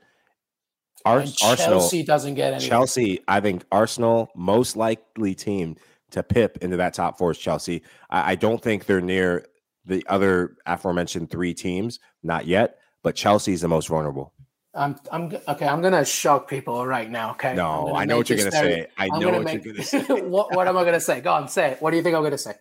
Ar- 1.05 1.19
Arsenal 1.19 1.55
Chelsea 1.55 2.03
doesn't 2.03 2.35
get 2.35 2.53
any. 2.53 2.65
Chelsea, 2.65 3.19
I 3.27 3.41
think 3.41 3.65
Arsenal 3.71 4.29
most 4.35 4.77
likely 4.77 5.35
team 5.35 5.75
to 6.11 6.23
pip 6.23 6.57
into 6.61 6.77
that 6.77 6.93
top 6.93 7.17
four 7.17 7.31
is 7.31 7.37
Chelsea. 7.37 7.83
I, 8.09 8.31
I 8.31 8.35
don't 8.35 8.61
think 8.61 8.85
they're 8.85 9.01
near 9.01 9.45
the 9.85 10.05
other 10.07 10.57
aforementioned 10.65 11.29
three 11.29 11.53
teams, 11.53 11.99
not 12.23 12.45
yet 12.45 12.77
but 13.07 13.15
Chelsea 13.15 13.53
is 13.53 13.61
the 13.61 13.69
most 13.69 13.87
vulnerable. 13.87 14.33
I'm, 14.73 14.97
I'm 15.13 15.31
okay. 15.47 15.65
I'm 15.65 15.81
gonna 15.81 16.03
shock 16.03 16.49
people 16.49 16.85
right 16.85 17.09
now. 17.09 17.31
Okay. 17.31 17.55
No, 17.55 17.95
I 17.95 18.03
know 18.03 18.17
what 18.17 18.29
you're 18.29 18.37
gonna 18.37 18.51
say. 18.51 18.87
I 18.97 19.09
I'm 19.11 19.21
know 19.21 19.29
what 19.29 19.43
make, 19.43 19.63
you're 19.63 19.73
gonna 19.73 19.85
say. 19.85 20.01
what, 20.21 20.53
what 20.53 20.67
am 20.67 20.77
I 20.77 20.83
gonna 20.83 20.99
say? 20.99 21.21
Go 21.21 21.31
on, 21.31 21.47
say 21.47 21.71
it. 21.71 21.81
What 21.81 21.91
do 21.91 21.97
you 21.97 22.03
think 22.03 22.17
I'm 22.17 22.23
gonna 22.23 22.37
say? 22.37 22.55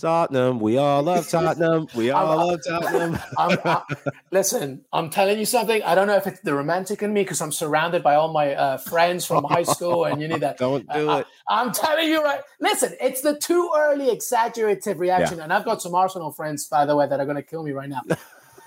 Tottenham. 0.00 0.60
We 0.60 0.78
all 0.78 1.02
love 1.02 1.28
Tottenham. 1.30 1.88
We 1.94 2.10
all 2.10 2.40
I'm, 2.40 2.46
love 2.46 2.60
Tottenham. 2.66 3.18
I'm, 3.38 3.58
I'm, 3.64 3.82
listen, 4.30 4.84
I'm 4.92 5.10
telling 5.10 5.38
you 5.38 5.46
something. 5.46 5.82
I 5.82 5.94
don't 5.94 6.06
know 6.06 6.16
if 6.16 6.26
it's 6.26 6.40
the 6.40 6.54
romantic 6.54 7.02
in 7.02 7.12
me 7.12 7.22
because 7.22 7.40
I'm 7.40 7.52
surrounded 7.52 8.02
by 8.02 8.14
all 8.14 8.32
my 8.32 8.54
uh, 8.54 8.76
friends 8.78 9.26
from 9.26 9.44
high 9.44 9.62
school, 9.74 10.04
and 10.04 10.20
you 10.20 10.28
need 10.28 10.40
that. 10.40 10.58
don't 10.58 10.88
do 10.92 11.10
uh, 11.10 11.18
it. 11.18 11.26
I, 11.48 11.62
am 11.62 11.72
telling 11.72 12.08
you 12.08 12.22
right. 12.22 12.40
Listen, 12.60 12.94
it's 13.00 13.22
the 13.22 13.36
too 13.36 13.72
early 13.76 14.10
exaggerative 14.10 15.00
reaction, 15.00 15.38
yeah. 15.38 15.44
and 15.44 15.52
I've 15.52 15.64
got 15.64 15.82
some 15.82 15.94
Arsenal 15.94 16.32
friends, 16.32 16.66
by 16.66 16.86
the 16.86 16.94
way, 16.94 17.06
that 17.08 17.18
are 17.18 17.26
going 17.26 17.36
to 17.36 17.42
kill 17.42 17.62
me 17.62 17.72
right 17.72 17.88
now 17.88 18.02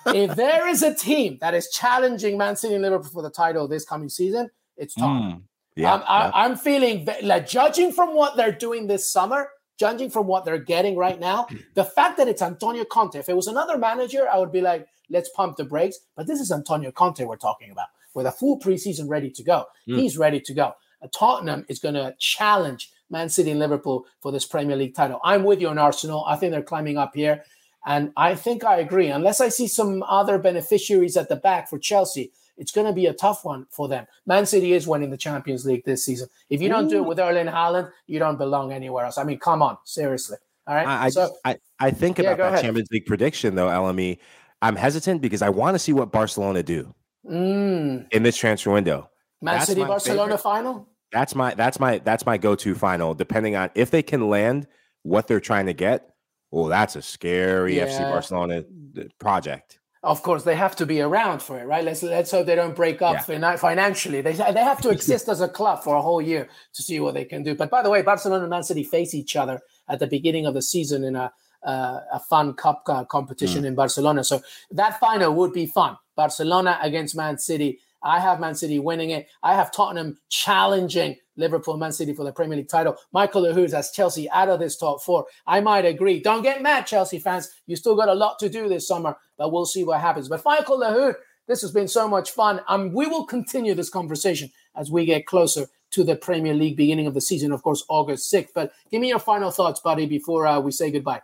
if 0.08 0.36
there 0.36 0.68
is 0.68 0.84
a 0.84 0.94
team 0.94 1.38
that 1.42 1.54
is 1.54 1.70
challenging 1.70 2.38
Man 2.38 2.56
City 2.56 2.76
and 2.76 2.84
Liverpool 2.84 3.12
for 3.12 3.22
the 3.22 3.30
title 3.30 3.68
this 3.68 3.86
coming 3.86 4.10
season, 4.10 4.50
it's 4.78 4.94
Tottenham. 4.94 5.40
Mm, 5.40 5.42
yeah, 5.76 5.94
I'm, 5.96 6.02
yeah. 6.02 6.32
I'm, 6.34 6.56
feeling 6.56 7.08
like 7.24 7.48
judging 7.48 7.92
from 7.92 8.16
what 8.16 8.36
they're 8.36 8.52
doing 8.52 8.88
this 8.88 9.12
summer, 9.12 9.50
judging 9.80 10.10
from 10.10 10.28
what 10.28 10.46
they're 10.46 10.60
getting 10.60 10.96
right 10.96 11.20
now, 11.20 11.48
the 11.74 11.84
fact 11.84 12.18
that 12.18 12.28
it's 12.28 12.42
Antonio 12.42 12.84
Conte. 12.84 13.18
If 13.18 13.30
it 13.30 13.36
was 13.36 13.48
another 13.48 13.78
manager, 13.78 14.28
I 14.32 14.38
would 14.38 14.52
be 14.52 14.62
like, 14.62 14.88
let's 15.10 15.30
pump 15.30 15.58
the 15.58 15.64
brakes. 15.64 16.00
But 16.16 16.28
this 16.28 16.40
is 16.40 16.52
Antonio 16.52 16.92
Conte 16.92 17.24
we're 17.24 17.38
talking 17.38 17.72
about 17.72 17.88
with 18.14 18.26
a 18.26 18.32
full 18.32 18.60
preseason 18.60 19.08
ready 19.08 19.30
to 19.32 19.44
go. 19.44 19.66
Mm. 19.88 20.00
He's 20.00 20.18
ready 20.18 20.40
to 20.42 20.54
go. 20.54 20.74
Uh, 21.02 21.08
Tottenham 21.12 21.66
is 21.70 21.80
going 21.80 21.96
to 21.96 22.16
challenge 22.20 22.92
Man 23.10 23.30
City 23.30 23.52
and 23.52 23.60
Liverpool 23.60 24.06
for 24.22 24.32
this 24.32 24.46
Premier 24.46 24.76
League 24.76 24.96
title. 24.96 25.20
I'm 25.24 25.44
with 25.44 25.62
you 25.62 25.70
on 25.70 25.78
Arsenal. 25.78 26.26
I 26.28 26.36
think 26.36 26.52
they're 26.52 26.62
climbing 26.62 26.98
up 26.98 27.16
here. 27.16 27.44
And 27.86 28.12
I 28.18 28.36
think 28.36 28.64
I 28.64 28.78
agree. 28.80 29.08
Unless 29.08 29.40
I 29.40 29.50
see 29.50 29.68
some 29.68 30.04
other 30.04 30.38
beneficiaries 30.38 31.16
at 31.16 31.30
the 31.30 31.38
back 31.38 31.70
for 31.70 31.80
Chelsea, 31.80 32.34
it's 32.60 32.72
going 32.72 32.86
to 32.86 32.94
be 32.94 33.08
a 33.08 33.14
tough 33.14 33.46
one 33.46 33.66
for 33.72 33.88
them. 33.88 34.06
Man 34.26 34.46
City 34.46 34.74
is 34.74 34.86
winning 34.86 35.10
the 35.10 35.18
Champions 35.18 35.66
League 35.66 35.86
this 35.86 36.06
season. 36.06 36.28
If 36.50 36.62
you 36.62 36.70
don't 36.70 36.88
do 36.90 36.98
it 36.98 37.06
with 37.06 37.20
Erling 37.20 37.48
Haaland, 37.48 37.92
you 38.06 38.20
don't 38.20 38.38
belong 38.38 38.74
anywhere 38.74 39.06
else. 39.06 39.18
I 39.18 39.24
mean, 39.24 39.40
come 39.40 39.64
on, 39.64 39.78
seriously. 39.86 40.38
All 40.68 40.76
right. 40.76 40.86
I 40.86 41.10
so, 41.10 41.36
I, 41.46 41.58
I 41.80 41.90
think 41.90 42.20
about 42.20 42.32
yeah, 42.32 42.36
that 42.36 42.54
ahead. 42.54 42.62
Champions 42.64 42.90
League 42.92 43.06
prediction 43.06 43.56
though, 43.56 43.68
LME. 43.68 44.20
I'm 44.62 44.76
hesitant 44.76 45.22
because 45.22 45.42
I 45.42 45.50
want 45.50 45.76
to 45.76 45.80
see 45.80 45.94
what 45.94 46.12
Barcelona 46.12 46.62
do 46.62 46.94
mm. 47.26 48.06
in 48.12 48.24
this 48.24 48.38
transfer 48.38 48.72
window. 48.72 49.10
Man 49.42 49.56
that's 49.56 49.68
City 49.68 49.82
Barcelona 49.82 50.38
favorite. 50.38 50.38
final. 50.40 50.90
That's 51.12 51.34
my 51.34 51.56
that's 51.56 51.80
my 51.80 52.00
that's 52.00 52.26
my 52.26 52.38
go-to 52.38 52.76
final. 52.76 53.16
Depending 53.16 53.56
on 53.56 53.72
if 53.74 53.90
they 53.90 54.04
can 54.04 54.30
land 54.30 54.68
what 55.04 55.28
they're 55.28 55.40
trying 55.40 55.66
to 55.68 55.74
get, 55.74 56.14
well, 56.52 56.66
that's 56.66 56.96
a 56.96 57.02
scary 57.02 57.78
yeah. 57.78 57.88
FC 57.88 58.00
Barcelona 58.02 58.64
uh, 58.98 59.04
project. 59.18 59.79
Of 60.02 60.24
course, 60.24 60.44
they 60.44 60.56
have 60.56 60.78
to 60.78 60.86
be 60.86 61.02
around 61.02 61.42
for 61.42 61.60
it, 61.60 61.66
right? 61.66 61.84
Let's 61.84 62.02
let's 62.04 62.32
hope 62.32 62.46
they 62.46 62.56
don't 62.56 62.76
break 62.76 63.02
up 63.02 63.28
yeah. 63.28 63.56
financially. 63.58 64.22
They 64.22 64.32
they 64.32 64.64
have 64.64 64.82
to 64.82 64.90
exist 64.90 65.28
as 65.28 65.42
a 65.42 65.50
club 65.50 65.84
for 65.84 65.96
a 65.98 66.02
whole 66.02 66.22
year 66.22 66.48
to 66.74 66.82
see 66.82 67.02
what 67.02 67.16
they 67.16 67.26
can 67.26 67.44
do. 67.44 67.54
But 67.54 67.70
by 67.70 67.84
the 67.84 67.90
way, 67.90 68.02
Barcelona 68.02 68.44
and 68.44 68.50
Man 68.50 68.64
City 68.64 68.84
face 68.84 69.14
each 69.14 69.36
other 69.36 69.60
at 69.90 70.00
the 70.00 70.08
beginning 70.08 70.46
of 70.46 70.54
the 70.54 70.62
season 70.62 71.04
in 71.04 71.18
a 71.18 71.34
uh, 71.64 72.00
a 72.14 72.20
fun 72.20 72.54
cup 72.54 72.84
uh, 72.88 73.04
competition 73.04 73.64
mm. 73.64 73.68
in 73.68 73.76
Barcelona. 73.76 74.24
So 74.24 74.42
that 74.72 75.00
final 75.02 75.34
would 75.34 75.52
be 75.52 75.66
fun. 75.66 75.98
Barcelona 76.16 76.80
against 76.82 77.16
Man 77.16 77.38
City. 77.38 77.80
I 78.02 78.22
have 78.22 78.40
Man 78.40 78.56
City 78.56 78.80
winning 78.80 79.10
it. 79.10 79.28
I 79.44 79.56
have 79.56 79.70
Tottenham 79.70 80.18
challenging 80.30 81.18
Liverpool, 81.40 81.78
Man 81.78 81.92
City 81.92 82.14
for 82.14 82.24
the 82.24 82.32
Premier 82.32 82.58
League 82.58 82.70
title. 82.70 82.98
Michael 83.12 83.44
Lahoud 83.44 83.72
has 83.72 83.92
Chelsea 83.92 84.30
out 84.30 84.50
of 84.50 84.60
this 84.60 84.78
top 84.78 85.02
four. 85.02 85.26
I 85.48 85.62
might 85.62 85.86
agree. 85.86 86.20
Don't 86.20 86.44
get 86.44 86.62
mad, 86.62 86.86
Chelsea 86.86 87.20
fans. 87.20 87.50
You 87.66 87.76
still 87.76 87.96
got 87.96 88.10
a 88.10 88.14
lot 88.14 88.38
to 88.40 88.50
do 88.50 88.70
this 88.70 88.88
summer, 88.88 89.16
but 89.38 89.52
we'll 89.52 89.66
see 89.66 89.84
what 89.84 90.02
happens. 90.02 90.30
But 90.30 90.44
Michael 90.46 90.80
Lahoud, 90.80 91.16
this 91.48 91.62
has 91.62 91.72
been 91.72 91.88
so 91.88 92.08
much 92.08 92.32
fun. 92.32 92.62
Um, 92.68 92.94
we 92.94 93.08
will 93.08 93.26
continue 93.26 93.74
this 93.74 93.90
conversation 93.90 94.52
as 94.76 94.92
we 94.92 95.06
get 95.06 95.26
closer 95.26 95.68
to 95.92 96.04
the 96.04 96.16
Premier 96.16 96.54
League 96.54 96.78
beginning 96.78 97.08
of 97.08 97.14
the 97.14 97.22
season, 97.22 97.52
of 97.52 97.64
course, 97.64 97.84
August 97.90 98.32
6th. 98.32 98.50
But 98.54 98.72
give 98.92 99.02
me 99.02 99.10
your 99.10 99.20
final 99.20 99.50
thoughts, 99.50 99.80
buddy, 99.80 100.06
before 100.06 100.46
uh, 100.46 100.60
we 100.60 100.72
say 100.72 100.92
goodbye. 100.92 101.22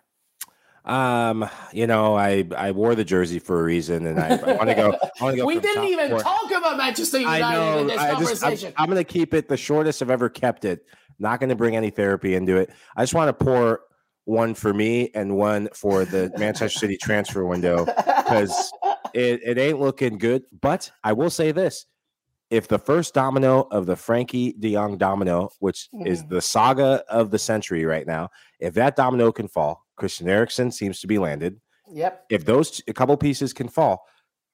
Um, 0.86 1.50
you 1.74 1.88
know, 1.88 2.16
I 2.16 2.48
I 2.56 2.72
wore 2.72 2.94
the 2.94 3.04
jersey 3.04 3.40
for 3.40 3.60
a 3.60 3.64
reason, 3.64 4.06
and 4.06 4.20
I, 4.20 4.36
I 4.36 4.54
want 4.54 4.70
to 4.70 4.76
go. 4.76 4.98
I 5.20 5.36
go. 5.36 5.46
we 5.48 5.60
didn't 5.60 5.86
even 5.86 6.12
four. 6.12 6.20
talk 6.20 6.52
about 6.52 6.78
Manchester 6.78 7.20
United 7.20 7.44
I 7.44 7.54
know, 7.54 7.80
in 7.80 7.88
this 7.88 8.00
I 8.00 8.12
conversation. 8.12 8.52
Just, 8.52 8.66
I'm, 8.66 8.74
I'm 8.84 8.86
going 8.90 9.04
to 9.04 9.12
keep 9.12 9.34
it 9.34 9.50
the 9.50 9.58
shortest 9.58 10.04
I've 10.04 10.12
ever 10.12 10.30
kept 10.30 10.64
it. 10.64 10.86
Not 11.18 11.40
going 11.40 11.50
to 11.50 11.56
bring 11.56 11.76
any 11.76 11.90
therapy 11.90 12.36
into 12.36 12.58
it. 12.58 12.70
I 12.96 13.04
just 13.04 13.16
want 13.16 13.30
to 13.30 13.46
pour 13.46 13.82
one 14.26 14.54
for 14.54 14.74
me 14.74 15.10
and 15.16 15.36
one 15.36 15.70
for 15.74 16.06
the 16.06 16.32
Manchester 16.38 16.80
City 16.80 16.98
transfer 16.98 17.46
window 17.46 17.86
because 17.86 18.72
it, 19.14 19.42
it 19.44 19.58
ain't 19.58 19.80
looking 19.80 20.18
good. 20.20 20.44
But 20.62 20.92
I 21.04 21.14
will 21.14 21.32
say 21.32 21.52
this: 21.52 21.86
if 22.50 22.68
the 22.68 22.80
first 22.80 23.14
domino 23.14 23.62
of 23.72 23.86
the 23.86 23.96
Frenkie 23.96 24.60
De 24.60 24.74
Jong 24.74 24.98
domino, 24.98 25.50
which 25.60 25.88
mm. 25.94 26.06
is 26.06 26.24
the 26.26 26.42
saga 26.42 27.04
of 27.10 27.32
the 27.32 27.40
century 27.40 27.86
right 27.86 28.06
now, 28.06 28.30
if 28.60 28.74
that 28.76 28.96
domino 28.96 29.32
can 29.32 29.48
fall, 29.48 29.85
Christian 29.96 30.28
Eriksen 30.28 30.72
seems 30.72 31.00
to 31.02 31.08
be 31.08 31.18
landed. 31.18 31.60
Yep. 31.92 32.26
If 32.30 32.46
those 32.46 32.82
a 32.88 32.94
couple 32.94 33.16
pieces 33.18 33.54
can 33.54 33.68
fall, 33.68 34.06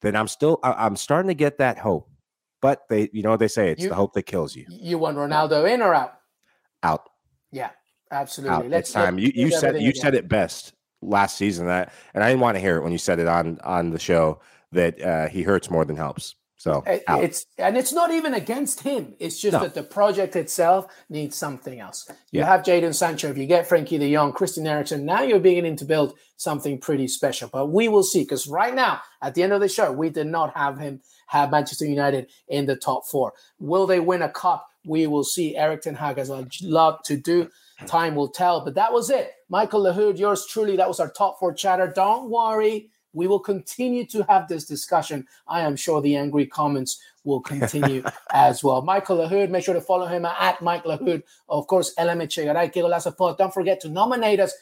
then 0.01 0.15
I'm 0.15 0.27
still 0.27 0.59
I, 0.63 0.85
am 0.85 0.95
starting 0.95 1.29
to 1.29 1.33
get 1.33 1.57
that 1.59 1.77
hope. 1.77 2.09
But 2.61 2.83
they, 2.89 3.09
you 3.11 3.23
know, 3.23 3.31
what 3.31 3.39
they 3.39 3.47
say 3.47 3.71
it's 3.71 3.83
you, 3.83 3.89
the 3.89 3.95
hope 3.95 4.13
that 4.13 4.23
kills 4.23 4.55
you. 4.55 4.65
You 4.69 4.97
want 4.99 5.17
Ronaldo 5.17 5.69
in 5.71 5.81
or 5.81 5.93
out? 5.95 6.13
Out. 6.83 7.09
Yeah, 7.51 7.71
absolutely. 8.11 8.55
Out. 8.55 8.69
Let's, 8.69 8.89
it's 8.89 8.93
time. 8.93 9.15
Let, 9.15 9.23
you 9.23 9.31
you 9.45 9.51
said 9.51 9.75
you 9.75 9.89
again. 9.89 10.01
said 10.01 10.15
it 10.15 10.27
best 10.27 10.73
last 11.01 11.37
season 11.37 11.65
that, 11.67 11.91
and 12.13 12.23
I 12.23 12.29
didn't 12.29 12.41
want 12.41 12.55
to 12.55 12.61
hear 12.61 12.77
it 12.77 12.83
when 12.83 12.91
you 12.91 12.97
said 12.97 13.19
it 13.19 13.27
on 13.27 13.59
on 13.63 13.89
the 13.89 13.99
show 13.99 14.39
that 14.73 15.01
uh, 15.01 15.27
he 15.27 15.41
hurts 15.41 15.69
more 15.69 15.85
than 15.85 15.95
helps. 15.95 16.35
So 16.61 16.83
out. 17.07 17.23
it's 17.23 17.47
and 17.57 17.75
it's 17.75 17.91
not 17.91 18.11
even 18.11 18.35
against 18.35 18.81
him. 18.81 19.15
It's 19.17 19.41
just 19.41 19.53
no. 19.53 19.61
that 19.61 19.73
the 19.73 19.81
project 19.81 20.35
itself 20.35 20.85
needs 21.09 21.35
something 21.35 21.79
else. 21.79 22.05
You 22.31 22.41
yeah. 22.41 22.45
have 22.45 22.61
Jadon 22.61 22.93
Sancho. 22.93 23.31
If 23.31 23.37
you 23.39 23.47
get 23.47 23.67
Frenkie 23.67 23.97
De 23.97 24.13
Jong, 24.13 24.31
Christian 24.31 24.67
Eriksen, 24.67 25.03
now 25.03 25.23
you're 25.23 25.39
beginning 25.39 25.75
to 25.77 25.85
build 25.85 26.13
something 26.37 26.77
pretty 26.77 27.07
special. 27.07 27.49
But 27.51 27.71
we 27.71 27.87
will 27.87 28.03
see 28.03 28.21
because 28.21 28.45
right 28.45 28.75
now, 28.75 29.01
at 29.23 29.33
the 29.33 29.41
end 29.41 29.53
of 29.53 29.59
the 29.59 29.67
show, 29.67 29.91
we 29.91 30.11
did 30.11 30.27
not 30.27 30.55
have 30.55 30.77
him 30.77 31.01
have 31.25 31.49
Manchester 31.49 31.87
United 31.87 32.29
in 32.47 32.67
the 32.67 32.75
top 32.75 33.07
four. 33.07 33.33
Will 33.59 33.87
they 33.87 33.99
win 33.99 34.21
a 34.21 34.29
cup? 34.29 34.69
We 34.85 35.07
will 35.07 35.23
see. 35.23 35.57
Erik 35.57 35.81
Ten 35.81 35.95
Hag 35.95 36.17
has 36.19 36.29
a 36.29 36.47
lot 36.61 37.03
to 37.05 37.17
do. 37.17 37.49
Time 37.87 38.13
will 38.13 38.29
tell. 38.29 38.63
But 38.63 38.75
that 38.75 38.93
was 38.93 39.09
it. 39.09 39.31
Michael 39.49 39.81
Lahoud, 39.81 40.19
yours 40.19 40.45
truly. 40.45 40.77
That 40.77 40.87
was 40.87 40.99
our 40.99 41.11
top 41.11 41.39
four 41.39 41.55
chatter. 41.55 41.91
Don't 41.91 42.29
worry 42.29 42.90
we 43.13 43.27
will 43.27 43.39
continue 43.39 44.05
to 44.07 44.23
have 44.29 44.47
this 44.47 44.65
discussion. 44.65 45.27
I 45.47 45.61
am 45.61 45.75
sure 45.75 46.01
the 46.01 46.15
angry 46.15 46.45
comments 46.45 47.01
will 47.23 47.41
continue 47.41 48.03
as 48.33 48.63
well. 48.63 48.81
Michael 48.81 49.17
Lahoud, 49.17 49.49
make 49.49 49.63
sure 49.63 49.73
to 49.73 49.81
follow 49.81 50.07
him 50.07 50.25
at 50.25 50.61
Mike 50.61 50.85
Lahoud. 50.85 51.23
Of 51.49 51.67
course, 51.67 51.93
LM 51.97 52.19
Echegaray, 52.19 52.73
Kegolaza 52.73 53.37
Don't 53.37 53.53
forget 53.53 53.79
to 53.81 53.89
nominate 53.89 54.39
us 54.39 54.53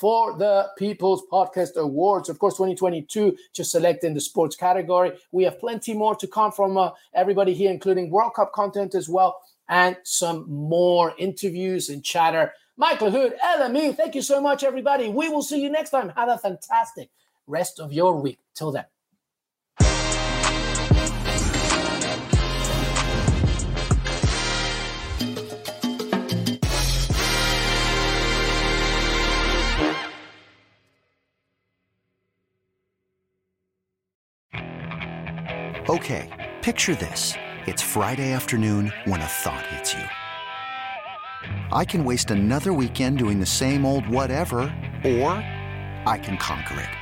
for 0.00 0.36
the 0.36 0.68
People's 0.76 1.22
Podcast 1.30 1.76
Awards. 1.76 2.28
Of 2.28 2.38
course, 2.38 2.54
2022, 2.54 3.36
just 3.52 3.70
select 3.70 4.04
in 4.04 4.14
the 4.14 4.20
sports 4.20 4.56
category. 4.56 5.12
We 5.30 5.44
have 5.44 5.60
plenty 5.60 5.94
more 5.94 6.16
to 6.16 6.26
come 6.26 6.50
from 6.52 6.76
uh, 6.76 6.90
everybody 7.14 7.54
here, 7.54 7.70
including 7.70 8.10
World 8.10 8.34
Cup 8.34 8.52
content 8.52 8.94
as 8.94 9.08
well, 9.08 9.40
and 9.68 9.96
some 10.02 10.50
more 10.50 11.14
interviews 11.18 11.88
and 11.88 12.02
chatter. 12.04 12.52
Michael 12.76 13.10
Lahoud, 13.10 13.34
LME, 13.38 13.96
thank 13.96 14.14
you 14.14 14.22
so 14.22 14.40
much, 14.40 14.64
everybody. 14.64 15.08
We 15.08 15.28
will 15.28 15.42
see 15.42 15.62
you 15.62 15.70
next 15.70 15.90
time. 15.90 16.08
Have 16.16 16.30
a 16.30 16.38
fantastic 16.38 17.10
rest 17.46 17.80
of 17.80 17.92
your 17.92 18.16
week. 18.20 18.38
Till 18.54 18.72
then. 18.72 18.84
Okay, 35.88 36.30
picture 36.62 36.94
this. 36.94 37.34
It's 37.66 37.82
Friday 37.82 38.32
afternoon 38.32 38.92
when 39.04 39.20
a 39.20 39.26
thought 39.26 39.66
hits 39.66 39.92
you. 39.92 40.04
I 41.70 41.84
can 41.84 42.04
waste 42.04 42.30
another 42.30 42.72
weekend 42.72 43.18
doing 43.18 43.40
the 43.40 43.46
same 43.46 43.84
old 43.84 44.08
whatever, 44.08 44.60
or 45.04 45.32
I 46.06 46.18
can 46.22 46.38
conquer 46.38 46.80
it. 46.80 47.01